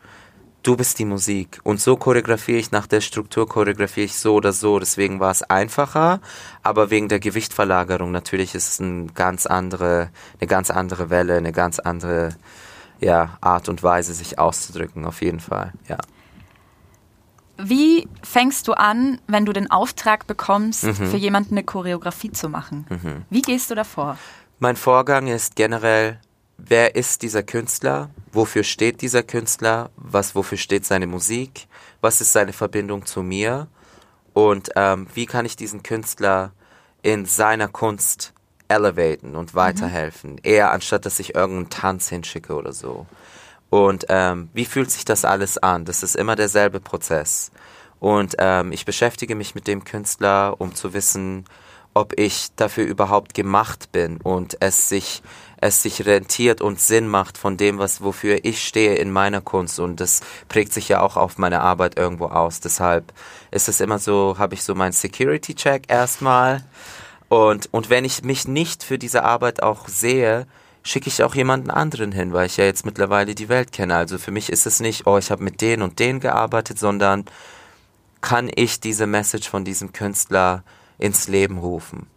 du 0.62 0.76
bist 0.76 0.98
die 0.98 1.04
Musik. 1.04 1.60
Und 1.64 1.80
so 1.80 1.96
choreografiere 1.96 2.58
ich, 2.58 2.70
nach 2.70 2.86
der 2.86 3.00
Struktur 3.00 3.48
choreografiere 3.48 4.04
ich 4.06 4.16
so 4.16 4.34
oder 4.34 4.52
so. 4.52 4.78
Deswegen 4.78 5.20
war 5.20 5.30
es 5.30 5.42
einfacher, 5.42 6.20
aber 6.62 6.90
wegen 6.90 7.08
der 7.08 7.20
Gewichtverlagerung 7.20 8.10
natürlich 8.12 8.54
ist 8.54 8.68
es 8.74 8.80
eine 8.80 9.06
ganz 9.06 9.46
andere, 9.46 10.10
eine 10.40 10.46
ganz 10.46 10.70
andere 10.70 11.10
Welle, 11.10 11.36
eine 11.36 11.52
ganz 11.52 11.78
andere 11.78 12.36
ja, 13.00 13.36
Art 13.40 13.68
und 13.68 13.82
Weise, 13.82 14.14
sich 14.14 14.38
auszudrücken, 14.38 15.04
auf 15.04 15.22
jeden 15.22 15.40
Fall, 15.40 15.72
ja. 15.88 15.98
Wie 17.58 18.08
fängst 18.22 18.66
du 18.66 18.72
an, 18.72 19.20
wenn 19.26 19.44
du 19.44 19.52
den 19.52 19.70
Auftrag 19.70 20.26
bekommst, 20.26 20.84
Mhm. 20.84 20.94
für 20.94 21.16
jemanden 21.16 21.54
eine 21.54 21.64
Choreografie 21.64 22.32
zu 22.32 22.48
machen? 22.48 22.86
Wie 23.30 23.42
gehst 23.42 23.70
du 23.70 23.74
davor? 23.74 24.16
Mein 24.58 24.76
Vorgang 24.76 25.26
ist 25.26 25.56
generell, 25.56 26.18
wer 26.66 26.94
ist 26.94 27.22
dieser 27.22 27.42
Künstler? 27.42 28.10
Wofür 28.32 28.62
steht 28.62 29.00
dieser 29.02 29.22
Künstler? 29.22 29.90
Was, 29.96 30.34
wofür 30.34 30.58
steht 30.58 30.84
seine 30.86 31.06
Musik? 31.06 31.66
Was 32.00 32.20
ist 32.20 32.32
seine 32.32 32.52
Verbindung 32.52 33.06
zu 33.06 33.22
mir? 33.22 33.68
Und 34.32 34.70
ähm, 34.76 35.06
wie 35.14 35.26
kann 35.26 35.44
ich 35.44 35.56
diesen 35.56 35.82
Künstler 35.82 36.52
in 37.02 37.26
seiner 37.26 37.68
Kunst 37.68 38.32
elevaten 38.68 39.36
und 39.36 39.54
weiterhelfen? 39.54 40.38
Eher 40.42 40.72
anstatt, 40.72 41.04
dass 41.04 41.18
ich 41.18 41.34
irgendeinen 41.34 41.70
Tanz 41.70 42.08
hinschicke 42.08 42.54
oder 42.54 42.72
so. 42.72 43.06
Und 43.68 44.06
ähm, 44.08 44.48
wie 44.52 44.64
fühlt 44.64 44.90
sich 44.90 45.04
das 45.04 45.24
alles 45.24 45.58
an? 45.58 45.84
Das 45.84 46.02
ist 46.02 46.16
immer 46.16 46.36
derselbe 46.36 46.80
Prozess. 46.80 47.50
Und 48.00 48.34
ähm, 48.38 48.72
ich 48.72 48.84
beschäftige 48.84 49.34
mich 49.34 49.54
mit 49.54 49.66
dem 49.66 49.84
Künstler, 49.84 50.56
um 50.58 50.74
zu 50.74 50.92
wissen, 50.92 51.44
ob 51.94 52.18
ich 52.18 52.48
dafür 52.56 52.84
überhaupt 52.84 53.34
gemacht 53.34 53.92
bin 53.92 54.16
und 54.18 54.56
es 54.60 54.88
sich 54.88 55.22
es 55.62 55.80
sich 55.80 56.04
rentiert 56.04 56.60
und 56.60 56.80
Sinn 56.80 57.06
macht 57.06 57.38
von 57.38 57.56
dem, 57.56 57.78
was 57.78 58.02
wofür 58.02 58.44
ich 58.44 58.66
stehe 58.66 58.96
in 58.96 59.12
meiner 59.12 59.40
Kunst 59.40 59.78
und 59.78 60.00
das 60.00 60.20
prägt 60.48 60.72
sich 60.72 60.88
ja 60.88 61.00
auch 61.00 61.16
auf 61.16 61.38
meine 61.38 61.60
Arbeit 61.60 61.96
irgendwo 61.96 62.26
aus. 62.26 62.60
Deshalb 62.60 63.12
ist 63.52 63.68
es 63.68 63.80
immer 63.80 64.00
so, 64.00 64.36
habe 64.38 64.54
ich 64.54 64.64
so 64.64 64.74
meinen 64.74 64.92
Security 64.92 65.54
Check 65.54 65.84
erstmal 65.88 66.64
und 67.28 67.68
und 67.70 67.90
wenn 67.90 68.04
ich 68.04 68.24
mich 68.24 68.48
nicht 68.48 68.82
für 68.82 68.98
diese 68.98 69.22
Arbeit 69.22 69.62
auch 69.62 69.86
sehe, 69.86 70.48
schicke 70.82 71.08
ich 71.08 71.22
auch 71.22 71.36
jemanden 71.36 71.70
anderen 71.70 72.10
hin, 72.10 72.32
weil 72.32 72.46
ich 72.46 72.56
ja 72.56 72.64
jetzt 72.64 72.84
mittlerweile 72.84 73.36
die 73.36 73.48
Welt 73.48 73.70
kenne. 73.70 73.94
Also 73.94 74.18
für 74.18 74.32
mich 74.32 74.50
ist 74.50 74.66
es 74.66 74.80
nicht, 74.80 75.06
oh, 75.06 75.16
ich 75.16 75.30
habe 75.30 75.44
mit 75.44 75.60
den 75.60 75.82
und 75.82 76.00
den 76.00 76.18
gearbeitet, 76.18 76.78
sondern 76.80 77.24
kann 78.20 78.50
ich 78.52 78.80
diese 78.80 79.06
Message 79.06 79.48
von 79.48 79.64
diesem 79.64 79.92
Künstler 79.92 80.64
ins 80.98 81.28
Leben 81.28 81.58
rufen? 81.58 82.08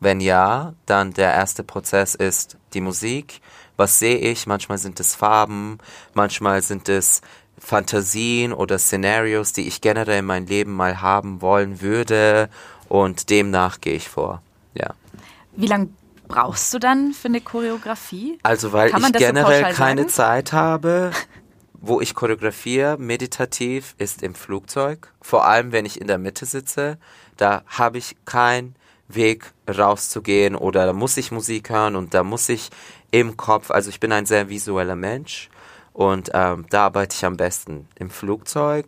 Wenn 0.00 0.20
ja, 0.20 0.74
dann 0.86 1.12
der 1.12 1.32
erste 1.34 1.62
Prozess 1.62 2.14
ist 2.14 2.56
die 2.72 2.80
Musik. 2.80 3.40
Was 3.76 3.98
sehe 3.98 4.16
ich? 4.16 4.46
Manchmal 4.46 4.78
sind 4.78 4.98
es 4.98 5.14
Farben, 5.14 5.78
manchmal 6.14 6.62
sind 6.62 6.88
es 6.88 7.20
Fantasien 7.58 8.52
oder 8.52 8.78
Szenarios, 8.78 9.52
die 9.52 9.68
ich 9.68 9.80
generell 9.80 10.20
in 10.20 10.24
mein 10.24 10.46
Leben 10.46 10.74
mal 10.74 11.02
haben 11.02 11.42
wollen 11.42 11.80
würde 11.80 12.48
und 12.88 13.30
demnach 13.30 13.80
gehe 13.80 13.94
ich 13.94 14.08
vor. 14.08 14.42
Ja. 14.74 14.94
Wie 15.52 15.66
lange 15.66 15.90
brauchst 16.26 16.72
du 16.72 16.78
dann 16.78 17.12
für 17.12 17.28
eine 17.28 17.40
Choreografie? 17.42 18.38
Also 18.42 18.72
weil 18.72 18.90
ich 18.90 18.96
so 18.96 19.12
generell 19.12 19.62
pauschal 19.62 19.74
keine 19.74 20.02
sagen? 20.02 20.12
Zeit 20.12 20.52
habe, 20.52 21.10
wo 21.74 22.00
ich 22.00 22.14
choreografiere, 22.14 22.96
meditativ, 22.98 23.94
ist 23.98 24.22
im 24.22 24.34
Flugzeug. 24.34 25.12
Vor 25.20 25.46
allem, 25.46 25.72
wenn 25.72 25.84
ich 25.84 26.00
in 26.00 26.06
der 26.06 26.18
Mitte 26.18 26.46
sitze, 26.46 26.98
da 27.36 27.62
habe 27.66 27.98
ich 27.98 28.16
keinen 28.24 28.74
Weg 29.14 29.52
rauszugehen 29.68 30.56
oder 30.56 30.86
da 30.86 30.92
muss 30.92 31.16
ich 31.16 31.32
Musik 31.32 31.70
hören 31.70 31.96
und 31.96 32.14
da 32.14 32.22
muss 32.22 32.48
ich 32.48 32.70
im 33.10 33.36
Kopf, 33.36 33.70
also 33.70 33.90
ich 33.90 34.00
bin 34.00 34.12
ein 34.12 34.26
sehr 34.26 34.48
visueller 34.48 34.96
Mensch 34.96 35.48
und 35.92 36.30
ähm, 36.34 36.66
da 36.70 36.84
arbeite 36.84 37.16
ich 37.16 37.24
am 37.24 37.36
besten 37.36 37.88
im 37.96 38.10
Flugzeug 38.10 38.86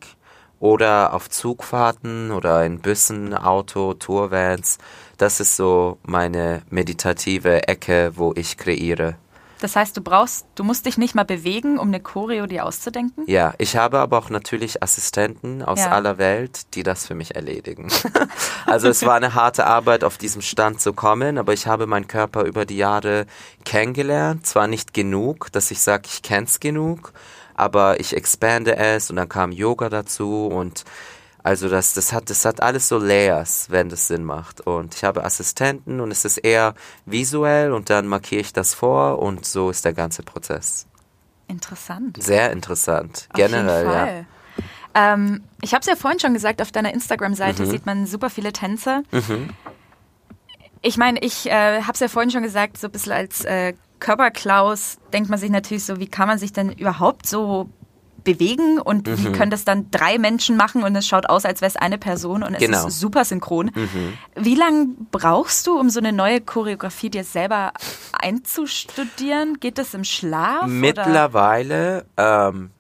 oder 0.60 1.12
auf 1.12 1.28
Zugfahrten 1.28 2.30
oder 2.30 2.64
in 2.64 2.80
Bussen, 2.80 3.34
Auto, 3.34 3.94
Tourvans. 3.94 4.78
Das 5.18 5.40
ist 5.40 5.56
so 5.56 5.98
meine 6.04 6.62
meditative 6.70 7.66
Ecke, 7.66 8.12
wo 8.14 8.32
ich 8.36 8.56
kreiere. 8.56 9.16
Das 9.62 9.76
heißt, 9.76 9.96
du 9.96 10.00
brauchst, 10.00 10.46
du 10.56 10.64
musst 10.64 10.86
dich 10.86 10.98
nicht 10.98 11.14
mal 11.14 11.24
bewegen, 11.24 11.78
um 11.78 11.88
eine 11.88 12.00
Choreo 12.00 12.46
dir 12.46 12.66
auszudenken? 12.66 13.24
Ja, 13.28 13.54
ich 13.58 13.76
habe 13.76 14.00
aber 14.00 14.18
auch 14.18 14.28
natürlich 14.28 14.82
Assistenten 14.82 15.62
aus 15.62 15.78
Ja. 15.78 15.92
aller 15.92 16.18
Welt, 16.18 16.74
die 16.74 16.82
das 16.82 17.06
für 17.06 17.14
mich 17.14 17.36
erledigen. 17.36 17.88
also 18.66 18.88
es 18.88 19.06
war 19.06 19.14
eine 19.14 19.34
harte 19.34 19.64
Arbeit, 19.66 20.02
auf 20.02 20.18
diesem 20.18 20.42
Stand 20.42 20.80
zu 20.80 20.92
kommen, 20.92 21.38
aber 21.38 21.52
ich 21.52 21.68
habe 21.68 21.86
meinen 21.86 22.08
Körper 22.08 22.42
über 22.42 22.66
die 22.66 22.76
Jahre 22.76 23.26
kennengelernt. 23.64 24.46
Zwar 24.46 24.66
nicht 24.66 24.94
genug, 24.94 25.52
dass 25.52 25.70
ich 25.70 25.80
sage, 25.80 26.08
ich 26.12 26.22
kenn's 26.22 26.58
genug, 26.58 27.12
aber 27.54 28.00
ich 28.00 28.16
expande 28.16 28.76
es 28.76 29.10
und 29.10 29.16
dann 29.16 29.28
kam 29.28 29.52
Yoga 29.52 29.88
dazu 29.88 30.48
und 30.48 30.84
also 31.42 31.68
das, 31.68 31.94
das 31.94 32.12
hat, 32.12 32.30
das 32.30 32.44
hat 32.44 32.62
alles 32.62 32.88
so 32.88 32.98
Layers, 32.98 33.66
wenn 33.70 33.88
das 33.88 34.06
Sinn 34.06 34.24
macht. 34.24 34.60
Und 34.60 34.94
ich 34.94 35.04
habe 35.04 35.24
Assistenten 35.24 36.00
und 36.00 36.10
es 36.10 36.24
ist 36.24 36.38
eher 36.38 36.74
visuell 37.06 37.72
und 37.72 37.90
dann 37.90 38.06
markiere 38.06 38.40
ich 38.40 38.52
das 38.52 38.74
vor 38.74 39.18
und 39.18 39.44
so 39.44 39.70
ist 39.70 39.84
der 39.84 39.92
ganze 39.92 40.22
Prozess. 40.22 40.86
Interessant. 41.48 42.22
Sehr 42.22 42.52
interessant. 42.52 43.28
Auf 43.30 43.36
Generell, 43.36 43.84
ja. 43.84 44.24
Ähm, 44.94 45.42
ich 45.62 45.72
habe 45.72 45.80
es 45.80 45.86
ja 45.86 45.96
vorhin 45.96 46.20
schon 46.20 46.34
gesagt, 46.34 46.62
auf 46.62 46.70
deiner 46.70 46.92
Instagram-Seite 46.92 47.62
Mhm. 47.64 47.70
sieht 47.70 47.86
man 47.86 48.06
super 48.06 48.30
viele 48.30 48.52
Tänze. 48.52 49.02
Ich 50.82 50.96
meine, 50.96 51.18
ich 51.20 51.48
äh, 51.50 51.82
habe 51.82 51.92
es 51.92 52.00
ja 52.00 52.08
vorhin 52.08 52.30
schon 52.30 52.42
gesagt, 52.42 52.78
so 52.78 52.88
ein 52.88 52.90
bisschen 52.92 53.12
als 53.12 53.44
äh, 53.44 53.74
Körperklaus 54.00 54.98
denkt 55.12 55.30
man 55.30 55.38
sich 55.38 55.50
natürlich 55.50 55.84
so, 55.84 55.98
wie 55.98 56.08
kann 56.08 56.28
man 56.28 56.38
sich 56.38 56.52
denn 56.52 56.72
überhaupt 56.72 57.26
so 57.26 57.68
bewegen 58.24 58.78
und 58.78 59.06
wie 59.08 59.28
Mhm. 59.28 59.32
können 59.32 59.50
das 59.50 59.64
dann 59.64 59.90
drei 59.90 60.18
Menschen 60.18 60.56
machen 60.56 60.82
und 60.82 60.94
es 60.96 61.06
schaut 61.06 61.28
aus, 61.28 61.44
als 61.44 61.60
wäre 61.60 61.68
es 61.70 61.76
eine 61.76 61.98
Person 61.98 62.42
und 62.42 62.54
es 62.54 62.60
Genau. 62.60 62.86
ist 62.86 63.00
super 63.00 63.24
synchron. 63.24 63.70
Wie 64.36 64.54
lange 64.54 64.88
brauchst 65.10 65.66
du, 65.66 65.78
um 65.78 65.90
so 65.90 65.98
eine 66.00 66.12
neue 66.12 66.40
Choreografie 66.40 67.10
dir 67.10 67.24
selber 67.24 67.72
einzustudieren? 68.12 69.58
Geht 69.60 69.78
das 69.78 69.94
im 69.94 70.04
Schlaf? 70.04 70.66
Mittlerweile 70.66 72.04
ähm, 72.16 72.70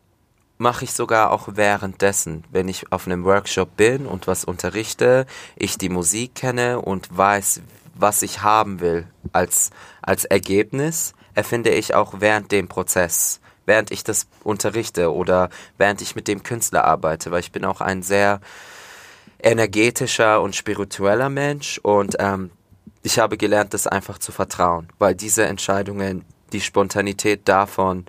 mache 0.58 0.84
ich 0.84 0.92
sogar 0.92 1.30
auch 1.30 1.48
währenddessen, 1.52 2.44
wenn 2.50 2.68
ich 2.68 2.92
auf 2.92 3.06
einem 3.06 3.24
Workshop 3.24 3.76
bin 3.76 4.06
und 4.06 4.26
was 4.26 4.44
unterrichte, 4.44 5.26
ich 5.56 5.78
die 5.78 5.88
Musik 5.88 6.34
kenne 6.36 6.80
und 6.80 7.16
weiß, 7.16 7.62
was 7.94 8.22
ich 8.22 8.42
haben 8.42 8.80
will 8.80 9.06
als, 9.32 9.70
als 10.00 10.24
Ergebnis, 10.24 11.14
erfinde 11.34 11.70
ich 11.70 11.94
auch 11.94 12.14
während 12.20 12.52
dem 12.52 12.68
Prozess, 12.68 13.40
während 13.66 13.90
ich 13.90 14.04
das 14.04 14.26
unterrichte 14.44 15.12
oder 15.12 15.50
während 15.78 16.00
ich 16.00 16.16
mit 16.16 16.28
dem 16.28 16.42
Künstler 16.42 16.84
arbeite, 16.84 17.30
weil 17.30 17.40
ich 17.40 17.52
bin 17.52 17.64
auch 17.64 17.80
ein 17.80 18.02
sehr 18.02 18.40
energetischer 19.42 20.40
und 20.40 20.54
spiritueller 20.54 21.28
Mensch 21.28 21.78
und 21.78 22.16
ähm, 22.18 22.50
ich 23.02 23.18
habe 23.18 23.36
gelernt, 23.36 23.74
das 23.74 23.86
einfach 23.86 24.18
zu 24.18 24.30
vertrauen, 24.30 24.88
weil 24.98 25.14
diese 25.14 25.44
Entscheidungen, 25.44 26.24
die 26.52 26.60
Spontanität 26.60 27.48
davon 27.48 28.06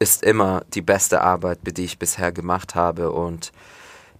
ist 0.00 0.22
immer 0.22 0.62
die 0.74 0.82
beste 0.82 1.20
Arbeit, 1.20 1.60
die 1.64 1.84
ich 1.84 1.98
bisher 1.98 2.32
gemacht 2.32 2.74
habe 2.74 3.12
und 3.12 3.52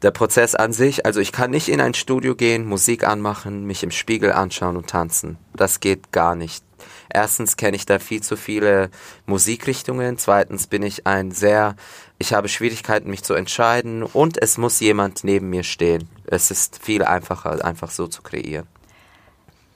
der 0.03 0.11
Prozess 0.13 0.55
an 0.55 0.73
sich, 0.73 1.05
also 1.05 1.21
ich 1.21 1.33
kann 1.33 1.51
nicht 1.51 1.69
in 1.69 1.81
ein 1.81 1.95
Studio 1.95 2.35
gehen, 2.35 2.67
Musik 2.67 3.07
anmachen, 3.07 3.67
mich 3.67 3.83
im 3.83 3.91
Spiegel 3.91 4.33
anschauen 4.33 4.77
und 4.77 4.89
tanzen. 4.89 5.37
Das 5.55 5.81
geht 5.81 6.13
gar 6.13 6.35
nicht. 6.35 6.65
Erstens 7.13 7.57
kenne 7.57 7.77
ich 7.77 7.87
da 7.87 7.99
viel 7.99 8.23
zu 8.23 8.37
viele 8.37 8.91
Musikrichtungen. 9.27 10.19
Zweitens 10.19 10.67
bin 10.67 10.83
ich 10.83 11.07
ein 11.07 11.31
sehr, 11.31 11.77
ich 12.19 12.33
habe 12.33 12.49
Schwierigkeiten, 12.49 13.11
mich 13.11 13.23
zu 13.23 13.35
entscheiden 13.35 14.03
und 14.03 14.41
es 14.41 14.59
muss 14.59 14.81
jemand 14.81 15.25
neben 15.25 15.51
mir 15.51 15.65
stehen. 15.65 16.09
Es 16.27 16.51
ist 16.51 16.83
viel 16.83 17.05
einfacher, 17.05 17.65
einfach 17.65 17.91
so 17.91 18.07
zu 18.07 18.23
kreieren. 18.23 18.67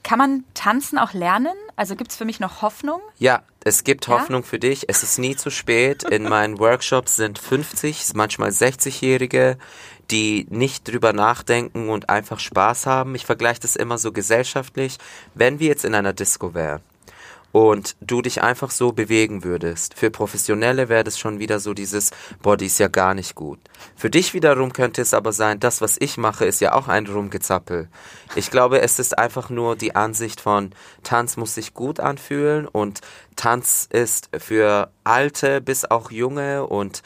Kann 0.04 0.18
man 0.18 0.44
tanzen 0.52 0.98
auch 0.98 1.14
lernen? 1.14 1.54
Also 1.76 1.96
gibt 1.96 2.10
es 2.10 2.16
für 2.18 2.26
mich 2.26 2.38
noch 2.38 2.60
Hoffnung? 2.60 3.00
Ja, 3.18 3.42
es 3.64 3.84
gibt 3.84 4.06
Ja? 4.06 4.20
Hoffnung 4.20 4.44
für 4.44 4.58
dich. 4.58 4.84
Es 4.88 5.02
ist 5.02 5.18
nie 5.18 5.34
zu 5.34 5.50
spät. 5.50 6.02
In 6.04 6.24
meinen 6.24 6.58
Workshops 6.58 7.16
sind 7.16 7.38
50, 7.38 8.12
manchmal 8.14 8.50
60-Jährige, 8.50 9.56
die 10.10 10.46
nicht 10.50 10.86
drüber 10.86 11.14
nachdenken 11.14 11.88
und 11.88 12.10
einfach 12.10 12.38
Spaß 12.38 12.84
haben. 12.84 13.14
Ich 13.14 13.24
vergleiche 13.24 13.60
das 13.60 13.76
immer 13.76 13.96
so 13.96 14.12
gesellschaftlich. 14.12 14.98
Wenn 15.34 15.58
wir 15.58 15.68
jetzt 15.68 15.86
in 15.86 15.94
einer 15.94 16.12
Disco 16.12 16.52
wären 16.52 16.82
und 17.54 17.94
du 18.00 18.20
dich 18.20 18.42
einfach 18.42 18.72
so 18.72 18.90
bewegen 18.90 19.44
würdest. 19.44 19.94
Für 19.94 20.10
Professionelle 20.10 20.88
wäre 20.88 21.04
das 21.04 21.20
schon 21.20 21.38
wieder 21.38 21.60
so 21.60 21.72
dieses, 21.72 22.10
boah, 22.42 22.56
die 22.56 22.66
ist 22.66 22.80
ja 22.80 22.88
gar 22.88 23.14
nicht 23.14 23.36
gut. 23.36 23.60
Für 23.94 24.10
dich 24.10 24.34
wiederum 24.34 24.72
könnte 24.72 25.00
es 25.00 25.14
aber 25.14 25.32
sein, 25.32 25.60
das, 25.60 25.80
was 25.80 25.96
ich 26.00 26.16
mache, 26.16 26.46
ist 26.46 26.60
ja 26.60 26.72
auch 26.72 26.88
ein 26.88 27.06
Rumgezappel. 27.06 27.88
Ich 28.34 28.50
glaube, 28.50 28.80
es 28.80 28.98
ist 28.98 29.16
einfach 29.16 29.50
nur 29.50 29.76
die 29.76 29.94
Ansicht 29.94 30.40
von, 30.40 30.72
Tanz 31.04 31.36
muss 31.36 31.54
sich 31.54 31.74
gut 31.74 32.00
anfühlen 32.00 32.66
und 32.66 33.02
Tanz 33.36 33.86
ist 33.88 34.30
für 34.36 34.90
Alte 35.04 35.60
bis 35.60 35.84
auch 35.84 36.10
Junge 36.10 36.66
und 36.66 37.02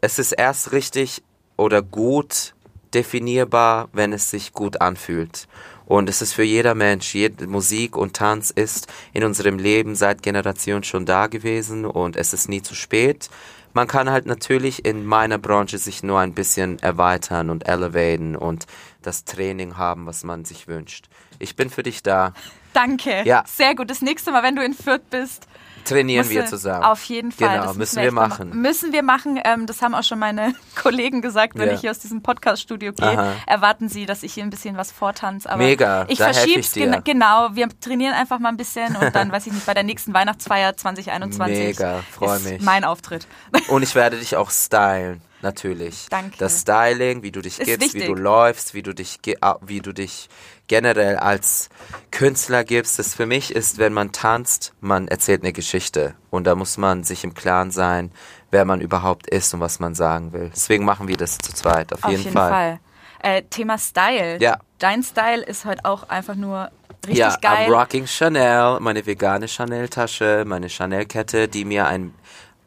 es 0.00 0.20
ist 0.20 0.30
erst 0.30 0.70
richtig 0.70 1.24
oder 1.56 1.82
gut 1.82 2.54
definierbar, 2.94 3.88
wenn 3.92 4.12
es 4.12 4.30
sich 4.30 4.52
gut 4.52 4.80
anfühlt. 4.80 5.48
Und 5.92 6.08
es 6.08 6.22
ist 6.22 6.32
für 6.32 6.42
jeder 6.42 6.74
Mensch, 6.74 7.14
jede 7.14 7.46
Musik 7.46 7.98
und 7.98 8.16
Tanz 8.16 8.48
ist 8.48 8.90
in 9.12 9.24
unserem 9.24 9.58
Leben 9.58 9.94
seit 9.94 10.22
Generationen 10.22 10.84
schon 10.84 11.04
da 11.04 11.26
gewesen 11.26 11.84
und 11.84 12.16
es 12.16 12.32
ist 12.32 12.48
nie 12.48 12.62
zu 12.62 12.74
spät. 12.74 13.28
Man 13.74 13.88
kann 13.88 14.08
halt 14.08 14.24
natürlich 14.24 14.86
in 14.86 15.04
meiner 15.04 15.36
Branche 15.36 15.76
sich 15.76 16.02
nur 16.02 16.18
ein 16.18 16.32
bisschen 16.32 16.78
erweitern 16.78 17.50
und 17.50 17.68
elevaten 17.68 18.36
und 18.36 18.66
das 19.02 19.26
Training 19.26 19.76
haben, 19.76 20.06
was 20.06 20.24
man 20.24 20.46
sich 20.46 20.66
wünscht. 20.66 21.10
Ich 21.38 21.56
bin 21.56 21.68
für 21.68 21.82
dich 21.82 22.02
da. 22.02 22.32
Danke. 22.72 23.24
Ja. 23.26 23.44
Sehr 23.46 23.74
gut. 23.74 23.90
Das 23.90 24.00
nächste 24.00 24.32
Mal, 24.32 24.42
wenn 24.42 24.56
du 24.56 24.64
in 24.64 24.72
Fürth 24.72 25.10
bist, 25.10 25.46
Trainieren 25.84 26.28
wir 26.28 26.46
zusammen. 26.46 26.84
Auf 26.84 27.02
jeden 27.04 27.32
Fall. 27.32 27.48
Genau, 27.50 27.64
Das 27.66 27.76
müssen 27.76 28.02
wir 28.02 28.12
machen. 28.12 28.50
Müssen 28.60 28.92
wir 28.92 29.02
machen. 29.02 29.40
Ähm, 29.44 29.66
das 29.66 29.82
haben 29.82 29.94
auch 29.94 30.02
schon 30.02 30.18
meine 30.18 30.54
Kollegen 30.82 31.22
gesagt, 31.22 31.56
wenn 31.58 31.68
Ja. 31.68 31.74
ich 31.74 31.80
hier 31.80 31.90
aus 31.90 31.98
diesem 31.98 32.22
Podcast-Studio 32.22 32.92
gehe. 32.92 33.06
Aha. 33.18 33.32
Erwarten 33.46 33.88
sie, 33.88 34.06
dass 34.06 34.22
ich 34.22 34.32
hier 34.34 34.42
ein 34.44 34.50
bisschen 34.50 34.76
was 34.76 34.92
vortanze. 34.92 35.48
Aber 35.50 35.58
Mega, 35.62 36.04
Ich 36.08 36.20
ich 36.20 36.70
dir. 36.72 36.86
gena- 36.88 37.00
Genau. 37.02 37.50
Wir 37.54 37.68
trainieren 37.80 38.14
einfach 38.14 38.38
mal 38.38 38.48
ein 38.50 38.56
bisschen 38.56 38.96
und 38.96 39.14
dann, 39.14 39.30
weiß 39.32 39.46
ich 39.46 39.52
nicht, 39.52 39.66
bei 39.66 39.74
der 39.74 39.82
nächsten 39.82 40.14
Weihnachtsfeier 40.14 40.76
2021 40.76 41.58
Mega, 41.58 42.00
freu 42.10 42.36
ist 42.36 42.44
mich. 42.44 42.62
mein 42.62 42.84
Auftritt. 42.84 43.26
Und 43.68 43.82
ich 43.82 43.94
werde 43.94 44.18
dich 44.18 44.36
auch 44.36 44.50
stylen, 44.50 45.20
natürlich. 45.42 46.06
Danke. 46.10 46.36
Das 46.38 46.60
Styling, 46.60 47.22
wie 47.22 47.30
du 47.30 47.40
dich 47.40 47.58
Ist 47.58 47.66
gibst, 47.66 47.94
wie 47.94 48.00
wichtig. 48.00 48.06
du 48.06 48.14
läufst, 48.14 48.74
wie 48.74 48.82
du 48.82 48.94
dich, 48.94 49.18
wie 49.60 49.80
du 49.80 49.92
dich 49.92 50.28
generell 50.66 51.16
als 51.16 51.68
Künstler 52.10 52.64
gibst. 52.64 52.98
Das 52.98 53.14
für 53.14 53.26
mich 53.26 53.54
ist, 53.54 53.78
wenn 53.78 53.92
man 53.92 54.12
tanzt, 54.12 54.72
man 54.80 55.08
erzählt 55.08 55.42
eine 55.42 55.52
Geschichte. 55.52 56.14
Und 56.30 56.46
da 56.46 56.54
muss 56.54 56.78
man 56.78 57.04
sich 57.04 57.24
im 57.24 57.34
Klaren 57.34 57.70
sein, 57.70 58.12
wer 58.50 58.64
man 58.64 58.80
überhaupt 58.80 59.28
ist 59.28 59.52
und 59.54 59.60
was 59.60 59.80
man 59.80 59.94
sagen 59.94 60.32
will. 60.32 60.50
Deswegen 60.54 60.84
machen 60.84 61.08
wir 61.08 61.16
das 61.16 61.38
zu 61.38 61.52
zweit, 61.52 61.92
auf, 61.92 62.04
Auf 62.04 62.10
jeden, 62.10 62.24
jeden 62.24 62.34
Fall. 62.34 62.50
Fall. 62.50 62.80
Äh, 63.22 63.42
Thema 63.44 63.78
Style. 63.78 64.38
Ja. 64.40 64.58
Dein 64.78 65.02
Style 65.02 65.42
ist 65.42 65.64
heute 65.64 65.84
auch 65.84 66.08
einfach 66.08 66.34
nur 66.34 66.70
richtig 67.06 67.18
ja, 67.18 67.36
geil. 67.40 67.68
I'm 67.68 67.72
rocking 67.72 68.06
Chanel, 68.06 68.80
meine 68.80 69.04
vegane 69.06 69.46
Chanel-Tasche, 69.46 70.44
meine 70.46 70.68
Chanel-Kette, 70.68 71.48
die 71.48 71.64
mir 71.64 71.86
ein 71.86 72.14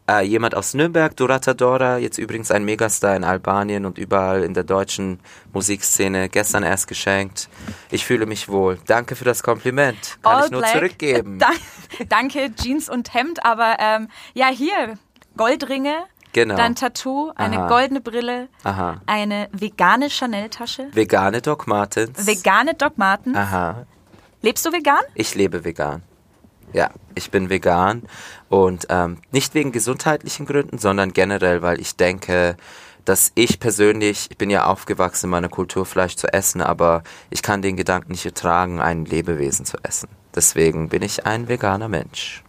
äh, 0.09 0.21
jemand 0.23 0.53
aus 0.55 0.73
Nürnberg, 0.73 1.15
Dorata 1.15 1.53
Dora, 1.53 1.97
jetzt 1.97 2.17
übrigens 2.17 2.51
ein 2.51 2.63
Megastar 2.65 3.15
in 3.15 3.23
Albanien 3.23 3.85
und 3.85 3.97
überall 3.97 4.43
in 4.43 4.53
der 4.53 4.63
deutschen 4.63 5.19
Musikszene, 5.53 6.29
gestern 6.29 6.63
erst 6.63 6.87
geschenkt. 6.87 7.49
Ich 7.91 8.05
fühle 8.05 8.25
mich 8.25 8.47
wohl. 8.49 8.77
Danke 8.85 9.15
für 9.15 9.25
das 9.25 9.41
Kompliment. 9.43 10.17
Kann 10.21 10.35
All 10.35 10.45
ich 10.45 10.51
nur 10.51 10.61
black. 10.61 10.73
zurückgeben. 10.73 11.39
Da, 11.39 11.49
danke, 12.09 12.53
Jeans 12.55 12.89
und 12.89 13.13
Hemd, 13.13 13.43
aber 13.45 13.77
ähm, 13.79 14.09
ja, 14.33 14.47
hier, 14.47 14.97
Goldringe, 15.37 15.95
Genau. 16.33 16.55
dein 16.57 16.75
Tattoo, 16.75 17.31
eine 17.35 17.59
Aha. 17.59 17.67
goldene 17.69 18.01
Brille, 18.01 18.49
Aha. 18.65 18.99
eine 19.05 19.47
vegane 19.53 20.09
Chanel-Tasche, 20.09 20.89
Vegane 20.93 21.41
Doc 21.41 21.65
Martens. 21.65 22.27
vegane 22.27 22.73
Doc 22.73 22.97
Martens. 22.97 23.37
Aha. 23.37 23.85
Lebst 24.41 24.65
du 24.65 24.73
vegan? 24.73 24.99
Ich 25.13 25.33
lebe 25.33 25.63
vegan. 25.63 26.03
Ja, 26.75 26.89
ich 27.15 27.31
bin 27.31 27.49
vegan 27.49 28.03
und 28.49 28.87
ähm, 28.89 29.19
nicht 29.31 29.53
wegen 29.53 29.71
gesundheitlichen 29.71 30.45
Gründen, 30.45 30.77
sondern 30.77 31.13
generell, 31.13 31.61
weil 31.61 31.79
ich 31.79 31.95
denke, 31.95 32.57
dass 33.05 33.31
ich 33.35 33.61
persönlich, 33.61 34.27
ich 34.29 34.37
bin 34.37 34.49
ja 34.49 34.65
aufgewachsen 34.65 35.27
in 35.27 35.29
meiner 35.29 35.47
Kultur 35.47 35.85
Fleisch 35.85 36.17
zu 36.17 36.27
essen, 36.33 36.59
aber 36.61 37.03
ich 37.29 37.41
kann 37.41 37.61
den 37.61 37.77
Gedanken 37.77 38.11
nicht 38.11 38.25
ertragen, 38.25 38.81
ein 38.81 39.05
Lebewesen 39.05 39.65
zu 39.65 39.77
essen. 39.83 40.09
Deswegen 40.35 40.89
bin 40.89 41.01
ich 41.01 41.25
ein 41.25 41.47
veganer 41.47 41.87
Mensch. 41.87 42.43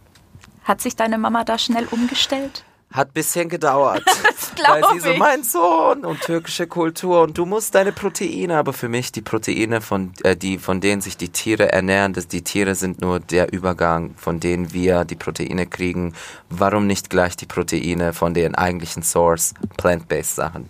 Hat 0.65 0.81
sich 0.81 0.97
deine 0.97 1.17
Mama 1.17 1.45
da 1.45 1.57
schnell 1.57 1.87
umgestellt? 1.89 2.65
Hat 2.91 3.13
bisschen 3.13 3.49
gedauert. 3.49 4.03
glaub 4.57 4.69
weil 4.69 4.83
sie 4.93 4.99
so, 4.99 5.09
ich. 5.11 5.19
mein 5.19 5.43
Sohn 5.43 6.05
und 6.05 6.21
türkische 6.21 6.67
Kultur 6.67 7.21
und 7.21 7.37
du 7.37 7.45
musst 7.45 7.75
deine 7.75 7.91
Proteine, 7.91 8.57
aber 8.57 8.73
für 8.73 8.89
mich 8.89 9.11
die 9.11 9.21
Proteine, 9.21 9.81
von, 9.81 10.13
äh, 10.23 10.35
die, 10.35 10.57
von 10.57 10.81
denen 10.81 11.01
sich 11.01 11.17
die 11.17 11.29
Tiere 11.29 11.71
ernähren, 11.71 12.13
das, 12.13 12.27
die 12.27 12.41
Tiere 12.41 12.75
sind 12.75 13.01
nur 13.01 13.19
der 13.19 13.53
Übergang, 13.53 14.13
von 14.17 14.39
denen 14.39 14.73
wir 14.73 15.05
die 15.05 15.15
Proteine 15.15 15.67
kriegen. 15.67 16.13
Warum 16.49 16.87
nicht 16.87 17.09
gleich 17.09 17.35
die 17.35 17.45
Proteine 17.45 18.13
von 18.13 18.33
den 18.33 18.55
eigentlichen 18.55 19.03
Source, 19.03 19.53
plant-based 19.77 20.35
Sachen? 20.35 20.69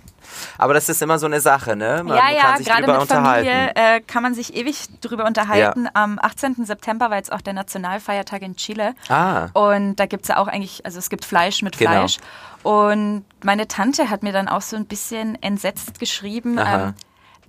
Aber 0.57 0.73
das 0.73 0.89
ist 0.89 1.01
immer 1.01 1.19
so 1.19 1.25
eine 1.25 1.41
Sache, 1.41 1.75
ne? 1.75 2.03
Man 2.03 2.17
ja, 2.17 2.29
ja, 2.29 2.41
kann 2.41 2.57
sich 2.57 2.67
gerade 2.67 2.87
mit 2.87 2.97
unterhalten. 3.01 3.49
Familie 3.49 3.71
äh, 3.75 4.01
kann 4.01 4.23
man 4.23 4.33
sich 4.33 4.55
ewig 4.55 4.87
drüber 5.01 5.25
unterhalten. 5.25 5.87
Am 5.93 6.19
18. 6.21 6.65
September 6.65 7.09
war 7.09 7.17
jetzt 7.17 7.31
auch 7.31 7.41
der 7.41 7.53
Nationalfeiertag 7.53 8.41
in 8.41 8.55
Chile. 8.55 8.93
Ah. 9.09 9.47
Und 9.53 9.95
da 9.95 10.05
gibt's 10.05 10.27
ja 10.27 10.37
auch 10.37 10.47
eigentlich, 10.47 10.85
also 10.85 10.99
es 10.99 11.09
gibt 11.09 11.25
Fleisch 11.25 11.61
mit 11.61 11.77
Genau. 11.77 11.91
Fleisch. 11.91 12.17
Und 12.63 13.23
meine 13.43 13.67
Tante 13.67 14.09
hat 14.09 14.23
mir 14.23 14.33
dann 14.33 14.47
auch 14.47 14.61
so 14.61 14.75
ein 14.75 14.85
bisschen 14.85 15.41
entsetzt 15.41 15.99
geschrieben, 15.99 16.59
ähm, 16.59 16.93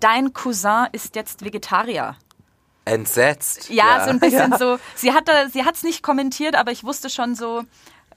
dein 0.00 0.32
Cousin 0.32 0.86
ist 0.92 1.16
jetzt 1.16 1.44
Vegetarier. 1.44 2.16
Entsetzt. 2.84 3.68
Ja, 3.68 4.04
so 4.04 4.10
ein 4.10 4.20
bisschen 4.20 4.50
ja. 4.52 4.58
so. 4.58 4.78
Sie 4.94 5.12
sie 5.50 5.64
hat's 5.64 5.82
nicht 5.82 6.02
kommentiert, 6.02 6.54
aber 6.54 6.70
ich 6.70 6.84
wusste 6.84 7.10
schon 7.10 7.34
so, 7.34 7.64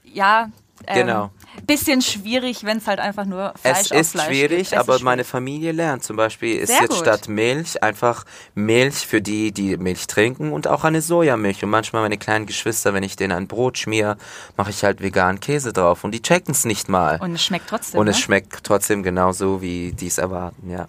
ja, 0.04 0.48
ähm, 0.86 1.06
Genau. 1.06 1.30
bisschen 1.66 2.02
schwierig, 2.02 2.64
wenn 2.64 2.78
es 2.78 2.86
halt 2.86 2.98
einfach 2.98 3.24
nur 3.24 3.52
Fleisch 3.60 3.78
Es 3.78 3.90
ist 3.90 4.10
Fleisch 4.12 4.26
schwierig, 4.26 4.58
gibt. 4.70 4.72
Es 4.72 4.78
aber 4.78 4.96
ist 4.96 5.02
meine 5.02 5.24
Familie 5.24 5.72
lernt. 5.72 6.02
Zum 6.04 6.16
Beispiel 6.16 6.56
ist 6.56 6.68
Sehr 6.68 6.82
jetzt 6.82 6.90
gut. 6.90 6.98
statt 6.98 7.28
Milch 7.28 7.82
einfach 7.82 8.24
Milch 8.54 9.06
für 9.06 9.20
die, 9.20 9.52
die 9.52 9.76
Milch 9.76 10.06
trinken 10.06 10.52
und 10.52 10.66
auch 10.68 10.84
eine 10.84 11.02
Sojamilch. 11.02 11.62
Und 11.62 11.70
manchmal 11.70 12.02
meine 12.02 12.18
kleinen 12.18 12.46
Geschwister, 12.46 12.94
wenn 12.94 13.02
ich 13.02 13.16
denen 13.16 13.32
ein 13.32 13.48
Brot 13.48 13.78
schmier, 13.78 14.16
mache 14.56 14.70
ich 14.70 14.82
halt 14.84 15.02
veganen 15.02 15.40
Käse 15.40 15.72
drauf. 15.72 16.04
Und 16.04 16.12
die 16.12 16.22
checken 16.22 16.52
es 16.52 16.64
nicht 16.64 16.88
mal. 16.88 17.18
Und 17.20 17.34
es 17.34 17.44
schmeckt 17.44 17.68
trotzdem. 17.68 18.00
Und 18.00 18.08
es 18.08 18.16
ne? 18.16 18.22
schmeckt 18.22 18.64
trotzdem 18.64 19.02
genauso, 19.02 19.60
wie 19.62 19.92
die 19.92 20.06
es 20.06 20.18
erwarten, 20.18 20.70
ja. 20.70 20.88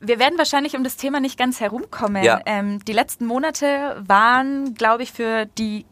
Wir 0.00 0.18
werden 0.18 0.36
wahrscheinlich 0.36 0.76
um 0.76 0.84
das 0.84 0.96
Thema 0.96 1.20
nicht 1.20 1.38
ganz 1.38 1.58
herumkommen. 1.58 2.22
Ja. 2.22 2.40
Ähm, 2.44 2.84
die 2.84 2.92
letzten 2.92 3.24
Monate 3.24 3.96
waren, 4.06 4.74
glaube 4.74 5.02
ich, 5.02 5.10
für 5.10 5.46
die 5.58 5.86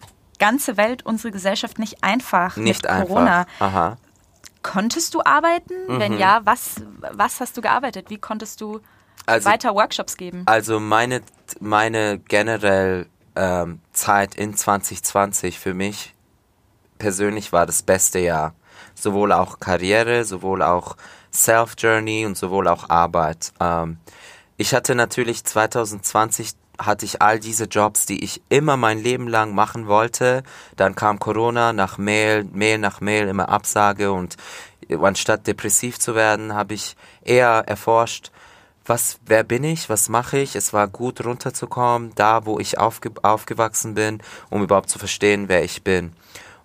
ganze 0.46 0.76
Welt, 0.76 1.04
unsere 1.06 1.30
Gesellschaft 1.32 1.78
nicht 1.78 2.04
einfach 2.04 2.56
Nicht 2.56 2.82
mit 2.82 2.90
einfach. 2.90 3.08
Corona. 3.08 3.46
Aha. 3.60 3.96
Konntest 4.62 5.14
du 5.14 5.20
arbeiten? 5.24 5.74
Mhm. 5.88 5.98
Wenn 6.00 6.18
ja, 6.18 6.40
was, 6.44 6.82
was 7.12 7.40
hast 7.40 7.56
du 7.56 7.60
gearbeitet? 7.62 8.10
Wie 8.10 8.18
konntest 8.18 8.60
du 8.60 8.80
Also- 9.26 9.48
weiter 9.50 9.74
Workshops 9.74 10.16
geben? 10.16 10.42
Also 10.46 10.80
meine, 10.80 11.22
meine 11.60 12.18
generell 12.18 13.06
ähm, 13.36 13.80
Zeit 13.92 14.34
in 14.34 14.54
2020 14.56 15.58
für 15.58 15.74
mich 15.74 16.14
persönlich 16.98 17.52
war 17.52 17.66
das 17.66 17.82
beste 17.82 18.18
Jahr. 18.20 18.54
Sowohl 18.94 19.32
auch 19.32 19.58
Karriere, 19.60 20.24
sowohl 20.24 20.62
auch 20.62 20.96
Self-Journey 21.32 22.26
und 22.26 22.36
sowohl 22.36 22.68
auch 22.68 22.88
Arbeit. 22.90 23.52
Ähm, 23.60 23.98
ich 24.56 24.72
hatte 24.74 24.94
natürlich 24.94 25.44
2020 25.44 26.52
hatte 26.78 27.04
ich 27.04 27.22
all 27.22 27.38
diese 27.38 27.64
Jobs, 27.64 28.06
die 28.06 28.24
ich 28.24 28.42
immer 28.48 28.76
mein 28.76 28.98
Leben 28.98 29.28
lang 29.28 29.54
machen 29.54 29.86
wollte. 29.86 30.42
Dann 30.76 30.94
kam 30.94 31.18
Corona 31.18 31.72
nach 31.72 31.98
Mail, 31.98 32.44
Mail 32.52 32.78
nach 32.78 33.00
Mail, 33.00 33.28
immer 33.28 33.48
Absage 33.48 34.12
und 34.12 34.36
anstatt 35.00 35.46
depressiv 35.46 35.98
zu 35.98 36.14
werden, 36.14 36.54
habe 36.54 36.74
ich 36.74 36.96
eher 37.22 37.64
erforscht, 37.66 38.30
was, 38.86 39.18
wer 39.24 39.44
bin 39.44 39.64
ich, 39.64 39.88
was 39.88 40.10
mache 40.10 40.38
ich? 40.38 40.56
Es 40.56 40.74
war 40.74 40.88
gut 40.88 41.24
runterzukommen, 41.24 42.12
da 42.16 42.44
wo 42.44 42.58
ich 42.58 42.78
aufge 42.78 43.12
aufgewachsen 43.22 43.94
bin, 43.94 44.20
um 44.50 44.62
überhaupt 44.62 44.90
zu 44.90 44.98
verstehen, 44.98 45.48
wer 45.48 45.64
ich 45.64 45.82
bin. 45.82 46.12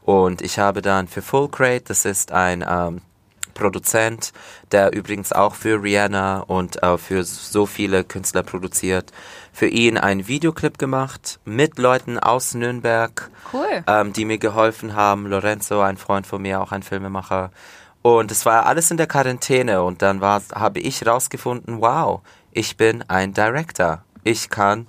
Und 0.01 0.41
ich 0.41 0.59
habe 0.59 0.81
dann 0.81 1.07
für 1.07 1.21
Full 1.21 1.49
Crate, 1.49 1.85
das 1.85 2.03
ist 2.03 2.31
ein 2.31 2.65
ähm, 2.67 3.01
Produzent, 3.59 4.31
der 4.71 4.93
übrigens 4.93 5.33
auch 5.33 5.53
für 5.53 5.83
Rihanna 5.83 6.39
und 6.39 6.81
äh, 6.81 6.97
für 6.97 7.23
so 7.23 7.65
viele 7.65 8.03
Künstler 8.03 8.43
produziert, 8.43 9.11
für 9.51 9.67
ihn 9.67 9.97
einen 9.97 10.27
Videoclip 10.27 10.77
gemacht 10.77 11.39
mit 11.43 11.77
Leuten 11.77 12.17
aus 12.17 12.53
Nürnberg, 12.53 13.29
Cool. 13.53 13.83
ähm, 13.85 14.13
die 14.13 14.25
mir 14.25 14.37
geholfen 14.37 14.95
haben. 14.95 15.27
Lorenzo, 15.27 15.81
ein 15.81 15.97
Freund 15.97 16.25
von 16.25 16.41
mir, 16.41 16.61
auch 16.61 16.71
ein 16.71 16.83
Filmemacher. 16.83 17.51
Und 18.01 18.31
es 18.31 18.45
war 18.45 18.65
alles 18.65 18.91
in 18.91 18.97
der 18.97 19.07
Quarantäne 19.07 19.83
und 19.83 20.01
dann 20.01 20.21
war, 20.21 20.41
habe 20.55 20.79
ich 20.79 21.05
rausgefunden, 21.05 21.81
wow, 21.81 22.21
ich 22.53 22.77
bin 22.77 23.03
ein 23.09 23.33
Director. 23.33 24.03
Ich 24.23 24.49
kann, 24.49 24.87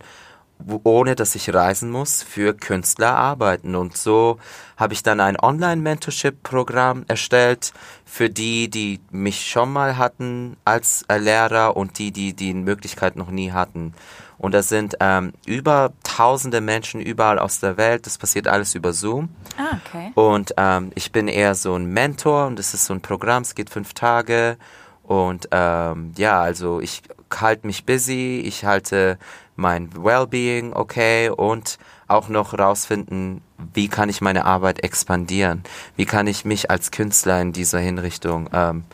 ohne 0.85 1.15
dass 1.15 1.35
ich 1.35 1.53
reisen 1.53 1.91
muss, 1.91 2.23
für 2.23 2.55
Künstler 2.55 3.17
arbeiten. 3.17 3.75
Und 3.75 3.97
so 3.97 4.39
habe 4.77 4.93
ich 4.93 5.03
dann 5.03 5.21
ein 5.21 5.39
Online-Mentorship-Programm 5.39 7.05
erstellt 7.09 7.73
für 8.05 8.31
die, 8.31 8.69
die 8.69 9.01
mich 9.11 9.47
schon 9.49 9.73
mal 9.73 9.97
hatten 9.97 10.57
als 10.65 11.05
äh, 11.09 11.19
Lehrer 11.19 11.77
und 11.77 11.99
die, 11.99 12.13
die 12.13 12.35
die 12.35 12.55
Möglichkeit 12.55 13.17
noch 13.17 13.31
nie 13.31 13.53
hatten. 13.53 13.95
Und 14.41 14.55
da 14.55 14.63
sind 14.63 14.97
ähm, 15.01 15.35
über 15.45 15.93
tausende 16.03 16.63
Menschen 16.63 17.01
überall 17.03 17.39
aus 17.39 17.61
der 17.61 17.77
Welt. 17.77 18.07
Das 18.07 18.17
passiert 18.17 18.49
alles 18.49 18.75
über 18.75 18.95
Zoom. 18.95 19.29
Ah, 19.59 19.77
okay. 19.85 20.13
Und 20.15 20.55
ähm, 20.57 20.93
ich 20.95 21.13
bin 21.13 21.29
eher 21.29 21.55
so 21.55 21.75
ein 21.75 21.85
Mentor 21.85 22.47
und 22.47 22.59
es 22.59 22.73
ist 22.73 22.87
so 22.87 22.95
ein 22.95 23.03
Programm, 23.03 23.43
es 23.43 23.55
geht 23.55 23.69
fünf 23.69 23.93
Tage. 23.93 24.57
Und 25.03 25.49
ähm, 25.51 26.13
ja, 26.17 26.41
also 26.41 26.81
ich 26.81 27.03
halte 27.39 27.67
mich 27.67 27.85
busy, 27.85 28.43
ich 28.47 28.65
halte 28.65 29.19
mein 29.61 29.91
Wellbeing 29.95 30.73
okay 30.73 31.29
und 31.29 31.79
auch 32.09 32.29
noch 32.29 32.59
rausfinden, 32.59 33.41
wie 33.75 33.89
kann 33.89 34.09
ich 34.09 34.21
meine 34.21 34.45
Arbeit 34.45 34.83
expandieren? 34.83 35.63
Wie 35.97 36.07
kann 36.07 36.27
ich 36.27 36.45
mich 36.45 36.71
als 36.71 36.91
Künstler 36.91 37.41
in 37.41 37.53
dieser 37.53 37.79
Hinrichtung, 37.79 38.49
ähm, 38.53 38.85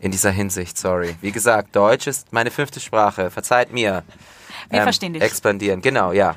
in 0.00 0.10
dieser 0.12 0.30
Hinsicht, 0.30 0.76
sorry. 0.78 1.16
Wie 1.20 1.32
gesagt, 1.32 1.74
Deutsch 1.74 2.06
ist 2.06 2.32
meine 2.32 2.50
fünfte 2.50 2.78
Sprache, 2.80 3.30
verzeiht 3.30 3.72
mir. 3.72 4.02
Wir 4.70 4.78
Ähm, 4.80 4.82
verstehen 4.84 5.12
dich. 5.14 5.22
Expandieren, 5.22 5.80
genau, 5.80 6.12
ja. 6.12 6.34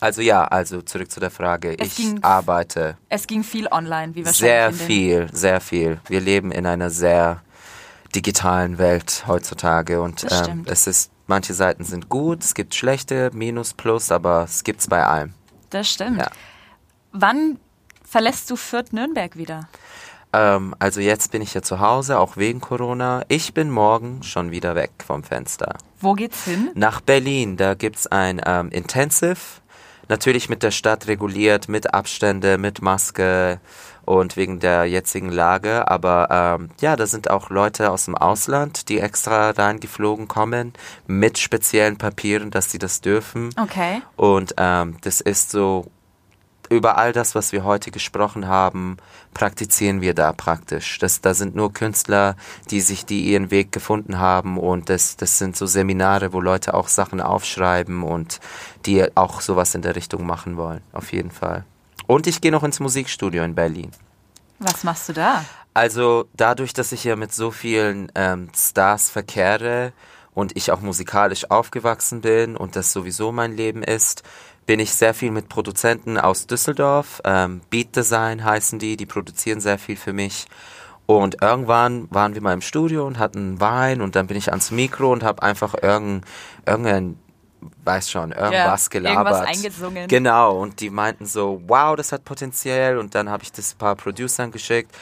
Also 0.00 0.20
ja, 0.20 0.44
also 0.44 0.82
zurück 0.82 1.10
zu 1.12 1.20
der 1.20 1.30
Frage. 1.30 1.78
Es 1.78 1.86
ich 1.88 1.96
ging- 1.96 2.22
arbeite 2.24 2.96
Es 3.08 3.28
ging 3.28 3.44
viel 3.44 3.68
online, 3.70 4.16
wie 4.16 4.26
wahrscheinlich. 4.26 4.76
sehr 4.78 4.86
viel, 4.86 5.28
sehr 5.32 5.60
viel. 5.60 6.00
Wir 6.08 6.20
leben 6.20 6.50
in 6.50 6.66
einer 6.66 6.90
sehr 6.90 7.40
digitalen 8.12 8.78
Welt 8.78 9.22
heutzutage 9.28 10.00
und 10.02 10.26
ähm, 10.28 10.64
es 10.66 10.88
ist, 10.88 11.11
manche 11.32 11.54
Seiten 11.54 11.84
sind 11.84 12.10
gut, 12.10 12.44
es 12.44 12.52
gibt 12.52 12.74
schlechte, 12.74 13.30
Minus, 13.32 13.72
Plus, 13.72 14.12
aber 14.12 14.44
es 14.44 14.64
gibt's 14.64 14.86
bei 14.86 15.06
allem. 15.06 15.32
Das 15.70 15.88
stimmt. 15.88 16.18
Ja. 16.18 16.30
Wann 17.12 17.58
verlässt 18.04 18.50
du 18.50 18.56
Fürth 18.56 18.92
Nürnberg 18.92 19.34
wieder? 19.38 19.66
Ähm, 20.34 20.74
also 20.78 21.00
jetzt 21.00 21.32
bin 21.32 21.40
ich 21.40 21.54
ja 21.54 21.62
zu 21.62 21.80
Hause, 21.80 22.18
auch 22.18 22.36
wegen 22.36 22.60
Corona. 22.60 23.24
Ich 23.28 23.54
bin 23.54 23.70
morgen 23.70 24.22
schon 24.22 24.50
wieder 24.50 24.74
weg 24.74 24.90
vom 25.06 25.24
Fenster. 25.24 25.78
Wo 26.02 26.12
geht's 26.12 26.44
hin? 26.44 26.70
Nach 26.74 27.00
Berlin, 27.00 27.56
da 27.56 27.72
gibt's 27.72 28.06
ein 28.06 28.38
ähm, 28.44 28.68
Intensive, 28.68 29.62
natürlich 30.08 30.50
mit 30.50 30.62
der 30.62 30.70
Stadt 30.70 31.06
reguliert, 31.06 31.66
mit 31.66 31.94
Abstände, 31.94 32.58
mit 32.58 32.82
Maske 32.82 33.58
und 34.20 34.36
wegen 34.36 34.60
der 34.60 34.84
jetzigen 34.84 35.30
Lage. 35.30 35.88
Aber 35.88 36.28
ähm, 36.30 36.68
ja, 36.80 36.96
da 36.96 37.06
sind 37.06 37.30
auch 37.30 37.50
Leute 37.50 37.90
aus 37.90 38.04
dem 38.04 38.14
Ausland, 38.14 38.88
die 38.88 39.00
extra 39.00 39.50
reingeflogen 39.50 40.28
kommen, 40.28 40.72
mit 41.06 41.38
speziellen 41.38 41.96
Papieren, 41.96 42.50
dass 42.50 42.70
sie 42.70 42.78
das 42.78 43.00
dürfen. 43.00 43.50
Okay. 43.60 44.02
Und 44.16 44.54
ähm, 44.58 44.96
das 45.02 45.20
ist 45.20 45.50
so, 45.50 45.86
über 46.68 46.96
all 46.96 47.12
das, 47.12 47.34
was 47.34 47.52
wir 47.52 47.64
heute 47.64 47.90
gesprochen 47.90 48.48
haben, 48.48 48.96
praktizieren 49.34 50.00
wir 50.00 50.14
da 50.14 50.32
praktisch. 50.32 50.98
Das, 50.98 51.20
da 51.20 51.34
sind 51.34 51.54
nur 51.54 51.72
Künstler, 51.72 52.36
die 52.70 52.80
sich, 52.80 53.04
die 53.04 53.22
ihren 53.24 53.50
Weg 53.50 53.72
gefunden 53.72 54.18
haben 54.18 54.58
und 54.58 54.88
das, 54.88 55.16
das 55.16 55.38
sind 55.38 55.56
so 55.56 55.66
Seminare, 55.66 56.32
wo 56.32 56.40
Leute 56.40 56.74
auch 56.74 56.88
Sachen 56.88 57.20
aufschreiben 57.20 58.02
und 58.02 58.40
die 58.86 59.04
auch 59.16 59.40
sowas 59.40 59.74
in 59.74 59.82
der 59.82 59.96
Richtung 59.96 60.26
machen 60.26 60.56
wollen, 60.56 60.82
auf 60.92 61.12
jeden 61.12 61.30
Fall. 61.30 61.64
Und 62.12 62.26
ich 62.26 62.42
gehe 62.42 62.52
noch 62.52 62.62
ins 62.62 62.78
Musikstudio 62.78 63.42
in 63.42 63.54
Berlin. 63.54 63.90
Was 64.58 64.84
machst 64.84 65.08
du 65.08 65.14
da? 65.14 65.46
Also 65.72 66.26
dadurch, 66.34 66.74
dass 66.74 66.92
ich 66.92 67.04
ja 67.04 67.16
mit 67.16 67.32
so 67.32 67.50
vielen 67.50 68.12
ähm, 68.14 68.50
Stars 68.54 69.08
verkehre 69.08 69.94
und 70.34 70.54
ich 70.54 70.72
auch 70.72 70.82
musikalisch 70.82 71.50
aufgewachsen 71.50 72.20
bin 72.20 72.54
und 72.54 72.76
das 72.76 72.92
sowieso 72.92 73.32
mein 73.32 73.56
Leben 73.56 73.82
ist, 73.82 74.24
bin 74.66 74.78
ich 74.78 74.92
sehr 74.92 75.14
viel 75.14 75.30
mit 75.30 75.48
Produzenten 75.48 76.18
aus 76.18 76.46
Düsseldorf. 76.46 77.22
Ähm, 77.24 77.62
Beat 77.70 77.96
Design 77.96 78.44
heißen 78.44 78.78
die, 78.78 78.98
die 78.98 79.06
produzieren 79.06 79.62
sehr 79.62 79.78
viel 79.78 79.96
für 79.96 80.12
mich. 80.12 80.48
Und 81.06 81.40
irgendwann 81.40 82.08
waren 82.10 82.34
wir 82.34 82.42
mal 82.42 82.52
im 82.52 82.60
Studio 82.60 83.06
und 83.06 83.18
hatten 83.18 83.58
Wein 83.58 84.02
und 84.02 84.16
dann 84.16 84.26
bin 84.26 84.36
ich 84.36 84.50
ans 84.50 84.70
Mikro 84.70 85.10
und 85.12 85.22
habe 85.22 85.42
einfach 85.42 85.74
irgendein, 85.80 86.24
irgendein, 86.66 87.18
weiß 87.84 88.10
schon, 88.10 88.32
irgendwas 88.32 88.90
gelabert. 88.90 89.32
irgendwas 89.32 89.56
eingesungen. 89.56 90.08
Genau, 90.08 90.60
und 90.60 90.80
die 90.80 90.90
meinten 90.90 91.26
so, 91.26 91.62
wow, 91.66 91.96
das 91.96 92.12
hat 92.12 92.24
Potenzial 92.24 92.98
und 92.98 93.14
dann 93.14 93.28
habe 93.28 93.42
ich 93.42 93.52
das 93.52 93.74
ein 93.74 93.78
paar 93.78 93.96
Producern 93.96 94.50
geschickt. 94.50 94.94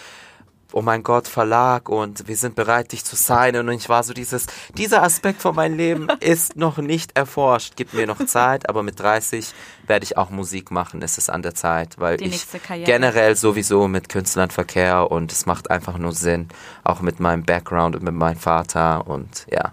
Oh 0.73 0.83
mein 0.83 1.03
Gott, 1.03 1.27
Verlag 1.27 1.89
und 1.89 2.29
wir 2.29 2.37
sind 2.37 2.55
bereit, 2.55 2.93
dich 2.93 3.05
zu 3.05 3.17
signen. 3.17 3.69
Und 3.69 3.75
ich 3.75 3.89
war 3.89 4.05
so 4.05 4.13
dieses, 4.13 4.47
dieser 4.77 5.03
Aspekt 5.03 5.43
von 5.43 5.57
meinem 5.57 5.77
Leben 5.77 6.07
ist 6.21 6.55
noch 6.55 6.79
nicht 6.79 7.17
erforscht. 7.17 7.73
Gib 7.75 7.93
mir 7.93 8.07
noch 8.07 8.25
Zeit, 8.25 8.69
aber 8.69 8.85
mit 8.85 9.01
30 9.01 9.53
werde 9.89 10.05
ich 10.05 10.17
auch 10.17 10.31
Musik 10.31 10.71
machen. 10.71 11.03
Es 11.03 11.19
ist 11.19 11.29
an 11.29 11.43
der 11.43 11.57
Zeit, 11.57 11.99
weil 11.99 12.19
Die 12.19 12.27
ich 12.27 12.47
generell 12.85 13.35
sowieso 13.35 13.89
mit 13.89 14.09
Künstlern 14.09 14.51
verkehr 14.51 15.11
und 15.11 15.33
es 15.33 15.45
macht 15.45 15.73
einfach 15.73 15.99
nur 15.99 16.13
Sinn. 16.13 16.47
Auch 16.85 17.01
mit 17.01 17.19
meinem 17.19 17.43
Background 17.43 17.97
und 17.97 18.05
mit 18.05 18.15
meinem 18.15 18.39
Vater 18.39 19.09
und 19.09 19.47
ja. 19.51 19.73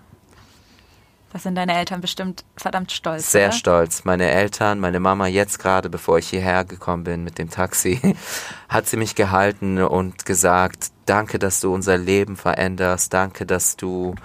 Da 1.38 1.42
sind 1.42 1.54
deine 1.54 1.78
Eltern 1.78 2.02
bestimmt 2.02 2.46
verdammt 2.56 2.92
stolz. 2.92 3.32
Sehr 3.32 3.50
oder? 3.50 3.56
stolz. 3.56 4.06
Meine 4.06 4.28
Eltern, 4.32 4.80
meine 4.80 5.00
Mama 5.00 5.28
jetzt 5.28 5.60
gerade, 5.60 5.88
bevor 5.88 6.18
ich 6.18 6.28
hierher 6.30 6.66
gekommen 6.66 7.04
bin 7.04 7.24
mit 7.24 7.38
dem 7.38 7.52
Taxi, 7.52 8.16
hat 8.70 8.88
sie 8.88 8.98
mich 8.98 9.14
gehalten 9.14 9.78
und 9.78 10.26
gesagt, 10.26 10.88
danke, 11.06 11.38
dass 11.38 11.60
du 11.60 11.72
unser 11.72 11.96
Leben 11.96 12.38
veränderst, 12.38 13.14
danke, 13.14 13.46
dass 13.46 13.78
du, 13.78 14.16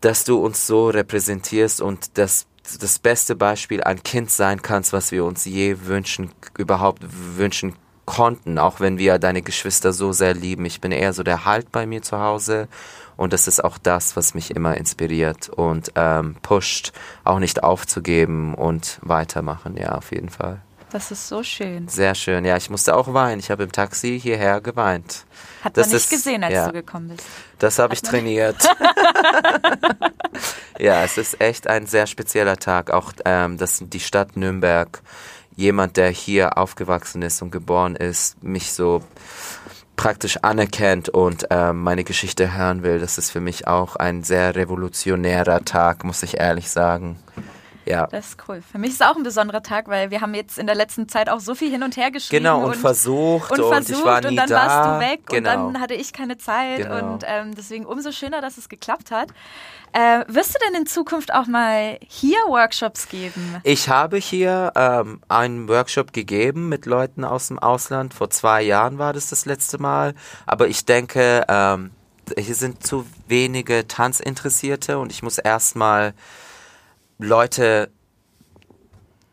dass 0.00 0.22
du 0.22 0.38
uns 0.38 0.68
so 0.68 0.88
repräsentierst 0.88 1.80
und 1.80 2.16
das 2.16 2.46
das 2.80 3.00
beste 3.00 3.34
Beispiel 3.34 3.82
ein 3.82 4.02
Kind 4.04 4.30
sein 4.30 4.62
kannst, 4.62 4.92
was 4.92 5.10
wir 5.10 5.24
uns 5.24 5.44
je 5.44 5.78
wünschen, 5.86 6.30
überhaupt 6.56 7.02
wünschen 7.36 7.74
konnten, 8.06 8.58
auch 8.58 8.80
wenn 8.80 8.98
wir 8.98 9.18
deine 9.18 9.42
Geschwister 9.42 9.92
so 9.92 10.12
sehr 10.12 10.34
lieben. 10.34 10.64
Ich 10.64 10.80
bin 10.80 10.92
eher 10.92 11.12
so 11.12 11.24
der 11.24 11.44
Halt 11.44 11.72
bei 11.72 11.86
mir 11.86 12.02
zu 12.02 12.20
Hause 12.20 12.68
und 13.16 13.32
das 13.32 13.46
ist 13.48 13.62
auch 13.62 13.78
das, 13.78 14.16
was 14.16 14.34
mich 14.34 14.50
immer 14.54 14.76
inspiriert 14.76 15.48
und 15.48 15.92
ähm, 15.96 16.36
pusht, 16.42 16.92
auch 17.24 17.38
nicht 17.38 17.62
aufzugeben 17.62 18.54
und 18.54 18.98
weitermachen, 19.02 19.76
ja, 19.76 19.92
auf 19.92 20.10
jeden 20.12 20.28
Fall. 20.30 20.60
Das 20.90 21.10
ist 21.10 21.26
so 21.28 21.42
schön. 21.42 21.88
Sehr 21.88 22.14
schön, 22.14 22.44
ja, 22.44 22.56
ich 22.56 22.70
musste 22.70 22.94
auch 22.96 23.12
weinen. 23.12 23.40
Ich 23.40 23.50
habe 23.50 23.64
im 23.64 23.72
Taxi 23.72 24.20
hierher 24.20 24.60
geweint. 24.60 25.24
Hat 25.64 25.76
Das 25.76 25.88
man 25.88 25.94
nicht 25.96 26.04
ist- 26.04 26.10
gesehen, 26.10 26.44
als 26.44 26.54
ja. 26.54 26.66
du 26.68 26.72
gekommen 26.72 27.08
bist. 27.08 27.24
Das 27.58 27.80
habe 27.80 27.94
ich 27.94 28.02
trainiert. 28.02 28.56
ja, 30.78 31.02
es 31.04 31.18
ist 31.18 31.40
echt 31.40 31.66
ein 31.68 31.86
sehr 31.86 32.06
spezieller 32.06 32.56
Tag. 32.56 32.90
Auch 32.90 33.12
ähm, 33.24 33.58
dass 33.58 33.78
die 33.82 34.00
Stadt 34.00 34.36
Nürnberg, 34.36 35.02
jemand, 35.56 35.96
der 35.96 36.10
hier 36.10 36.58
aufgewachsen 36.58 37.22
ist 37.22 37.42
und 37.42 37.50
geboren 37.50 37.96
ist, 37.96 38.42
mich 38.42 38.72
so 38.72 39.02
praktisch 39.96 40.38
anerkennt 40.42 41.08
und 41.08 41.46
ähm, 41.50 41.82
meine 41.82 42.04
Geschichte 42.04 42.56
hören 42.56 42.82
will. 42.82 42.98
Das 42.98 43.18
ist 43.18 43.30
für 43.30 43.40
mich 43.40 43.66
auch 43.66 43.96
ein 43.96 44.22
sehr 44.22 44.56
revolutionärer 44.56 45.64
Tag, 45.64 46.04
muss 46.04 46.22
ich 46.22 46.38
ehrlich 46.38 46.70
sagen. 46.70 47.18
Ja. 47.86 48.06
Das 48.06 48.28
ist 48.28 48.38
cool. 48.48 48.62
Für 48.62 48.78
mich 48.78 48.90
ist 48.90 49.00
es 49.00 49.06
auch 49.06 49.16
ein 49.16 49.22
besonderer 49.22 49.62
Tag, 49.62 49.88
weil 49.88 50.10
wir 50.10 50.20
haben 50.20 50.34
jetzt 50.34 50.58
in 50.58 50.66
der 50.66 50.74
letzten 50.74 51.08
Zeit 51.08 51.28
auch 51.28 51.40
so 51.40 51.54
viel 51.54 51.70
hin 51.70 51.82
und 51.82 51.96
her 51.96 52.10
geschrieben. 52.10 52.44
Genau, 52.44 52.64
und, 52.64 52.76
versucht 52.76 53.52
und 53.52 53.60
und, 53.60 53.72
versucht 53.72 53.98
ich 53.98 54.04
war 54.04 54.20
nie 54.22 54.28
und 54.28 54.36
dann 54.36 54.48
da. 54.48 54.56
warst 54.56 54.88
du 54.88 55.06
weg 55.06 55.26
genau. 55.26 55.66
und 55.66 55.74
dann 55.74 55.82
hatte 55.82 55.94
ich 55.94 56.12
keine 56.12 56.38
Zeit 56.38 56.78
Genau. 56.78 57.12
und 57.12 57.24
ähm, 57.26 57.54
deswegen 57.54 57.84
umso 57.84 58.10
schöner, 58.12 58.40
dass 58.40 58.56
es 58.56 58.68
geklappt 58.68 59.10
hat. 59.10 59.28
Äh, 59.94 60.24
wirst 60.26 60.52
du 60.52 60.58
denn 60.66 60.80
in 60.80 60.86
Zukunft 60.86 61.32
auch 61.32 61.46
mal 61.46 62.00
hier 62.08 62.38
Workshops 62.48 63.08
geben? 63.08 63.60
Ich 63.62 63.88
habe 63.88 64.16
hier 64.16 64.72
ähm, 64.74 65.20
einen 65.28 65.68
Workshop 65.68 66.12
gegeben 66.12 66.68
mit 66.68 66.84
Leuten 66.84 67.24
aus 67.24 67.46
dem 67.46 67.60
Ausland. 67.60 68.12
Vor 68.12 68.28
zwei 68.28 68.62
Jahren 68.62 68.98
war 68.98 69.12
das 69.12 69.30
das 69.30 69.46
letzte 69.46 69.78
Mal. 69.78 70.14
Aber 70.46 70.66
ich 70.66 70.84
denke, 70.84 71.44
ähm, 71.48 71.92
hier 72.36 72.56
sind 72.56 72.84
zu 72.84 73.06
wenige 73.28 73.86
Tanzinteressierte 73.86 74.98
und 74.98 75.12
ich 75.12 75.22
muss 75.22 75.38
erstmal 75.38 76.12
Leute 77.18 77.92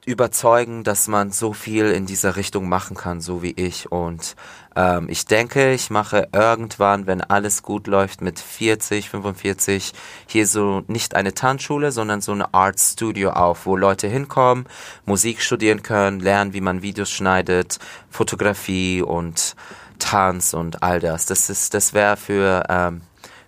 überzeugen, 0.05 0.83
dass 0.83 1.07
man 1.07 1.31
so 1.31 1.53
viel 1.53 1.91
in 1.91 2.07
dieser 2.07 2.35
Richtung 2.35 2.67
machen 2.67 2.97
kann, 2.97 3.21
so 3.21 3.43
wie 3.43 3.51
ich. 3.51 3.91
Und 3.91 4.35
ähm, 4.75 5.07
ich 5.09 5.25
denke, 5.25 5.73
ich 5.73 5.91
mache 5.91 6.27
irgendwann, 6.33 7.05
wenn 7.05 7.21
alles 7.21 7.61
gut 7.61 7.85
läuft, 7.85 8.21
mit 8.21 8.39
40, 8.39 9.09
45 9.09 9.93
hier 10.25 10.47
so 10.47 10.83
nicht 10.87 11.15
eine 11.15 11.35
Tanzschule, 11.35 11.91
sondern 11.91 12.21
so 12.21 12.31
eine 12.31 12.53
Art 12.53 12.79
Studio 12.79 13.31
auf, 13.31 13.67
wo 13.67 13.75
Leute 13.77 14.07
hinkommen, 14.07 14.65
Musik 15.05 15.41
studieren 15.41 15.83
können, 15.83 16.19
lernen, 16.19 16.53
wie 16.53 16.61
man 16.61 16.81
Videos 16.81 17.11
schneidet, 17.11 17.77
Fotografie 18.09 19.03
und 19.03 19.55
Tanz 19.99 20.55
und 20.55 20.81
all 20.81 20.99
das. 20.99 21.27
Das 21.27 21.51
ist, 21.51 21.75
das 21.75 21.93
wäre 21.93 22.17
für 22.17 22.63
ähm, 22.69 23.01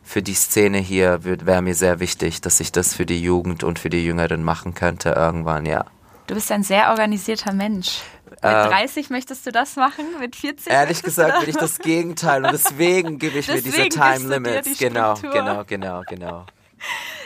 für 0.03 0.21
die 0.21 0.33
Szene 0.33 0.79
hier 0.79 1.23
wäre 1.23 1.61
mir 1.61 1.75
sehr 1.75 1.99
wichtig, 1.99 2.41
dass 2.41 2.59
ich 2.59 2.73
das 2.73 2.93
für 2.93 3.05
die 3.05 3.21
Jugend 3.21 3.63
und 3.63 3.79
für 3.79 3.89
die 3.89 4.05
Jüngeren 4.05 4.43
machen 4.43 4.73
könnte 4.73 5.11
irgendwann, 5.11 5.65
ja. 5.65 5.85
Du 6.27 6.35
bist 6.35 6.51
ein 6.51 6.63
sehr 6.63 6.89
organisierter 6.89 7.53
Mensch. 7.53 8.01
Mit 8.29 8.41
30 8.43 9.09
ähm, 9.09 9.15
möchtest 9.15 9.45
du 9.45 9.51
das 9.51 9.75
machen, 9.75 10.05
mit 10.19 10.35
40? 10.35 10.71
Ehrlich 10.71 11.01
gesagt 11.01 11.39
bin 11.39 11.49
ich 11.49 11.55
das 11.55 11.79
Gegenteil 11.79 12.43
und 12.43 12.51
deswegen 12.51 13.19
gebe 13.19 13.39
ich 13.39 13.45
deswegen 13.45 13.77
mir 13.77 13.89
diese 13.89 13.99
Time 14.01 14.29
Limits. 14.29 14.69
Die 14.69 14.75
genau, 14.77 15.15
genau, 15.15 15.63
genau, 15.65 16.01
genau. 16.07 16.45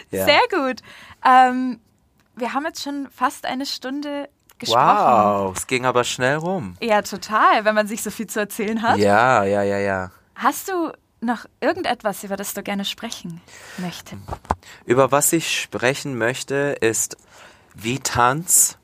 Ja. 0.09 0.23
Sehr 0.23 0.39
gut. 0.49 0.81
Ähm, 1.25 1.81
wir 2.37 2.53
haben 2.53 2.65
jetzt 2.65 2.81
schon 2.81 3.09
fast 3.13 3.45
eine 3.45 3.65
Stunde 3.65 4.29
gesprochen. 4.57 4.79
Wow, 4.79 5.57
es 5.57 5.67
ging 5.67 5.85
aber 5.85 6.05
schnell 6.05 6.37
rum. 6.37 6.77
Ja, 6.81 7.01
total, 7.01 7.65
wenn 7.65 7.75
man 7.75 7.87
sich 7.87 8.01
so 8.03 8.09
viel 8.09 8.27
zu 8.27 8.39
erzählen 8.39 8.81
hat. 8.83 8.99
Ja, 8.99 9.43
ja, 9.43 9.63
ja, 9.63 9.79
ja. 9.79 10.11
Hast 10.35 10.69
du 10.69 10.93
noch 11.19 11.45
irgendetwas, 11.59 12.23
über 12.23 12.37
das 12.37 12.53
du 12.53 12.63
gerne 12.63 12.85
sprechen 12.85 13.41
möchtest? 13.77 14.21
Über 14.85 15.11
was 15.11 15.33
ich 15.33 15.59
sprechen 15.61 16.17
möchte, 16.17 16.77
ist, 16.79 17.17
wie 17.73 17.99
Tanz 17.99 18.77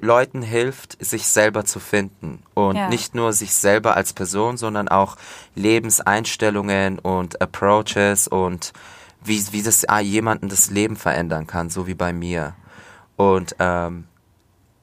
Leuten 0.00 0.42
hilft, 0.42 1.04
sich 1.04 1.26
selber 1.26 1.64
zu 1.64 1.80
finden. 1.80 2.42
Und 2.54 2.76
ja. 2.76 2.88
nicht 2.88 3.14
nur 3.14 3.32
sich 3.32 3.54
selber 3.54 3.96
als 3.96 4.12
Person, 4.12 4.56
sondern 4.56 4.88
auch 4.88 5.16
Lebenseinstellungen 5.54 6.98
und 6.98 7.40
Approaches 7.42 8.28
und 8.28 8.72
wie, 9.22 9.44
wie 9.50 9.62
das 9.62 9.84
ah, 9.88 10.00
jemanden 10.00 10.48
das 10.48 10.70
Leben 10.70 10.96
verändern 10.96 11.46
kann, 11.46 11.70
so 11.70 11.86
wie 11.86 11.94
bei 11.94 12.12
mir. 12.12 12.54
Und 13.16 13.56
ähm, 13.58 14.04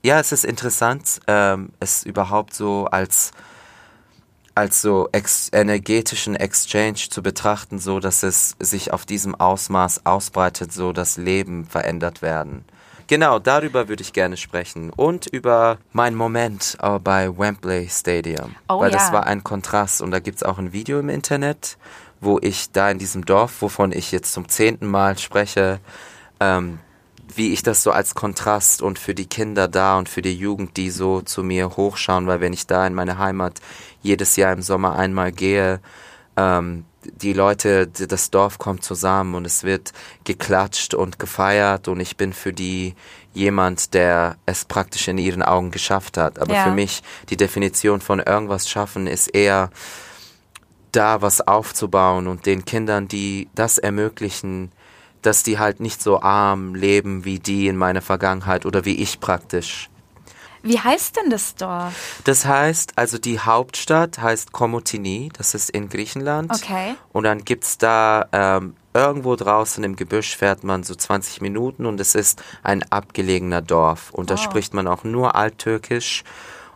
ja, 0.03 0.19
es 0.19 0.31
ist 0.31 0.45
interessant, 0.45 1.21
ähm, 1.27 1.71
es 1.79 2.03
überhaupt 2.03 2.53
so 2.53 2.85
als 2.85 3.31
als 4.57 4.81
so 4.81 5.09
ex 5.11 5.49
energetischen 5.51 6.35
Exchange 6.35 7.09
zu 7.09 7.21
betrachten, 7.21 7.77
so 7.77 7.99
dass 7.99 8.23
es 8.23 8.55
sich 8.59 8.93
auf 8.93 9.05
diesem 9.05 9.35
Ausmaß 9.35 10.05
ausbreitet, 10.05 10.71
so 10.71 10.93
dass 10.93 11.17
Leben 11.17 11.65
verändert 11.65 12.21
werden. 12.21 12.63
Genau, 13.07 13.39
darüber 13.39 13.87
würde 13.87 14.01
ich 14.01 14.13
gerne 14.13 14.37
sprechen. 14.37 14.89
Und 14.89 15.27
über 15.27 15.77
meinen 15.93 16.15
Moment 16.15 16.77
äh, 16.81 16.99
bei 16.99 17.37
Wembley 17.37 17.87
Stadium. 17.89 18.55
Oh, 18.67 18.79
weil 18.79 18.91
ja. 18.91 18.97
das 18.97 19.11
war 19.11 19.27
ein 19.27 19.43
Kontrast. 19.43 20.01
Und 20.01 20.11
da 20.11 20.19
gibt 20.19 20.37
es 20.37 20.43
auch 20.43 20.57
ein 20.57 20.73
Video 20.73 20.99
im 20.99 21.09
Internet, 21.09 21.77
wo 22.19 22.39
ich 22.41 22.71
da 22.71 22.89
in 22.89 22.97
diesem 22.97 23.25
Dorf, 23.25 23.61
wovon 23.61 23.91
ich 23.91 24.11
jetzt 24.11 24.33
zum 24.33 24.49
zehnten 24.49 24.87
Mal 24.87 25.17
spreche, 25.17 25.79
ähm, 26.39 26.79
wie 27.35 27.53
ich 27.53 27.63
das 27.63 27.83
so 27.83 27.91
als 27.91 28.15
Kontrast 28.15 28.81
und 28.81 28.97
für 28.97 29.13
die 29.13 29.25
Kinder 29.27 29.67
da 29.67 29.97
und 29.97 30.09
für 30.09 30.21
die 30.21 30.35
Jugend, 30.35 30.77
die 30.77 30.89
so 30.89 31.21
zu 31.21 31.43
mir 31.43 31.75
hochschauen, 31.75 32.27
weil 32.27 32.39
wenn 32.39 32.53
ich 32.53 32.67
da 32.67 32.85
in 32.87 32.93
meine 32.93 33.17
Heimat 33.17 33.61
jedes 34.01 34.35
Jahr 34.35 34.53
im 34.53 34.61
Sommer 34.61 34.95
einmal 34.95 35.31
gehe, 35.31 35.79
ähm, 36.37 36.85
die 37.13 37.33
Leute, 37.33 37.87
das 37.87 38.31
Dorf 38.31 38.57
kommt 38.57 38.83
zusammen 38.83 39.35
und 39.35 39.45
es 39.45 39.63
wird 39.63 39.93
geklatscht 40.23 40.93
und 40.93 41.19
gefeiert 41.19 41.87
und 41.87 41.99
ich 41.99 42.17
bin 42.17 42.33
für 42.33 42.53
die 42.53 42.95
jemand, 43.33 43.93
der 43.93 44.37
es 44.45 44.65
praktisch 44.65 45.07
in 45.07 45.17
ihren 45.17 45.43
Augen 45.43 45.71
geschafft 45.71 46.17
hat. 46.17 46.39
Aber 46.39 46.53
ja. 46.53 46.63
für 46.63 46.71
mich 46.71 47.03
die 47.29 47.37
Definition 47.37 48.01
von 48.01 48.19
irgendwas 48.19 48.69
schaffen 48.69 49.07
ist 49.07 49.27
eher 49.27 49.69
da 50.91 51.21
was 51.21 51.41
aufzubauen 51.41 52.27
und 52.27 52.45
den 52.45 52.63
Kindern, 52.63 53.07
die 53.07 53.49
das 53.53 53.77
ermöglichen, 53.77 54.71
dass 55.21 55.43
die 55.43 55.59
halt 55.59 55.79
nicht 55.79 56.01
so 56.01 56.21
arm 56.21 56.75
leben 56.75 57.25
wie 57.25 57.39
die 57.39 57.67
in 57.67 57.75
meiner 57.77 58.01
Vergangenheit 58.01 58.65
oder 58.65 58.85
wie 58.85 58.95
ich 58.95 59.19
praktisch. 59.19 59.89
Wie 60.65 60.79
heißt 60.79 61.15
denn 61.15 61.29
das 61.29 61.53
Dorf? 61.53 62.21
Das 62.23 62.43
heißt, 62.43 62.93
also 62.95 63.19
die 63.19 63.39
Hauptstadt 63.39 64.17
heißt 64.17 64.51
Komotini, 64.51 65.29
das 65.37 65.53
ist 65.53 65.69
in 65.69 65.89
Griechenland. 65.89 66.51
Okay. 66.51 66.95
Und 67.13 67.23
dann 67.23 67.45
gibt 67.45 67.65
es 67.65 67.77
da 67.77 68.27
ähm, 68.31 68.75
irgendwo 68.91 69.35
draußen 69.35 69.83
im 69.83 69.95
Gebüsch 69.95 70.35
fährt 70.35 70.63
man 70.63 70.81
so 70.81 70.95
20 70.95 71.39
Minuten 71.41 71.85
und 71.85 71.99
es 71.99 72.15
ist 72.15 72.41
ein 72.63 72.81
abgelegener 72.91 73.61
Dorf. 73.61 74.09
Und 74.11 74.31
da 74.31 74.33
oh. 74.33 74.37
spricht 74.37 74.73
man 74.73 74.87
auch 74.87 75.03
nur 75.03 75.35
Alttürkisch. 75.35 76.23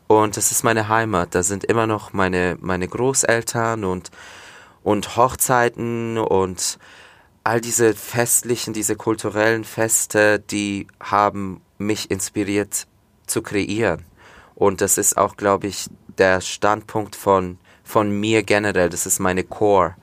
Und 0.06 0.38
das 0.38 0.52
ist 0.52 0.64
meine 0.64 0.88
Heimat. 0.88 1.34
Da 1.34 1.42
sind 1.42 1.64
immer 1.64 1.88
noch 1.88 2.14
meine, 2.14 2.58
meine 2.62 2.88
Großeltern 2.88 3.86
und, 3.86 4.12
und 4.84 5.18
Hochzeiten 5.18 6.20
und 6.20 6.78
all 7.44 7.60
diese 7.60 7.96
festlichen, 7.96 8.74
diese 8.74 8.96
kulturellen 8.96 9.64
Feste, 9.64 10.38
die 10.38 10.86
haben 11.00 11.62
mich 11.80 12.12
inspiriert, 12.12 12.86
zu 13.30 13.42
kreieren. 13.42 14.06
Und 14.56 14.82
das 14.82 14.98
ist 14.98 15.18
auch, 15.18 15.38
glaube 15.38 15.68
ich, 15.68 15.90
der 16.18 16.42
Standpunkt 16.42 17.16
von, 17.16 17.58
von 17.84 18.12
mir 18.12 18.44
generell. 18.44 18.90
Das 18.90 19.06
ist 19.06 19.20
meine 19.20 19.44
Core 19.44 19.96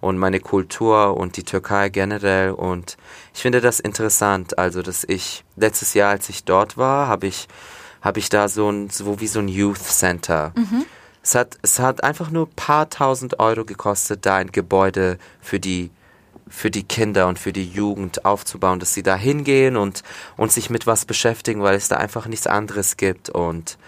und 0.00 0.18
meine 0.18 0.38
Kultur 0.38 1.16
und 1.16 1.36
die 1.36 1.42
Türkei 1.42 1.88
generell. 1.88 2.52
Und 2.52 2.96
ich 3.34 3.42
finde 3.42 3.60
das 3.60 3.80
interessant. 3.80 4.58
Also, 4.58 4.82
dass 4.82 5.02
ich 5.04 5.44
letztes 5.56 5.94
Jahr, 5.94 6.10
als 6.10 6.28
ich 6.28 6.44
dort 6.44 6.76
war, 6.76 7.08
habe 7.08 7.26
ich, 7.26 7.48
habe 8.02 8.18
ich 8.18 8.28
da 8.28 8.48
so 8.48 8.70
ein, 8.70 8.90
so 8.90 9.20
wie 9.20 9.26
so 9.26 9.40
ein 9.40 9.48
Youth 9.48 9.82
Center. 9.82 10.52
Mhm. 10.54 10.84
Es 11.22 11.34
hat, 11.34 11.56
es 11.62 11.78
hat 11.78 12.04
einfach 12.04 12.30
nur 12.30 12.46
ein 12.46 12.54
paar 12.54 12.90
tausend 12.90 13.40
Euro 13.40 13.64
gekostet, 13.64 14.26
da 14.26 14.36
ein 14.36 14.52
Gebäude 14.52 15.18
für 15.40 15.58
die 15.58 15.90
für 16.48 16.70
die 16.70 16.84
Kinder 16.84 17.26
und 17.28 17.38
für 17.38 17.52
die 17.52 17.68
Jugend 17.68 18.24
aufzubauen, 18.24 18.80
dass 18.80 18.94
sie 18.94 19.02
da 19.02 19.16
hingehen 19.16 19.76
und, 19.76 20.02
und 20.36 20.52
sich 20.52 20.70
mit 20.70 20.86
was 20.86 21.04
beschäftigen, 21.04 21.62
weil 21.62 21.76
es 21.76 21.88
da 21.88 21.96
einfach 21.96 22.26
nichts 22.26 22.46
anderes 22.46 22.96
gibt. 22.96 23.30
Und 23.30 23.78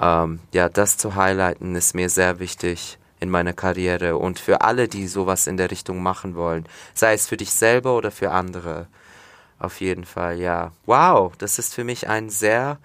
ähm, 0.00 0.40
ja, 0.52 0.68
das 0.68 0.96
zu 0.96 1.14
highlighten 1.16 1.74
ist 1.74 1.94
mir 1.94 2.08
sehr 2.08 2.38
wichtig 2.38 2.98
in 3.20 3.30
meiner 3.30 3.52
Karriere 3.52 4.16
und 4.16 4.38
für 4.38 4.60
alle, 4.60 4.88
die 4.88 5.06
sowas 5.06 5.46
in 5.46 5.56
der 5.56 5.70
Richtung 5.70 6.02
machen 6.02 6.34
wollen. 6.34 6.66
Sei 6.94 7.14
es 7.14 7.26
für 7.26 7.36
dich 7.36 7.52
selber 7.52 7.96
oder 7.96 8.10
für 8.10 8.30
andere. 8.30 8.86
Auf 9.58 9.80
jeden 9.80 10.04
Fall, 10.04 10.38
ja. 10.38 10.72
Wow, 10.84 11.32
das 11.38 11.58
ist 11.58 11.74
für 11.74 11.84
mich 11.84 12.08
ein 12.08 12.28
sehr 12.28 12.78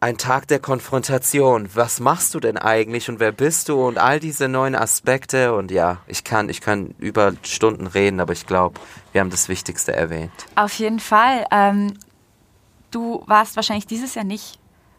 ein 0.00 0.16
Tag 0.16 0.46
der 0.46 0.60
Konfrontation. 0.60 1.68
Was 1.74 2.00
machst 2.00 2.34
du 2.34 2.40
denn 2.40 2.56
eigentlich 2.56 3.08
und 3.08 3.20
wer 3.20 3.32
bist 3.32 3.68
du 3.68 3.86
und 3.86 3.98
all 3.98 4.20
diese 4.20 4.48
neuen 4.48 4.74
Aspekte 4.74 5.54
und 5.54 5.70
ja, 5.70 5.98
ich 6.06 6.24
kann, 6.24 6.48
ich 6.48 6.60
kann 6.60 6.94
über 6.98 7.32
Stunden 7.42 7.86
reden, 7.86 8.20
aber 8.20 8.32
ich 8.32 8.46
glaube, 8.46 8.78
wir 9.12 9.20
haben 9.20 9.30
das 9.30 9.48
Wichtigste 9.48 9.92
erwähnt. 9.92 10.32
Auf 10.54 10.74
jeden 10.74 11.00
Fall. 11.00 11.46
Ähm, 11.50 11.94
du 12.90 13.22
warst 13.26 13.56
wahrscheinlich 13.56 13.86
dieses 13.86 14.14
Jahr 14.14 14.24
nicht 14.24 14.58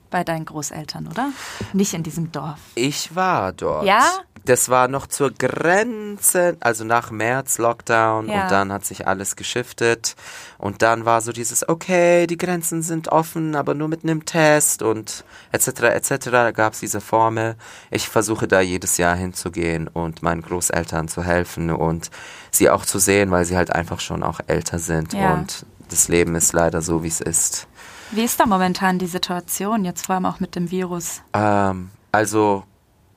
bei 0.09 0.23
deinen 0.23 0.45
Großeltern, 0.45 1.07
oder? 1.07 1.31
Nicht 1.73 1.93
in 1.93 2.03
diesem 2.03 2.31
Dorf. 2.31 2.59
Ich 2.75 3.15
war 3.15 3.53
dort. 3.53 3.85
Ja? 3.85 4.03
Das 4.45 4.69
war 4.69 4.87
noch 4.87 5.05
zur 5.05 5.31
Grenze, 5.31 6.57
also 6.59 6.83
nach 6.83 7.11
März 7.11 7.57
Lockdown 7.57 8.29
ja. 8.29 8.43
und 8.43 8.51
dann 8.51 8.71
hat 8.71 8.85
sich 8.85 9.05
alles 9.05 9.35
geschiftet 9.35 10.15
und 10.57 10.81
dann 10.81 11.05
war 11.05 11.21
so 11.21 11.31
dieses, 11.31 11.67
okay, 11.67 12.25
die 12.25 12.37
Grenzen 12.37 12.81
sind 12.81 13.09
offen, 13.09 13.55
aber 13.55 13.75
nur 13.75 13.89
mit 13.89 14.03
einem 14.03 14.25
Test 14.25 14.81
und 14.81 15.23
etc. 15.51 15.67
etc. 15.83 16.29
Da 16.31 16.51
gab 16.51 16.73
es 16.73 16.79
diese 16.79 17.01
Formel. 17.01 17.57
Ich 17.91 18.07
versuche 18.07 18.47
da 18.47 18.61
jedes 18.61 18.97
Jahr 18.97 19.15
hinzugehen 19.15 19.87
und 19.87 20.23
meinen 20.23 20.41
Großeltern 20.41 21.09
zu 21.09 21.23
helfen 21.23 21.69
und 21.69 22.09
sie 22.49 22.69
auch 22.69 22.85
zu 22.85 22.97
sehen, 22.97 23.31
weil 23.31 23.45
sie 23.45 23.57
halt 23.57 23.73
einfach 23.75 23.99
schon 23.99 24.23
auch 24.23 24.39
älter 24.47 24.79
sind 24.79 25.13
ja. 25.13 25.33
und 25.33 25.65
das 25.89 26.07
Leben 26.07 26.35
ist 26.35 26.53
leider 26.53 26.81
so, 26.81 27.03
wie 27.03 27.07
es 27.07 27.21
ist. 27.21 27.67
Wie 28.11 28.23
ist 28.23 28.39
da 28.39 28.45
momentan 28.45 28.97
die 28.97 29.07
Situation, 29.07 29.85
jetzt 29.85 30.07
vor 30.07 30.15
allem 30.15 30.25
auch 30.25 30.39
mit 30.39 30.55
dem 30.55 30.71
Virus? 30.71 31.21
Ähm, 31.33 31.91
also 32.11 32.63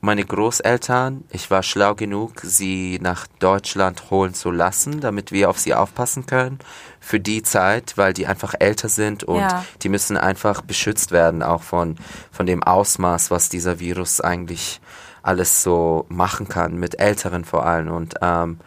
meine 0.03 0.25
Großeltern, 0.25 1.25
ich 1.31 1.51
war 1.51 1.63
schlau 1.63 1.95
genug, 1.95 2.41
sie 2.43 2.99
nach 3.01 3.27
Deutschland 3.39 4.11
holen 4.11 4.35
zu 4.35 4.51
lassen, 4.51 5.01
damit 5.01 5.33
wir 5.33 5.49
auf 5.49 5.59
sie 5.59 5.75
aufpassen 5.75 6.27
können 6.27 6.59
für 7.01 7.21
die 7.21 7.43
Zeit, 7.43 7.97
weil 7.97 8.13
die 8.13 8.27
einfach 8.27 8.55
älter 8.59 8.89
sind 8.89 9.25
und 9.25 9.41
ja. 9.41 9.65
die 9.83 9.89
müssen 9.89 10.17
einfach 10.17 10.61
beschützt 10.61 11.13
werden, 11.13 11.43
auch 11.43 11.63
von, 11.63 11.97
von 12.31 12.47
dem 12.47 12.63
Ausmaß, 12.63 13.31
was 13.31 13.49
dieser 13.49 13.79
Virus 13.79 14.21
eigentlich 14.21 14.81
alles 15.23 15.63
so 15.63 16.05
machen 16.09 16.49
kann, 16.49 16.79
mit 16.79 16.99
Älteren 16.99 17.45
vor 17.45 17.65
allem. 17.65 17.89
Und 17.93 18.17
ähm, 18.21 18.59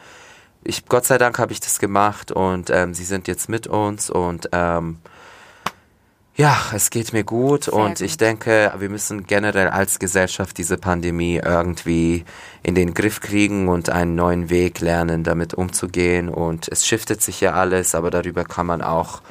ich, 0.63 0.85
Gott 0.85 1.05
sei 1.05 1.17
Dank 1.17 1.37
habe 1.37 1.51
ich 1.51 1.59
das 1.59 1.79
gemacht 1.79 2.31
und 2.31 2.69
ähm, 2.69 2.93
sie 2.93 3.03
sind 3.03 3.27
jetzt 3.27 3.49
mit 3.49 3.67
uns 3.67 4.09
und 4.09 4.49
ähm, 4.53 4.99
ja, 6.35 6.57
es 6.73 6.89
geht 6.89 7.13
mir 7.13 7.23
gut 7.23 7.65
Sehr 7.65 7.73
und 7.73 7.89
gut. 7.99 8.01
ich 8.01 8.17
denke, 8.17 8.73
wir 8.77 8.89
müssen 8.89 9.25
generell 9.25 9.69
als 9.69 9.99
Gesellschaft 9.99 10.57
diese 10.57 10.77
Pandemie 10.77 11.41
irgendwie 11.43 12.25
in 12.61 12.75
den 12.75 12.93
Griff 12.93 13.21
kriegen 13.21 13.69
und 13.69 13.89
einen 13.89 14.15
neuen 14.15 14.49
Weg 14.49 14.79
lernen, 14.81 15.23
damit 15.23 15.53
umzugehen. 15.53 16.27
Und 16.29 16.67
es 16.69 16.85
shiftet 16.85 17.21
sich 17.21 17.39
ja 17.41 17.53
alles, 17.53 17.95
aber 17.95 18.11
darüber 18.11 18.43
kann 18.43 18.65
man 18.65 18.81
auch 18.81 19.21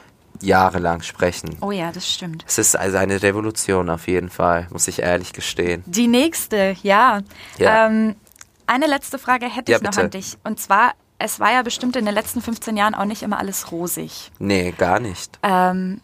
jahrelang 0.41 1.03
sprechen. 1.03 1.57
Oh 1.61 1.71
ja, 1.71 1.93
das 1.93 2.11
stimmt. 2.11 2.45
Es 2.49 2.59
ist 2.59 2.77
also 2.77 2.97
eine 2.97 3.23
Revolution 3.23 3.89
auf 3.91 4.09
jeden 4.09 4.31
Fall, 4.31 4.67
muss 4.71 4.89
ich 4.89 5.01
ehrlich 5.01 5.33
gestehen. 5.33 5.83
Die 5.87 6.09
nächste, 6.09 6.75
ja. 6.83 7.21
Ja. 7.59 7.87
Ähm, 7.87 8.17
eine 8.67 8.87
letzte 8.87 9.19
Frage 9.19 9.47
hätte 9.47 9.71
Ja, 9.71 9.79
ich 9.79 9.83
noch 9.83 9.91
bitte. 9.91 10.03
an 10.05 10.11
dich. 10.11 10.37
Und 10.43 10.59
zwar, 10.59 10.93
es 11.19 11.39
war 11.39 11.53
ja 11.53 11.63
bestimmt 11.63 11.97
in 11.97 12.05
den 12.07 12.15
letzten 12.15 12.41
15 12.41 12.77
Jahren 12.77 12.95
auch 12.95 13.05
nicht 13.05 13.23
immer 13.23 13.39
alles 13.39 13.71
rosig. 13.71 14.31
Nee, 14.39 14.73
gar 14.77 15.01
nicht. 15.01 15.39
Ähm, 15.43 16.01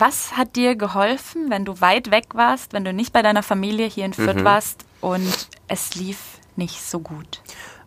was 0.00 0.36
hat 0.36 0.56
dir 0.56 0.76
geholfen, 0.76 1.50
wenn 1.50 1.64
du 1.64 1.80
weit 1.80 2.10
weg 2.10 2.34
warst, 2.34 2.72
wenn 2.72 2.84
du 2.84 2.92
nicht 2.92 3.12
bei 3.12 3.22
deiner 3.22 3.42
Familie 3.42 3.86
hier 3.86 4.04
in 4.04 4.10
Mhm. 4.10 4.24
Fürth 4.24 4.44
warst 4.44 4.84
und 5.00 5.48
es 5.68 5.94
lief 5.94 6.18
nicht 6.56 6.82
so 6.82 7.00
gut? 7.00 7.42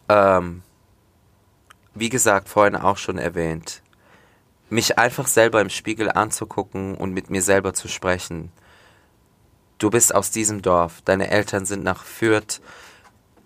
Ähm, 0.10 0.62
wie 1.95 2.10
gesagt, 2.10 2.49
vorhin 2.49 2.76
auch 2.76 2.97
schon 2.97 3.18
erwähnt, 3.18 3.82
mich 4.70 4.97
einfach 4.97 5.28
selber 5.28 5.62
im 5.62 5.70
Spiegel 5.70 6.12
anzugucken 6.12 6.95
und 6.95 7.14
mit 7.14 7.30
mir 7.30 7.41
selber 7.41 7.74
zu 7.74 7.88
sprechen. 7.88 8.51
Du 9.78 9.89
bist 9.89 10.14
aus 10.14 10.32
diesem 10.32 10.62
Dorf, 10.62 11.01
deine 11.05 11.32
Eltern 11.32 11.66
sind 11.66 11.84
nach 11.84 12.03
Fürth 12.03 12.62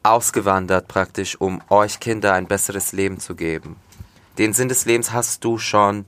ausgewandert 0.03 0.87
praktisch, 0.87 1.39
um 1.39 1.61
euch 1.69 1.99
Kinder 1.99 2.33
ein 2.33 2.47
besseres 2.47 2.91
Leben 2.91 3.19
zu 3.19 3.35
geben. 3.35 3.77
Den 4.37 4.53
Sinn 4.53 4.67
des 4.67 4.85
Lebens 4.85 5.13
hast 5.13 5.43
du 5.45 5.57
schon 5.57 6.05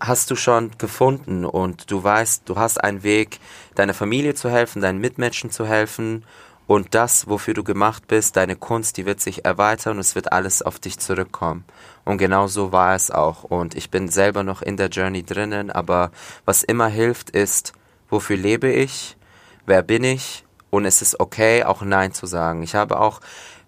hast 0.00 0.30
du 0.30 0.36
schon 0.36 0.70
gefunden 0.78 1.44
und 1.44 1.90
du 1.90 2.02
weißt, 2.02 2.42
du 2.46 2.56
hast 2.56 2.82
einen 2.82 3.02
Weg, 3.02 3.40
deiner 3.74 3.94
Familie 3.94 4.34
zu 4.34 4.50
helfen, 4.50 4.82
deinen 4.82 5.00
Mitmenschen 5.00 5.50
zu 5.50 5.66
helfen 5.66 6.24
und 6.68 6.94
das, 6.94 7.26
wofür 7.28 7.54
du 7.54 7.64
gemacht 7.64 8.08
bist, 8.08 8.36
deine 8.36 8.54
Kunst, 8.54 8.98
die 8.98 9.06
wird 9.06 9.20
sich 9.20 9.44
erweitern 9.44 9.94
und 9.94 10.00
es 10.00 10.14
wird 10.14 10.32
alles 10.32 10.60
auf 10.60 10.78
dich 10.78 10.98
zurückkommen. 10.98 11.64
Und 12.04 12.18
genau 12.18 12.46
so 12.46 12.72
war 12.72 12.94
es 12.94 13.10
auch. 13.10 13.42
Und 13.42 13.74
ich 13.74 13.90
bin 13.90 14.08
selber 14.08 14.42
noch 14.42 14.60
in 14.60 14.76
der 14.76 14.88
Journey 14.88 15.22
drinnen, 15.22 15.70
aber 15.70 16.10
was 16.44 16.62
immer 16.62 16.88
hilft, 16.88 17.30
ist, 17.30 17.72
wofür 18.10 18.36
lebe 18.36 18.70
ich, 18.70 19.16
wer 19.64 19.82
bin 19.82 20.04
ich 20.04 20.44
und 20.68 20.84
es 20.84 21.00
ist 21.00 21.20
okay, 21.20 21.64
auch 21.64 21.80
Nein 21.80 22.12
zu 22.12 22.26
sagen. 22.26 22.62
Ich 22.62 22.74
habe 22.74 23.00
auch 23.00 23.20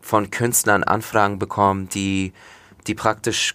von 0.03 0.31
Künstlern 0.31 0.85
Anfragen 0.85 1.39
bekommen, 1.39 1.89
die, 1.89 2.35
die 2.87 2.95
praktisch 2.95 3.55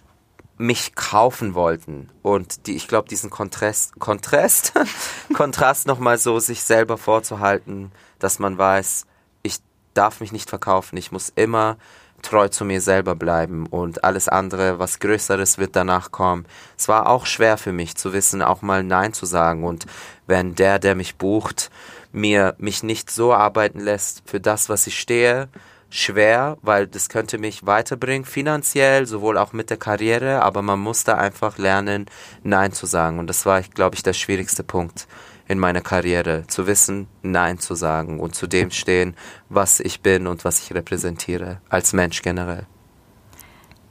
mich 0.58 0.94
kaufen 0.94 1.54
wollten 1.54 2.08
und 2.22 2.66
die 2.66 2.76
ich 2.76 2.88
glaube 2.88 3.08
diesen 3.08 3.30
Kontrast 3.30 3.98
Kontrast 3.98 4.72
Kontrast 5.34 5.86
noch 5.86 5.98
mal 5.98 6.18
so 6.18 6.38
sich 6.38 6.62
selber 6.62 6.96
vorzuhalten, 6.96 7.92
dass 8.18 8.38
man 8.38 8.56
weiß, 8.56 9.06
ich 9.42 9.58
darf 9.94 10.20
mich 10.20 10.32
nicht 10.32 10.48
verkaufen, 10.48 10.96
ich 10.96 11.12
muss 11.12 11.30
immer 11.34 11.76
treu 12.22 12.48
zu 12.48 12.64
mir 12.64 12.80
selber 12.80 13.14
bleiben 13.14 13.66
und 13.66 14.02
alles 14.02 14.28
andere, 14.28 14.78
was 14.78 14.98
größeres 14.98 15.58
wird 15.58 15.76
danach 15.76 16.10
kommen. 16.10 16.46
Es 16.78 16.88
war 16.88 17.08
auch 17.08 17.26
schwer 17.26 17.58
für 17.58 17.72
mich 17.72 17.94
zu 17.94 18.12
wissen, 18.12 18.42
auch 18.42 18.62
mal 18.62 18.82
nein 18.82 19.12
zu 19.12 19.26
sagen 19.26 19.64
und 19.64 19.86
wenn 20.26 20.54
der, 20.54 20.78
der 20.78 20.94
mich 20.94 21.16
bucht, 21.16 21.70
mir 22.12 22.54
mich 22.58 22.82
nicht 22.82 23.10
so 23.10 23.34
arbeiten 23.34 23.80
lässt 23.80 24.22
für 24.24 24.40
das, 24.40 24.68
was 24.68 24.86
ich 24.86 24.98
stehe, 24.98 25.48
schwer, 25.96 26.58
weil 26.62 26.86
das 26.86 27.08
könnte 27.08 27.38
mich 27.38 27.66
weiterbringen, 27.66 28.24
finanziell, 28.24 29.06
sowohl 29.06 29.38
auch 29.38 29.52
mit 29.52 29.70
der 29.70 29.76
Karriere, 29.76 30.42
aber 30.42 30.62
man 30.62 30.78
muss 30.78 31.04
da 31.04 31.14
einfach 31.16 31.58
lernen, 31.58 32.06
Nein 32.42 32.72
zu 32.72 32.86
sagen. 32.86 33.18
Und 33.18 33.28
das 33.28 33.46
war, 33.46 33.62
glaube 33.62 33.96
ich, 33.96 34.02
der 34.02 34.12
schwierigste 34.12 34.62
Punkt 34.62 35.06
in 35.48 35.58
meiner 35.58 35.80
Karriere, 35.80 36.44
zu 36.48 36.66
wissen, 36.66 37.06
Nein 37.22 37.58
zu 37.58 37.74
sagen 37.74 38.20
und 38.20 38.34
zu 38.34 38.46
dem 38.46 38.70
stehen, 38.70 39.16
was 39.48 39.80
ich 39.80 40.00
bin 40.00 40.26
und 40.26 40.44
was 40.44 40.60
ich 40.62 40.74
repräsentiere, 40.74 41.60
als 41.68 41.92
Mensch 41.92 42.22
generell. 42.22 42.66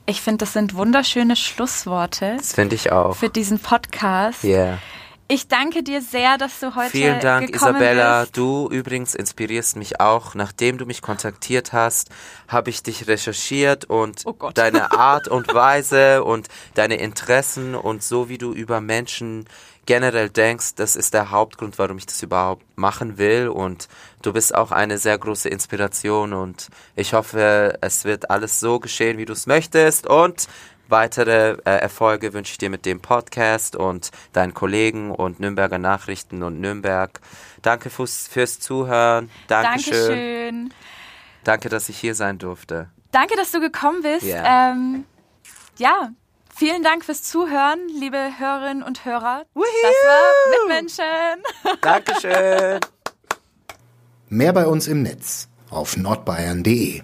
Ich 0.06 0.22
finde, 0.22 0.39
das 0.39 0.53
sind 0.53 0.76
wunderschöne 0.76 1.36
Schlussworte 1.36 2.36
Das 2.38 2.53
finde 2.53 2.76
ich 2.76 2.91
auch. 2.91 3.16
für 3.16 3.30
diesen 3.30 3.58
Podcast. 3.60 4.43
Yeah. 4.43 4.78
Ich 5.28 5.47
danke 5.47 5.82
dir 5.82 6.03
sehr, 6.03 6.38
dass 6.38 6.59
du 6.59 6.76
heute 6.76 6.91
Vielen 6.91 7.19
Dank, 7.19 7.51
gekommen 7.51 7.76
Isabella. 7.78 8.21
bist. 8.21 8.38
Du 8.38 8.69
übrigens 8.69 9.15
inspirierst 9.15 9.76
mich 9.76 9.99
auch. 9.99 10.36
Nachdem 10.36 10.78
du 10.78 10.86
mich 10.86 11.01
kontaktiert 11.01 11.73
hast, 11.73 12.09
habe 12.47 12.69
ich 12.69 12.84
dich 12.84 13.07
recherchiert 13.07 13.86
und 13.86 14.21
Oh 14.26 14.36
deine 14.53 14.91
Art 14.97 15.28
und 15.28 15.51
Weise 15.51 16.23
und 16.23 16.47
deine 16.76 16.97
Interessen 16.97 17.73
und 17.73 18.03
so 18.03 18.30
wie 18.30 18.38
du 18.38 18.53
über 18.53 18.82
Menschen 18.82 19.45
generell 19.88 20.30
denkst, 20.30 20.76
das 20.76 20.95
ist 20.95 21.13
der 21.13 21.32
Hauptgrund, 21.32 21.78
warum 21.78 21.97
ich 21.97 22.05
das 22.05 22.21
überhaupt 22.23 22.63
machen 22.76 23.17
will 23.17 23.47
und 23.47 23.88
du 24.21 24.34
bist 24.34 24.53
auch 24.55 24.71
eine 24.71 24.97
sehr 24.97 25.17
große 25.17 25.47
Inspiration 25.49 26.34
und 26.34 26.69
ich 26.95 27.13
hoffe, 27.13 27.78
es 27.82 28.03
wird 28.03 28.30
alles 28.32 28.59
so 28.59 28.80
geschehen, 28.80 29.17
wie 29.17 29.26
du 29.26 29.34
es 29.34 29.45
möchtest 29.45 30.07
und 30.07 30.47
Weitere 30.88 31.57
äh, 31.65 31.77
Erfolge 31.79 32.33
wünsche 32.33 32.51
ich 32.51 32.57
dir 32.57 32.69
mit 32.69 32.86
dem 32.86 32.99
Podcast 32.99 33.75
und 33.75 34.11
deinen 34.33 34.53
Kollegen 34.53 35.11
und 35.11 35.39
Nürnberger 35.39 35.79
Nachrichten 35.79 36.43
und 36.43 36.59
Nürnberg. 36.59 37.19
Danke 37.61 37.89
fürs, 37.89 38.27
fürs 38.27 38.59
Zuhören. 38.59 39.31
Dankeschön. 39.47 39.95
Dankeschön. 39.95 40.73
Danke, 41.43 41.69
dass 41.69 41.89
ich 41.89 41.97
hier 41.97 42.15
sein 42.15 42.38
durfte. 42.38 42.89
Danke, 43.11 43.36
dass 43.36 43.51
du 43.51 43.59
gekommen 43.59 44.01
bist. 44.03 44.25
Ja. 44.25 44.71
Ähm, 44.71 45.05
ja, 45.77 46.09
vielen 46.55 46.83
Dank 46.83 47.03
fürs 47.05 47.23
Zuhören, 47.23 47.79
liebe 47.99 48.17
Hörerinnen 48.38 48.83
und 48.83 49.05
Hörer. 49.05 49.45
Das 49.53 49.63
war 49.63 50.67
Mitmenschen. 50.67 51.43
Dankeschön. 51.81 52.79
Mehr 54.29 54.53
bei 54.53 54.65
uns 54.65 54.88
im 54.88 55.03
Netz 55.03 55.47
auf 55.69 55.97
nordbayern.de 55.97 57.01